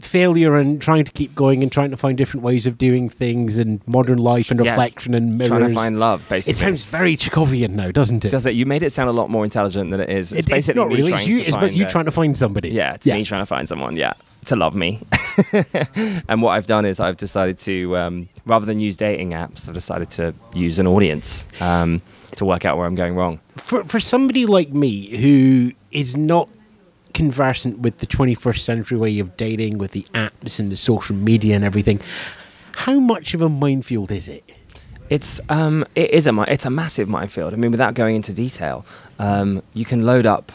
failure 0.00 0.56
and 0.56 0.82
trying 0.82 1.04
to 1.04 1.12
keep 1.12 1.34
going 1.36 1.62
and 1.62 1.70
trying 1.70 1.90
to 1.90 1.96
find 1.96 2.18
different 2.18 2.42
ways 2.42 2.66
of 2.66 2.76
doing 2.76 3.08
things 3.08 3.58
and 3.58 3.80
modern 3.86 4.18
life 4.18 4.50
and 4.50 4.64
yeah, 4.64 4.72
reflection 4.72 5.14
and 5.14 5.38
mirrors. 5.38 5.50
trying 5.50 5.68
to 5.68 5.74
find 5.74 6.00
love, 6.00 6.28
basically. 6.28 6.52
It 6.52 6.56
sounds 6.56 6.84
very 6.84 7.16
Chekhovian 7.16 7.70
now, 7.70 7.90
doesn't 7.92 8.24
it? 8.24 8.30
Does 8.30 8.44
it? 8.46 8.54
You 8.54 8.66
made 8.66 8.82
it 8.82 8.90
sound 8.90 9.08
a 9.08 9.12
lot 9.12 9.30
more 9.30 9.44
intelligent 9.44 9.90
than 9.92 10.00
it 10.00 10.10
is. 10.10 10.32
It- 10.32 10.50
It's 10.50 10.68
it's 10.68 10.76
not 10.76 10.88
really. 10.88 11.12
It's, 11.12 11.26
you, 11.28 11.38
it's 11.38 11.56
about 11.56 11.74
you 11.74 11.86
a- 11.86 11.88
trying 11.88 12.06
to 12.06 12.12
find 12.12 12.36
somebody. 12.36 12.70
Yeah, 12.70 12.94
it's 12.94 13.06
me 13.06 13.24
trying 13.24 13.42
to 13.42 13.46
find 13.46 13.68
someone. 13.68 13.94
Yeah, 13.94 14.14
to 14.46 14.56
love 14.56 14.74
me. 14.74 15.00
and 16.28 16.42
what 16.42 16.50
I've 16.50 16.66
done 16.66 16.84
is 16.84 17.00
I've 17.00 17.16
decided 17.16 17.58
to, 17.60 17.96
um, 17.96 18.28
rather 18.46 18.66
than 18.66 18.80
use 18.80 18.96
dating 18.96 19.30
apps, 19.30 19.68
I've 19.68 19.74
decided 19.74 20.10
to 20.12 20.34
use 20.54 20.78
an 20.78 20.86
audience 20.86 21.48
um, 21.60 22.02
to 22.36 22.44
work 22.44 22.64
out 22.64 22.76
where 22.76 22.86
I'm 22.86 22.94
going 22.94 23.14
wrong. 23.14 23.40
For 23.56 23.84
for 23.84 24.00
somebody 24.00 24.46
like 24.46 24.70
me 24.70 25.16
who 25.16 25.72
is 25.90 26.16
not 26.16 26.48
conversant 27.12 27.78
with 27.78 27.98
the 27.98 28.06
21st 28.06 28.58
century 28.58 28.98
way 28.98 29.18
of 29.18 29.36
dating, 29.36 29.78
with 29.78 29.92
the 29.92 30.02
apps 30.14 30.58
and 30.58 30.70
the 30.70 30.76
social 30.76 31.14
media 31.14 31.54
and 31.54 31.64
everything, 31.64 32.00
how 32.76 32.98
much 32.98 33.34
of 33.34 33.42
a 33.42 33.48
minefield 33.48 34.10
is 34.10 34.28
it? 34.28 34.56
It's 35.10 35.40
um, 35.48 35.84
it 35.94 36.10
is 36.10 36.26
a 36.26 36.44
it's 36.48 36.64
a 36.64 36.70
massive 36.70 37.08
minefield. 37.08 37.52
I 37.52 37.56
mean, 37.56 37.70
without 37.70 37.94
going 37.94 38.16
into 38.16 38.32
detail, 38.32 38.84
um, 39.18 39.62
you 39.74 39.84
can 39.84 40.04
load 40.04 40.26
up. 40.26 40.50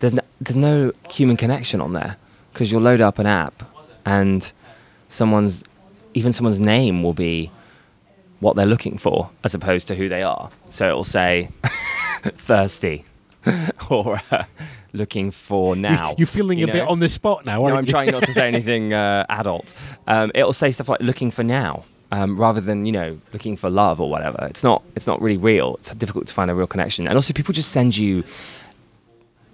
There's 0.00 0.12
no, 0.12 0.22
there's 0.40 0.56
no 0.56 0.92
human 1.08 1.36
connection 1.36 1.80
on 1.80 1.92
there 1.94 2.16
because 2.54 2.70
you'll 2.70 2.80
load 2.80 3.00
up 3.00 3.18
an 3.18 3.26
app, 3.26 3.62
and 4.06 4.52
someone's 5.08 5.64
even 6.14 6.32
someone's 6.32 6.60
name 6.60 7.02
will 7.02 7.12
be 7.12 7.50
what 8.40 8.56
they're 8.56 8.66
looking 8.66 8.96
for 8.96 9.30
as 9.42 9.54
opposed 9.54 9.88
to 9.88 9.94
who 9.94 10.08
they 10.08 10.22
are. 10.22 10.50
So 10.68 10.88
it 10.88 10.94
will 10.94 11.04
say 11.04 11.48
thirsty 12.36 13.04
or 13.90 14.20
uh, 14.30 14.44
looking 14.92 15.30
for 15.30 15.74
now. 15.74 16.14
You're 16.16 16.26
feeling 16.26 16.58
you 16.58 16.66
a 16.66 16.72
bit 16.72 16.86
on 16.86 17.00
the 17.00 17.08
spot 17.08 17.44
now, 17.44 17.66
No, 17.66 17.76
I'm 17.76 17.86
trying 17.86 18.10
not 18.12 18.22
to 18.22 18.32
say 18.32 18.46
anything 18.54 18.92
uh, 18.92 19.26
adult. 19.28 19.74
Um, 20.06 20.30
it'll 20.34 20.52
say 20.52 20.70
stuff 20.70 20.88
like 20.88 21.00
"looking 21.00 21.30
for 21.32 21.42
now," 21.42 21.84
um, 22.12 22.36
rather 22.36 22.60
than 22.60 22.86
you 22.86 22.92
know 22.92 23.18
looking 23.32 23.56
for 23.56 23.68
love 23.68 24.00
or 24.00 24.08
whatever. 24.08 24.46
It's 24.48 24.62
not. 24.62 24.82
It's 24.94 25.08
not 25.08 25.20
really 25.20 25.38
real. 25.38 25.74
It's 25.76 25.92
difficult 25.94 26.28
to 26.28 26.34
find 26.34 26.50
a 26.50 26.54
real 26.54 26.68
connection. 26.68 27.06
And 27.08 27.16
also, 27.16 27.32
people 27.34 27.52
just 27.52 27.72
send 27.72 27.96
you 27.96 28.22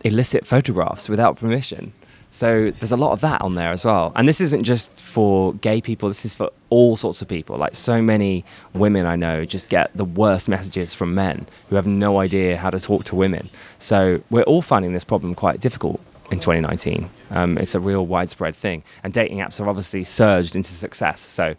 illicit 0.05 0.47
photographs 0.47 1.09
without 1.09 1.37
permission. 1.39 1.93
So 2.31 2.71
there's 2.79 2.93
a 2.93 2.97
lot 2.97 3.13
of 3.13 3.21
that 3.23 3.43
on 3.43 3.55
there 3.55 3.71
as 3.71 3.85
well. 3.85 4.13
And 4.15 4.29
this 4.29 4.41
isn't 4.41 4.63
just 4.63 4.93
for 4.93 5.55
gay 5.55 5.81
people. 5.81 6.09
This 6.09 6.25
is 6.25 6.35
for 6.35 6.51
all 6.71 6.97
sorts 6.97 7.21
of 7.21 7.29
people. 7.29 7.57
Like 7.57 7.75
so 7.75 8.01
many 8.01 8.45
women 8.73 9.05
I 9.05 9.17
know 9.17 9.45
just 9.45 9.69
get 9.69 9.91
the 9.97 10.05
worst 10.05 10.49
messages 10.49 10.95
from 10.95 11.15
men 11.15 11.47
who 11.69 11.77
have 11.77 11.87
no 11.87 12.19
idea 12.19 12.57
how 12.57 12.71
to 12.71 12.79
talk 12.79 13.05
to 13.05 13.17
women. 13.17 13.51
So 13.79 14.23
we're 14.31 14.43
all 14.43 14.63
finding 14.63 14.93
this 14.93 15.05
problem 15.05 15.35
quite 15.35 15.61
difficult 15.61 16.01
in 16.31 16.39
2019. 16.39 17.11
Um, 17.31 17.59
it's 17.59 17.75
a 17.75 17.81
real 17.81 18.07
widespread 18.07 18.55
thing. 18.55 18.85
And 19.03 19.13
dating 19.13 19.39
apps 19.39 19.59
have 19.59 19.67
obviously 19.67 20.05
surged 20.05 20.55
into 20.55 20.71
success. 20.71 21.21
So 21.21 21.57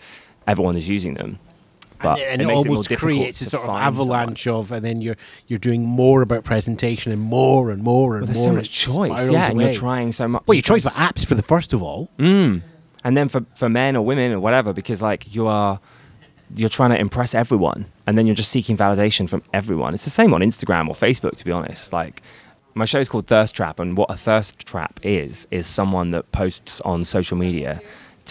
everyone 0.47 0.77
is 0.77 0.87
using 0.87 1.15
them. 1.15 1.39
But 2.03 2.19
and 2.19 2.41
it 2.41 2.45
it, 2.45 2.49
it 2.49 2.53
almost 2.53 2.89
creates 2.89 3.41
a 3.41 3.45
sort 3.45 3.63
of 3.63 3.69
find 3.69 3.95
someone. 3.95 4.09
avalanche 4.17 4.47
of, 4.47 4.71
and 4.71 4.83
then 4.85 5.01
you're 5.01 5.17
you're 5.47 5.59
doing 5.59 5.83
more 5.83 6.21
about 6.21 6.43
presentation 6.43 7.11
and 7.11 7.21
more 7.21 7.71
and 7.71 7.83
more 7.83 8.17
and 8.17 8.25
Well, 8.27 8.33
there's 8.33 8.37
more. 8.37 8.43
so 8.45 8.49
and 8.49 8.57
much 8.57 8.69
choice, 8.69 9.31
yeah, 9.31 9.49
and 9.51 9.59
you're 9.61 9.73
trying 9.73 10.11
so 10.11 10.27
much. 10.27 10.43
Well, 10.47 10.55
your 10.55 10.63
choice 10.63 10.83
for 10.83 10.89
apps 10.99 11.25
for 11.25 11.35
the 11.35 11.43
first 11.43 11.73
of 11.73 11.81
all. 11.83 12.09
Mm. 12.17 12.61
And 13.03 13.17
then 13.17 13.29
for, 13.29 13.43
for 13.55 13.67
men 13.67 13.95
or 13.95 14.05
women 14.05 14.31
or 14.31 14.39
whatever, 14.39 14.73
because 14.73 15.01
like 15.01 15.33
you 15.33 15.47
are, 15.47 15.79
you're 16.55 16.69
trying 16.69 16.91
to 16.91 16.99
impress 16.99 17.33
everyone, 17.33 17.85
and 18.05 18.15
then 18.17 18.27
you're 18.27 18.35
just 18.35 18.51
seeking 18.51 18.77
validation 18.77 19.27
from 19.27 19.41
everyone. 19.53 19.93
It's 19.95 20.03
the 20.03 20.11
same 20.11 20.33
on 20.35 20.41
Instagram 20.41 20.87
or 20.87 20.93
Facebook, 20.93 21.35
to 21.37 21.45
be 21.45 21.51
honest. 21.51 21.93
Like 21.93 22.21
my 22.75 22.85
show 22.85 22.99
is 22.99 23.09
called 23.09 23.25
Thirst 23.27 23.55
Trap, 23.55 23.79
and 23.79 23.97
what 23.97 24.11
a 24.11 24.15
thirst 24.17 24.59
trap 24.59 24.99
is 25.03 25.47
is 25.49 25.65
someone 25.67 26.11
that 26.11 26.31
posts 26.31 26.79
on 26.81 27.03
social 27.03 27.37
media 27.37 27.81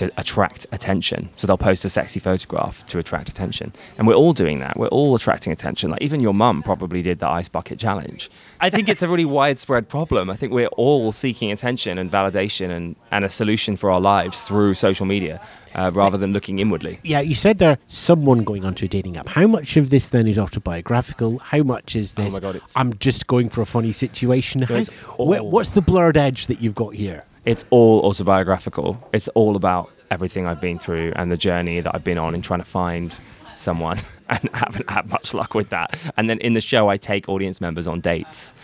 to 0.00 0.10
attract 0.16 0.66
attention. 0.72 1.28
So 1.36 1.46
they'll 1.46 1.58
post 1.58 1.84
a 1.84 1.90
sexy 1.90 2.20
photograph 2.20 2.86
to 2.86 2.98
attract 2.98 3.28
attention. 3.28 3.74
And 3.98 4.06
we're 4.06 4.14
all 4.14 4.32
doing 4.32 4.60
that. 4.60 4.78
We're 4.78 4.88
all 4.88 5.14
attracting 5.14 5.52
attention. 5.52 5.90
Like 5.90 6.00
even 6.00 6.20
your 6.20 6.32
mum 6.32 6.62
probably 6.62 7.02
did 7.02 7.18
the 7.18 7.28
ice 7.28 7.50
bucket 7.50 7.78
challenge. 7.78 8.30
I 8.60 8.70
think 8.70 8.88
it's 8.88 9.02
a 9.02 9.08
really 9.08 9.24
widespread 9.40 9.90
problem. 9.90 10.30
I 10.30 10.36
think 10.36 10.54
we're 10.54 10.68
all 10.68 11.12
seeking 11.12 11.52
attention 11.52 11.98
and 11.98 12.10
validation 12.10 12.70
and, 12.70 12.96
and 13.10 13.26
a 13.26 13.28
solution 13.28 13.76
for 13.76 13.90
our 13.90 14.00
lives 14.00 14.40
through 14.40 14.72
social 14.72 15.04
media 15.04 15.38
uh, 15.74 15.90
rather 15.92 16.16
than 16.16 16.32
looking 16.32 16.60
inwardly. 16.60 16.98
Yeah, 17.02 17.20
you 17.20 17.34
said 17.34 17.58
there 17.58 17.76
someone 17.86 18.42
going 18.42 18.64
onto 18.64 18.86
a 18.86 18.88
dating 18.88 19.18
app. 19.18 19.28
How 19.28 19.46
much 19.46 19.76
of 19.76 19.90
this 19.90 20.08
then 20.08 20.26
is 20.26 20.38
autobiographical? 20.38 21.38
How 21.40 21.62
much 21.62 21.94
is 21.94 22.14
this? 22.14 22.34
Oh 22.34 22.40
this? 22.40 22.42
my 22.42 22.52
God, 22.52 22.62
I'm 22.74 22.96
just 22.98 23.26
going 23.26 23.50
for 23.50 23.60
a 23.60 23.66
funny 23.66 23.92
situation. 23.92 24.62
How, 24.62 24.82
wh- 24.82 25.44
what's 25.44 25.70
the 25.70 25.82
blurred 25.82 26.16
edge 26.16 26.46
that 26.46 26.62
you've 26.62 26.74
got 26.74 26.94
here? 26.94 27.24
It's 27.44 27.64
all 27.70 28.00
autobiographical. 28.02 29.02
It's 29.12 29.28
all 29.28 29.56
about 29.56 29.90
everything 30.10 30.46
I've 30.46 30.60
been 30.60 30.78
through 30.78 31.12
and 31.16 31.30
the 31.30 31.36
journey 31.36 31.80
that 31.80 31.94
I've 31.94 32.04
been 32.04 32.18
on 32.18 32.34
in 32.34 32.42
trying 32.42 32.60
to 32.60 32.64
find 32.66 33.14
someone 33.54 33.98
and 34.28 34.48
haven't 34.52 34.90
had 34.90 35.08
much 35.08 35.34
luck 35.34 35.54
with 35.54 35.70
that. 35.70 35.98
And 36.16 36.28
then 36.28 36.38
in 36.38 36.54
the 36.54 36.60
show, 36.60 36.88
I 36.88 36.96
take 36.96 37.28
audience 37.28 37.60
members 37.60 37.86
on 37.86 38.00
dates 38.00 38.54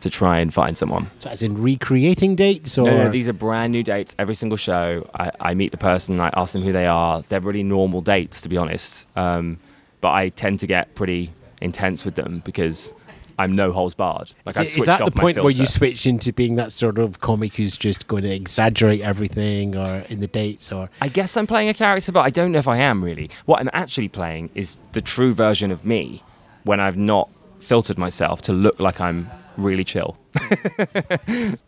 to 0.00 0.10
try 0.10 0.38
and 0.38 0.52
find 0.52 0.76
someone. 0.76 1.10
So 1.20 1.30
as 1.30 1.42
in 1.42 1.60
recreating 1.60 2.36
dates, 2.36 2.76
or 2.76 2.84
No, 2.84 3.04
no, 3.04 3.10
these 3.10 3.28
are 3.28 3.32
brand 3.32 3.72
new 3.72 3.82
dates 3.82 4.14
every 4.18 4.34
single 4.34 4.56
show. 4.58 5.08
I, 5.14 5.30
I 5.40 5.54
meet 5.54 5.70
the 5.70 5.78
person, 5.78 6.20
I 6.20 6.30
ask 6.36 6.52
them 6.52 6.62
who 6.62 6.72
they 6.72 6.86
are. 6.86 7.22
They're 7.28 7.40
really 7.40 7.62
normal 7.62 8.00
dates, 8.02 8.40
to 8.42 8.48
be 8.48 8.56
honest. 8.56 9.06
Um, 9.16 9.58
but 10.00 10.10
I 10.12 10.28
tend 10.30 10.60
to 10.60 10.66
get 10.66 10.94
pretty 10.94 11.32
intense 11.62 12.04
with 12.04 12.16
them 12.16 12.42
because 12.44 12.92
I'm 13.38 13.56
no 13.56 13.72
holes 13.72 13.94
barred. 13.94 14.32
Like 14.44 14.58
I 14.58 14.62
is, 14.62 14.76
is 14.76 14.84
that 14.86 15.00
off 15.00 15.12
the 15.14 15.20
point 15.20 15.42
where 15.42 15.50
you 15.50 15.66
switch 15.66 16.06
into 16.06 16.32
being 16.32 16.56
that 16.56 16.72
sort 16.72 16.98
of 16.98 17.20
comic 17.20 17.54
who's 17.56 17.76
just 17.76 18.06
going 18.08 18.22
to 18.24 18.34
exaggerate 18.34 19.00
everything, 19.00 19.76
or 19.76 20.04
in 20.08 20.20
the 20.20 20.26
dates, 20.26 20.70
or 20.72 20.88
I 21.00 21.08
guess 21.08 21.36
I'm 21.36 21.46
playing 21.46 21.68
a 21.68 21.74
character, 21.74 22.12
but 22.12 22.20
I 22.20 22.30
don't 22.30 22.52
know 22.52 22.58
if 22.58 22.68
I 22.68 22.78
am 22.78 23.02
really. 23.04 23.30
What 23.46 23.60
I'm 23.60 23.70
actually 23.72 24.08
playing 24.08 24.50
is 24.54 24.76
the 24.92 25.00
true 25.00 25.34
version 25.34 25.70
of 25.70 25.84
me 25.84 26.22
when 26.64 26.80
I've 26.80 26.96
not 26.96 27.28
filtered 27.60 27.98
myself 27.98 28.42
to 28.42 28.52
look 28.52 28.78
like 28.80 29.00
I'm 29.00 29.30
really 29.56 29.84
chill. 29.84 30.16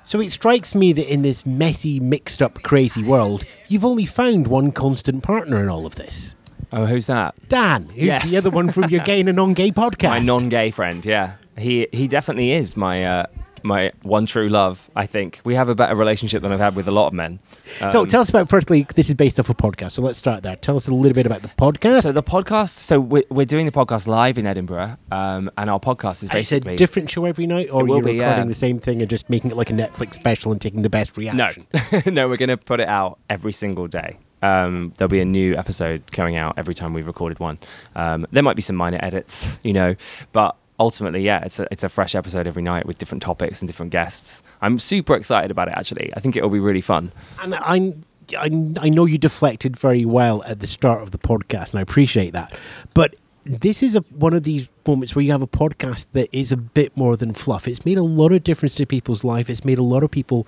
So 0.05 0.21
it 0.21 0.31
strikes 0.31 0.75
me 0.75 0.93
that 0.93 1.11
in 1.13 1.23
this 1.23 1.45
messy, 1.45 1.99
mixed 2.01 2.41
up, 2.41 2.63
crazy 2.63 3.03
world, 3.03 3.45
you've 3.69 3.85
only 3.85 4.05
found 4.07 4.47
one 4.47 4.71
constant 4.73 5.23
partner 5.23 5.61
in 5.63 5.69
all 5.69 5.85
of 5.87 5.97
this. 5.97 6.37
Oh, 6.73 6.87
who's 6.87 7.07
that? 7.07 7.35
Dan, 7.49 7.87
who's 7.89 8.03
Yes. 8.05 8.31
the 8.31 8.37
other 8.37 8.51
one 8.51 8.71
from 8.71 8.89
your 8.91 9.03
gay 9.05 9.21
and 9.21 9.35
non-gay 9.37 9.73
podcast. 9.73 10.09
My 10.09 10.19
non-gay 10.21 10.71
friend. 10.71 11.05
Yeah, 11.05 11.35
he 11.59 11.89
he 11.93 12.09
definitely 12.09 12.53
is 12.53 12.77
my 12.77 13.05
uh, 13.05 13.27
my 13.63 13.93
one 14.03 14.27
true 14.27 14.49
love. 14.49 14.89
I 14.97 15.07
think 15.07 15.41
we 15.45 15.55
have 15.55 15.69
a 15.69 15.75
better 15.75 15.95
relationship 15.95 16.43
than 16.43 16.53
I've 16.53 16.61
had 16.61 16.77
with 16.77 16.89
a 16.89 16.93
lot 16.93 17.09
of 17.09 17.13
men. 17.13 17.41
so 17.79 18.03
Um, 18.03 18.07
tell 18.07 18.21
us 18.21 18.29
about, 18.29 18.49
firstly, 18.49 18.87
this 18.95 19.09
is 19.09 19.15
based 19.15 19.39
off 19.41 19.51
a 19.51 19.55
podcast, 19.55 19.93
so 19.93 20.03
let's 20.03 20.19
start 20.19 20.43
there. 20.43 20.57
Tell 20.57 20.77
us 20.77 20.89
a 20.89 20.95
little 20.95 21.15
bit 21.15 21.27
about 21.27 21.43
the 21.43 21.49
podcast. 21.49 22.03
So 22.03 22.13
the 22.13 22.23
podcast. 22.23 22.71
So 22.71 23.01
we're, 23.01 23.25
we're 23.29 23.47
doing 23.47 23.67
the 23.67 23.73
podcast 23.73 24.07
live 24.07 24.39
in 24.39 24.47
Edinburgh, 24.47 24.97
um, 25.11 25.51
and 25.59 25.69
our 25.69 25.81
podcast 25.81 26.23
is 26.23 26.31
And 26.31 26.39
it's 26.39 26.53
a 26.53 26.57
basically 26.57 26.77
different 26.77 27.11
show 27.11 27.25
every 27.25 27.47
night, 27.47 27.71
or 27.71 27.87
you're 27.87 27.97
recording 27.97 28.19
yeah. 28.19 28.45
the 28.45 28.55
same 28.55 28.79
thing 28.79 29.01
and 29.01 29.11
just 29.11 29.29
making 29.29 29.51
it 29.51 29.57
like 29.57 29.71
a 29.71 29.75
Netflix 29.75 30.15
special 30.15 30.53
and 30.53 30.61
taking 30.61 30.83
the 30.83 30.91
best 30.91 31.17
No, 31.17 31.23
reaction? 31.23 31.67
no, 32.15 32.29
we're 32.29 32.37
going 32.37 32.49
to 32.49 32.57
put 32.57 32.81
it 32.81 32.89
out 32.89 33.19
every 33.29 33.53
single 33.53 33.89
day. 33.89 34.17
Um, 34.43 34.93
there'll 34.97 35.09
be 35.09 35.21
a 35.21 35.25
new 35.25 35.57
episode 35.57 36.13
coming 36.13 36.37
out 36.37 36.55
every 36.57 36.75
time 36.75 36.93
we've 36.93 37.07
recorded 37.07 37.41
one. 37.41 37.59
Um, 37.97 38.27
there 38.31 38.43
might 38.43 38.55
be 38.55 38.63
some 38.63 38.77
minor 38.77 39.01
edits, 39.03 39.59
you 39.65 39.73
know, 39.73 39.97
but 40.33 40.57
ultimately, 40.79 41.23
yeah, 41.23 41.45
it's 41.45 41.59
a 41.59 41.67
it's 41.71 41.85
a 41.85 41.89
fresh 41.89 42.15
episode 42.15 42.47
every 42.47 42.63
night 42.63 42.87
with 42.87 42.99
different 42.99 43.23
topics 43.23 43.61
and 43.61 43.69
different 43.69 43.93
guests. 43.93 44.43
I'm 44.61 44.79
super 44.79 45.15
excited 45.15 45.51
about 45.51 45.69
it. 45.69 45.75
Actually, 45.77 46.13
I 46.17 46.21
think 46.21 46.37
it'll 46.37 46.51
be 46.51 46.61
really 46.61 46.81
fun. 46.81 47.13
And 47.41 47.55
I, 47.55 47.95
I, 48.37 48.75
I 48.81 48.89
know 48.89 49.05
you 49.05 49.19
deflected 49.19 49.77
very 49.77 50.05
well 50.05 50.43
at 50.45 50.61
the 50.61 50.67
start 50.67 51.03
of 51.03 51.11
the 51.11 51.19
podcast, 51.19 51.71
and 51.71 51.79
I 51.79 51.83
appreciate 51.83 52.33
that. 52.33 52.57
But 52.95 53.15
this 53.45 53.83
is 53.83 53.95
a, 53.95 54.01
one 54.11 54.35
of 54.35 54.43
these 54.43 54.69
moments 54.87 55.15
where 55.15 55.25
you 55.25 55.31
have 55.33 55.43
a 55.43 55.47
podcast 55.47 56.07
that 56.13 56.29
is 56.37 56.51
a 56.53 56.57
bit 56.57 56.97
more 56.97 57.17
than 57.17 57.33
fluff. 57.33 57.69
It's 57.69 57.85
made 57.85 57.99
a 57.99 58.03
lot 58.03 58.33
of 58.33 58.43
difference 58.43 58.75
to 58.77 58.87
people's 58.87 59.23
life. 59.23 59.49
It's 59.49 59.65
made 59.65 59.79
a 59.79 59.83
lot 59.85 60.03
of 60.03 60.11
people 60.11 60.47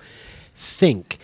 think. 0.55 1.17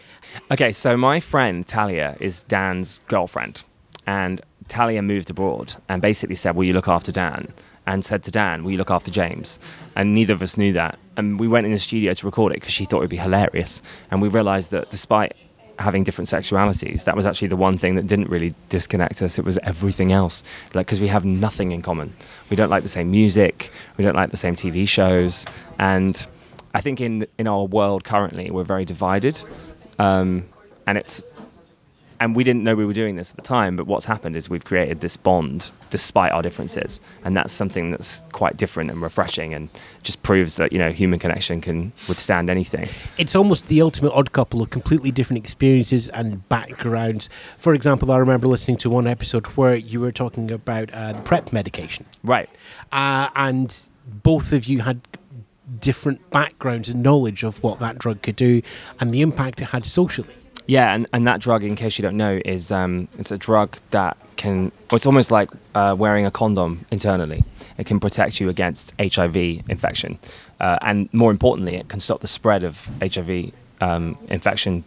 Okay, 0.51 0.72
so 0.72 0.95
my 0.97 1.20
friend 1.20 1.68
Talia 1.68 2.16
is 2.20 2.43
Dan's 2.43 3.01
girlfriend, 3.08 3.64
and 4.08 4.41
Talia 4.68 5.01
moved 5.01 5.30
abroad 5.30 5.76
and 5.89 6.01
basically 6.01 6.36
said, 6.36 6.56
"Will 6.56 6.64
you 6.66 6.74
look 6.74 6.88
after 6.88 7.12
Dan?" 7.12 7.51
And 7.88 8.04
said 8.04 8.24
to 8.24 8.32
Dan, 8.32 8.64
"Will 8.64 8.72
you 8.72 8.78
look 8.78 8.92
after 8.92 9.12
James?" 9.12 9.60
And 9.96 10.14
neither 10.16 10.34
of 10.34 10.42
us 10.42 10.58
knew 10.58 10.74
that. 10.74 10.98
And 11.18 11.40
we 11.40 11.48
went 11.48 11.66
in 11.66 11.72
the 11.72 11.78
studio 11.78 12.14
to 12.14 12.26
record 12.26 12.52
it 12.52 12.56
because 12.56 12.74
she 12.74 12.86
thought 12.86 12.98
it'd 13.00 13.10
be 13.10 13.18
hilarious. 13.18 13.82
And 14.12 14.22
we 14.22 14.28
realised 14.28 14.72
that 14.72 14.90
despite 14.90 15.36
having 15.80 16.04
different 16.04 16.30
sexualities, 16.30 17.04
that 17.04 17.16
was 17.16 17.26
actually 17.26 17.50
the 17.50 17.56
one 17.56 17.78
thing 17.78 17.96
that 17.96 18.08
didn't 18.08 18.30
really 18.30 18.54
disconnect 18.70 19.22
us. 19.22 19.38
It 19.38 19.46
was 19.46 19.60
everything 19.64 20.12
else, 20.12 20.44
like 20.74 20.88
because 20.88 21.00
we 21.00 21.08
have 21.08 21.26
nothing 21.26 21.72
in 21.72 21.82
common. 21.82 22.14
We 22.50 22.56
don't 22.56 22.70
like 22.70 22.84
the 22.84 22.90
same 22.90 23.12
music. 23.12 23.72
We 23.98 24.04
don't 24.04 24.16
like 24.16 24.32
the 24.32 24.38
same 24.38 24.56
TV 24.56 24.88
shows, 24.88 25.46
and 25.80 26.26
I 26.74 26.82
think 26.82 27.02
in 27.02 27.28
in 27.38 27.48
our 27.48 27.66
world 27.66 28.04
currently 28.04 28.52
we're 28.52 28.64
very 28.64 28.86
divided, 28.86 29.40
um, 30.00 30.46
and 30.88 30.98
it's 30.98 31.24
and 32.20 32.36
we 32.36 32.43
didn't 32.43 32.63
know 32.63 32.76
we 32.76 32.86
were 32.86 32.93
doing 32.93 33.16
this 33.16 33.32
at 33.32 33.36
the 33.36 33.41
time. 33.41 33.76
But 33.76 33.88
what's 33.88 34.05
happened 34.05 34.36
is 34.36 34.49
we've 34.49 34.66
created 34.66 35.01
this 35.01 35.18
bond 35.18 35.72
despite 35.89 36.32
our 36.32 36.41
differences, 36.41 37.01
and 37.24 37.36
that's 37.36 37.53
something 37.53 37.91
that's 37.91 38.24
quite 38.32 38.57
different 38.57 38.91
and 38.91 39.01
refreshing, 39.01 39.53
and 39.53 39.70
just 40.03 40.24
proves 40.24 40.55
that 40.57 40.72
you 40.72 40.80
know 40.80 40.91
human 40.91 41.20
connection 41.20 41.61
can 41.61 41.91
withstand 42.07 42.49
anything. 42.49 42.88
It's 43.18 43.36
almost 43.36 43.68
the 43.68 43.82
ultimate 43.82 44.11
odd 44.13 44.32
couple 44.32 44.61
of 44.61 44.70
completely 44.70 45.11
different 45.11 45.43
experiences 45.43 46.09
and 46.09 46.47
backgrounds. 46.49 47.30
For 47.57 47.74
example, 47.74 48.11
I 48.11 48.18
remember 48.18 48.47
listening 48.47 48.78
to 48.78 48.89
one 48.89 49.07
episode 49.07 49.45
where 49.47 49.76
you 49.76 49.99
were 49.99 50.11
talking 50.11 50.51
about 50.51 50.93
uh, 50.93 51.13
the 51.13 51.22
PrEP 51.22 51.53
medication. 51.53 52.05
Right. 52.24 52.49
uh, 52.91 53.30
and 53.36 53.89
both 54.24 54.53
of 54.53 54.66
you 54.66 54.82
had 54.82 55.01
different 55.80 56.30
backgrounds 56.30 56.89
and 56.89 57.01
knowledge 57.01 57.43
of 57.43 57.61
what 57.63 57.80
that 57.80 57.97
drug 57.97 58.22
could 58.22 58.36
do 58.36 58.61
and 58.99 59.11
the 59.13 59.22
impact 59.22 59.61
it 59.61 59.66
had 59.66 59.86
socially. 59.86 60.34
Yeah, 60.68 60.93
and, 60.93 61.07
and 61.13 61.28
that 61.28 61.41
drug, 61.41 61.63
in 61.63 61.76
case 61.76 61.97
you 61.97 62.01
don't 62.01 62.18
know, 62.18 62.41
is 62.43 62.72
um, 62.72 63.07
it's 63.20 63.32
a 63.32 63.38
drug 63.38 63.78
that 63.91 64.18
can. 64.36 64.72
It's 64.91 65.05
almost 65.05 65.30
like 65.32 65.49
uh, 65.76 65.95
wearing 65.97 66.26
a 66.26 66.32
condom 66.32 66.86
internally. 66.91 67.43
It 67.78 67.86
can 67.86 67.99
protect 67.99 68.39
you 68.39 68.49
against 68.49 68.93
HIV 68.99 69.36
infection, 69.36 70.18
uh, 70.59 70.80
and 70.82 71.13
more 71.13 71.30
importantly, 71.30 71.76
it 71.76 71.88
can 71.88 71.99
stop 71.99 72.22
the 72.22 72.28
spread 72.28 72.63
of 72.63 72.89
HIV 72.99 73.51
um, 73.80 74.18
infection, 74.28 74.84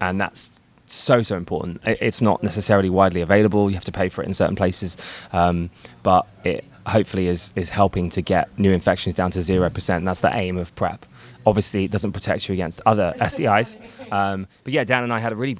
and 0.00 0.20
that's 0.20 0.60
so 0.86 1.22
so 1.22 1.36
important. 1.36 1.80
It, 1.84 1.98
it's 2.00 2.20
not 2.20 2.42
necessarily 2.44 2.90
widely 2.90 3.20
available. 3.20 3.68
You 3.68 3.74
have 3.74 3.84
to 3.86 3.92
pay 3.92 4.10
for 4.10 4.22
it 4.22 4.26
in 4.26 4.34
certain 4.34 4.56
places, 4.56 4.96
um, 5.32 5.70
but 6.04 6.26
it 6.44 6.64
hopefully 6.86 7.26
is 7.28 7.52
is 7.56 7.70
helping 7.70 8.10
to 8.10 8.22
get 8.22 8.56
new 8.58 8.72
infections 8.72 9.14
down 9.14 9.30
to 9.32 9.42
zero 9.42 9.70
percent. 9.70 10.04
That's 10.04 10.20
the 10.20 10.34
aim 10.34 10.56
of 10.56 10.74
PrEP. 10.74 11.06
Obviously, 11.46 11.84
it 11.84 11.90
doesn't 11.90 12.12
protect 12.12 12.48
you 12.48 12.52
against 12.52 12.80
other 12.86 13.14
STIs, 13.20 13.76
um, 14.12 14.46
but 14.64 14.72
yeah, 14.72 14.84
Dan 14.84 15.04
and 15.04 15.12
I 15.12 15.18
had 15.18 15.32
a 15.32 15.36
really 15.36 15.58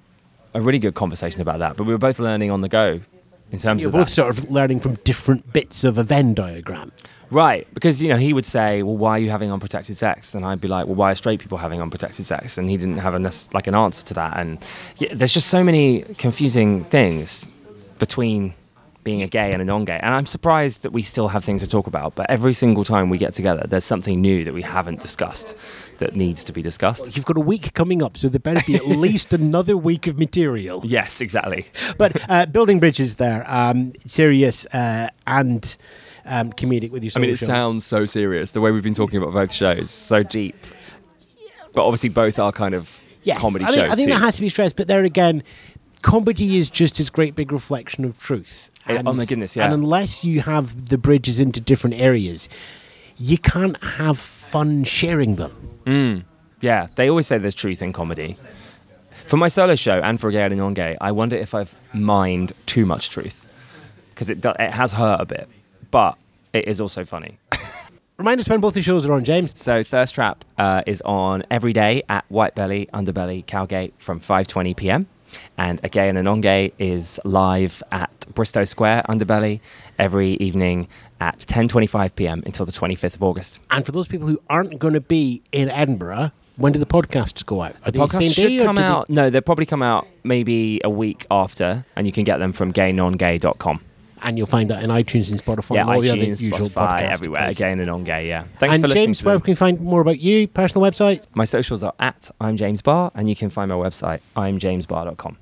a 0.55 0.61
really 0.61 0.79
good 0.79 0.95
conversation 0.95 1.41
about 1.41 1.59
that. 1.61 1.77
But 1.77 1.85
we 1.85 1.93
were 1.93 1.99
both 1.99 2.19
learning 2.19 2.51
on 2.51 2.61
the 2.61 2.69
go 2.69 3.01
in 3.53 3.59
terms 3.59 3.83
You're 3.83 3.89
of 3.89 3.95
both 3.95 4.09
that. 4.09 4.15
sort 4.15 4.39
of 4.39 4.51
learning 4.51 4.81
from 4.81 4.95
different 5.05 5.53
bits 5.53 5.85
of 5.85 5.99
a 5.99 6.03
Venn 6.05 6.35
diagram. 6.35 6.93
Right, 7.31 7.73
because 7.73 8.03
you 8.03 8.09
know 8.09 8.17
he 8.17 8.33
would 8.33 8.45
say, 8.47 8.83
"Well, 8.83 8.97
why 8.97 9.13
are 9.13 9.19
you 9.19 9.31
having 9.31 9.53
unprotected 9.53 9.97
sex?" 9.97 10.35
And 10.35 10.45
I'd 10.45 10.61
be 10.61 10.67
like, 10.67 10.87
"Well, 10.87 10.97
why 10.97 11.13
are 11.13 11.15
straight 11.15 11.39
people 11.39 11.59
having 11.59 11.81
unprotected 11.81 12.25
sex?" 12.27 12.59
And 12.59 12.69
he 12.69 12.77
didn't 12.77 12.99
have 12.99 13.15
a 13.15 13.31
like 13.55 13.69
an 13.69 13.75
answer 13.77 14.05
to 14.07 14.15
that. 14.15 14.37
And 14.37 14.59
yeah, 14.97 15.15
there's 15.15 15.33
just 15.33 15.47
so 15.47 15.63
many 15.63 16.03
confusing 16.19 16.83
things 16.85 17.49
between 18.01 18.55
being 19.03 19.23
a 19.23 19.27
gay 19.27 19.51
and 19.51 19.63
a 19.63 19.65
non-gay. 19.65 19.99
And 20.03 20.15
I'm 20.15 20.27
surprised 20.27 20.83
that 20.83 20.93
we 20.93 21.03
still 21.03 21.29
have 21.29 21.45
things 21.45 21.63
to 21.63 21.67
talk 21.67 21.87
about. 21.87 22.15
But 22.15 22.29
every 22.29 22.53
single 22.53 22.85
time 22.85 23.09
we 23.09 23.19
get 23.19 23.35
together, 23.35 23.65
there's 23.67 23.85
something 23.85 24.21
new 24.21 24.45
that 24.45 24.53
we 24.53 24.63
haven't 24.63 25.01
discussed 25.01 25.57
that 25.99 26.17
needs 26.17 26.45
to 26.45 26.53
be 26.53 26.63
discussed. 26.63 27.15
You've 27.17 27.25
got 27.25 27.37
a 27.37 27.41
week 27.41 27.75
coming 27.75 28.03
up, 28.03 28.17
so 28.17 28.29
there 28.29 28.41
better 28.41 28.63
be 28.67 28.75
at 28.75 28.87
least 28.87 29.33
another 29.33 29.77
week 29.77 30.07
of 30.07 30.19
material. 30.19 30.83
Yes, 30.85 31.21
exactly. 31.21 31.67
But 31.99 32.21
uh, 32.29 32.47
building 32.47 32.81
bridges 32.81 33.17
there, 33.17 33.45
um, 33.49 33.93
serious 34.07 34.67
uh, 34.67 35.09
and 35.27 35.77
um, 36.27 36.53
comedic 36.53 36.91
with 36.91 37.05
you. 37.05 37.11
I 37.15 37.19
mean, 37.21 37.31
it 37.31 37.39
social. 37.39 37.55
sounds 37.55 37.87
so 37.87 38.07
serious 38.07 38.53
the 38.53 38.61
way 38.61 38.71
we've 38.71 38.83
been 38.83 38.95
talking 38.95 39.23
about 39.23 39.33
both 39.33 39.53
shows, 39.53 39.91
so 39.91 40.23
deep. 40.23 40.57
But 41.73 41.85
obviously, 41.85 42.09
both 42.09 42.39
are 42.39 42.53
kind 42.53 42.75
of 42.75 43.01
yes, 43.23 43.39
comedy 43.39 43.65
I 43.65 43.69
think, 43.69 43.81
shows. 43.81 43.91
I 43.91 43.95
think 43.95 44.09
too. 44.09 44.15
that 44.15 44.21
has 44.21 44.37
to 44.37 44.43
be 44.43 44.49
stressed. 44.49 44.77
But 44.77 44.89
there 44.89 45.05
again, 45.05 45.43
comedy 46.03 46.59
is 46.59 46.71
just 46.71 46.99
this 46.99 47.11
great 47.11 47.35
big 47.35 47.53
reflection 47.53 48.05
of 48.05 48.19
truth. 48.19 48.70
Eh, 48.89 49.03
oh 49.05 49.13
my 49.13 49.25
goodness, 49.25 49.55
yeah. 49.57 49.65
And 49.67 49.75
unless 49.75 50.25
you 50.25 50.41
have 50.41 50.89
the 50.89 50.99
bridges 50.99 51.39
into 51.41 51.61
different 51.61 51.97
areas, 51.97 52.49
you 53.19 53.39
can't 53.39 53.83
have 53.83 54.19
fun 54.19 54.85
sharing 54.85 55.37
them. 55.37 56.27
Yeah, 56.61 56.89
they 56.95 57.09
always 57.09 57.27
say 57.27 57.39
there's 57.39 57.55
truth 57.55 57.83
in 57.83 57.93
comedy. 57.93 58.37
For 59.27 59.37
my 59.37 59.49
solo 59.49 59.77
show 59.77 60.01
and 60.01 60.21
for 60.21 60.31
gay 60.31 60.43
and 60.45 60.57
non-gay, 60.57 60.97
I 61.01 61.13
wonder 61.13 61.37
if 61.37 61.55
I've 61.55 61.75
mined 61.93 62.53
too 62.67 62.85
much 62.85 63.11
truth 63.11 63.47
because 64.15 64.29
it 64.29 64.41
do- 64.41 64.53
it 64.59 64.73
has 64.73 64.93
hurt 64.93 65.21
a 65.21 65.25
bit, 65.25 65.49
but 65.91 66.19
it 66.53 66.67
is 66.67 66.81
also 66.81 67.05
funny. 67.05 67.39
Remind 68.19 68.41
us 68.41 68.49
when 68.49 68.61
both 68.61 68.75
the 68.75 68.83
shows 68.83 69.07
are 69.07 69.13
on, 69.13 69.25
James. 69.25 69.59
So 69.59 69.83
Thirst 69.83 70.15
Trap 70.15 70.45
uh, 70.59 70.83
is 70.87 71.01
on 71.03 71.43
every 71.51 71.73
day 71.73 72.03
at 72.09 72.25
White 72.29 72.55
Belly, 72.55 72.89
Underbelly, 72.93 73.47
Cowgate 73.47 73.95
from 73.99 74.21
5:20 74.21 74.77
p.m. 74.77 75.07
and 75.57 75.81
A 75.85 75.89
Gay 75.89 76.09
and 76.09 76.19
a 76.19 76.23
Non 76.23 76.41
Gay 76.43 76.73
is 76.79 77.19
live 77.25 77.83
at 77.93 78.20
Bristo 78.35 78.65
Square 78.67 79.05
Underbelly 79.09 79.61
every 79.99 80.33
evening 80.35 80.89
at 81.21 81.39
10:25 81.41 82.15
p.m. 82.17 82.43
until 82.47 82.65
the 82.67 82.73
25th 82.73 83.15
of 83.15 83.23
August. 83.23 83.61
And 83.71 83.85
for 83.85 83.93
those 83.93 84.09
people 84.09 84.27
who 84.29 84.41
aren't 84.49 84.79
going 84.79 84.95
to 84.95 85.01
be 85.01 85.43
in 85.53 85.69
Edinburgh, 85.71 86.33
when 86.57 86.73
do 86.73 86.79
the 86.79 86.87
podcasts 86.87 87.45
go 87.45 87.63
out? 87.63 87.75
Are 87.85 87.91
The 87.91 87.93
they 87.93 87.99
podcast 87.99 88.23
same 88.23 88.31
should 88.33 88.63
come 88.63 88.77
do 88.77 88.83
they- 88.83 88.87
out. 88.89 89.09
No, 89.11 89.31
they'll 89.31 89.41
probably 89.41 89.67
come 89.67 89.83
out 89.83 90.07
maybe 90.25 90.81
a 90.85 90.91
week 90.91 91.27
after, 91.31 91.85
and 91.97 92.07
you 92.07 92.13
can 92.13 92.25
get 92.25 92.39
them 92.39 92.53
from 92.53 92.73
gaynongay.com. 92.73 93.81
and 94.23 94.37
you'll 94.37 94.47
find 94.47 94.69
that 94.69 94.83
in 94.83 94.91
iTunes 94.91 95.31
and 95.31 95.43
Spotify 95.43 95.77
Yeah, 95.77 95.81
and 95.81 95.91
all 95.91 96.01
the 96.03 96.11
other 96.11 96.19
iTunes, 96.21 96.45
usual 96.45 96.69
Spotify, 96.69 97.01
everywhere. 97.11 97.41
places. 97.45 97.59
Gay 97.59 97.73
and 97.73 97.87
non-gay. 97.87 98.29
Yeah. 98.29 98.45
Thanks 98.59 98.75
and 98.75 98.83
for 98.83 98.89
listening. 98.89 99.07
James, 99.07 99.25
where 99.25 99.35
them. 99.37 99.41
can 99.41 99.53
we 99.53 99.57
find 99.57 99.81
more 99.81 100.03
about 100.03 100.21
you? 100.21 100.47
Personal 100.47 100.87
website? 100.87 101.27
My 101.33 101.45
socials 101.45 101.83
are 101.83 101.95
at 101.99 102.31
I'm 102.39 102.59
James 102.59 102.83
Barr, 102.83 103.11
and 103.15 103.31
you 103.31 103.35
can 103.35 103.49
find 103.49 103.71
my 103.71 103.77
website 103.77 104.21
imjamesbarr.com. 104.37 105.39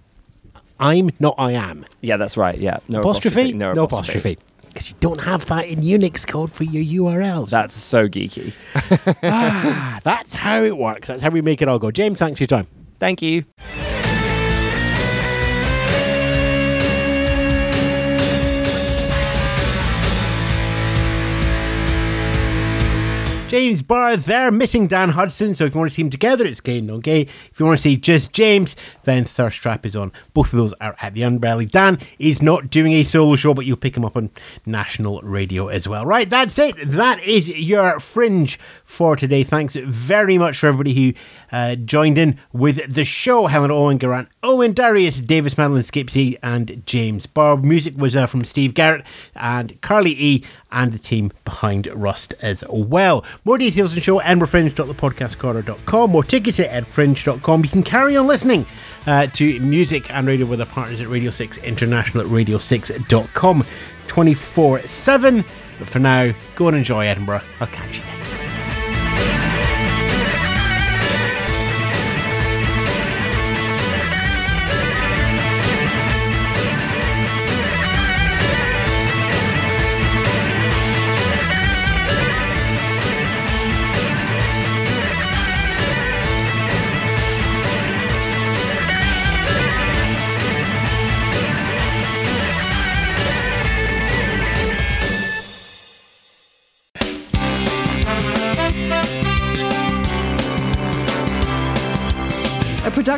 I'm 0.81 1.11
not 1.19 1.35
I 1.39 1.53
am. 1.53 1.85
Yeah, 2.01 2.17
that's 2.17 2.37
right. 2.37 2.59
Yeah, 2.59 2.79
no 2.89 3.01
apostrophe? 3.01 3.53
No, 3.53 3.73
no 3.73 3.85
apostrophe. 3.85 4.33
apostrophe. 4.33 4.39
Because 4.69 4.91
you 4.91 4.97
don't 5.01 5.21
have 5.21 5.47
that 5.47 5.67
in 5.67 5.83
Unicode 5.83 6.53
for 6.53 6.65
your 6.65 7.05
URLs. 7.05 7.51
That's 7.51 7.75
so 7.75 8.09
geeky. 8.09 8.53
Ah, 9.23 9.99
that's 10.05 10.35
how 10.35 10.63
it 10.63 10.77
works. 10.77 11.09
That's 11.09 11.23
how 11.23 11.31
we 11.31 11.41
make 11.43 11.61
it 11.63 11.69
all 11.69 11.79
go. 11.79 11.91
James, 11.91 12.19
thanks 12.19 12.39
for 12.39 12.43
your 12.45 12.49
time. 12.49 12.67
Thank 13.01 13.23
you. 13.23 13.45
James 23.49 23.81
Barr 23.81 24.15
there, 24.19 24.51
missing 24.51 24.87
Dan 24.87 25.11
Hudson. 25.11 25.55
So 25.55 25.65
if 25.65 25.75
you 25.75 25.79
want 25.79 25.91
to 25.91 25.95
see 25.95 26.03
them 26.03 26.11
together, 26.11 26.45
it's 26.45 26.61
gay 26.61 26.79
and 26.79 26.87
non 26.87 27.01
gay. 27.01 27.23
If 27.23 27.59
you 27.59 27.65
want 27.65 27.79
to 27.79 27.83
see 27.83 27.97
just 27.97 28.35
James, 28.35 28.77
then 29.05 29.25
Thirst 29.25 29.63
Trap 29.63 29.87
is 29.87 29.97
on. 29.97 30.13
Both 30.35 30.53
of 30.53 30.59
those 30.59 30.75
are 30.75 30.95
at 31.01 31.15
the 31.15 31.23
Underbelly. 31.23 31.71
Dan 31.71 31.99
is 32.19 32.43
not 32.43 32.69
doing 32.69 32.93
a 32.93 33.05
solo 33.05 33.37
show, 33.37 33.55
but 33.55 33.65
you'll 33.65 33.79
pick 33.79 33.97
him 33.97 34.05
up 34.05 34.17
on 34.19 34.31
national 34.67 35.23
radio 35.23 35.69
as 35.69 35.89
well. 35.89 36.05
Right, 36.05 36.29
that's 36.29 36.59
it. 36.59 36.75
That 36.85 37.23
is 37.23 37.49
your 37.49 38.01
fringe 38.01 38.59
for 38.85 39.17
today. 39.17 39.45
Thanks 39.45 39.77
very 39.77 40.37
much 40.37 40.59
for 40.59 40.67
everybody 40.67 40.93
who 40.93 41.15
uh, 41.51 41.77
joined 41.77 42.19
in 42.19 42.39
with 42.53 42.93
the 42.93 43.05
show. 43.07 43.47
Helen 43.47 43.71
Owen, 43.71 43.99
Geraint 43.99 44.29
Owen, 44.43 44.75
Darius, 44.75 45.23
Davies, 45.23 45.57
Madeleine 45.57 45.83
Skipsey, 45.83 46.37
and 46.43 46.83
James 46.85 47.27
Barr. 47.27 47.57
Music 47.57 47.97
was 47.97 48.15
uh, 48.15 48.27
from 48.27 48.45
Steve 48.45 48.75
Garrett 48.75 49.07
and 49.35 49.81
Carly 49.81 50.15
E. 50.19 50.45
and 50.71 50.93
the 50.93 50.99
team 50.99 51.33
behind 51.45 51.87
Rust 51.89 52.35
as 52.41 52.65
well. 52.69 53.25
More 53.45 53.59
details 53.59 53.95
on 53.95 54.01
show 54.01 54.21
edinburghfringe.thepodcastcorner.com. 54.21 56.11
More 56.11 56.25
tickets 56.25 56.61
at 56.61 56.71
edfringe.com. 56.71 57.65
You 57.65 57.71
can 57.71 57.83
carry 57.83 58.17
on 58.17 58.27
listening 58.27 58.67
uh, 59.07 59.27
to 59.29 59.61
music 59.61 60.13
and 60.13 60.27
radio 60.27 60.47
with 60.47 60.61
our 60.61 60.67
partners 60.67 61.01
at 61.01 61.09
Radio 61.09 61.31
6 61.31 61.59
International 61.59 62.25
at 62.25 62.31
radio6.com 62.31 63.65
24 64.09 64.87
7. 64.87 65.45
But 65.79 65.89
for 65.89 65.99
now, 65.99 66.33
go 66.57 66.69
and 66.69 66.77
enjoy 66.77 67.07
Edinburgh. 67.07 67.43
I'll 67.61 67.69
catch 67.69 67.99
you 67.99 68.05
next 68.05 68.31
time. 68.31 68.48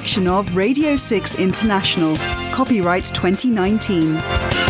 Production 0.00 0.28
of 0.28 0.56
Radio 0.56 0.96
6 0.96 1.34
International. 1.38 2.16
Copyright 2.52 3.04
2019. 3.04 4.69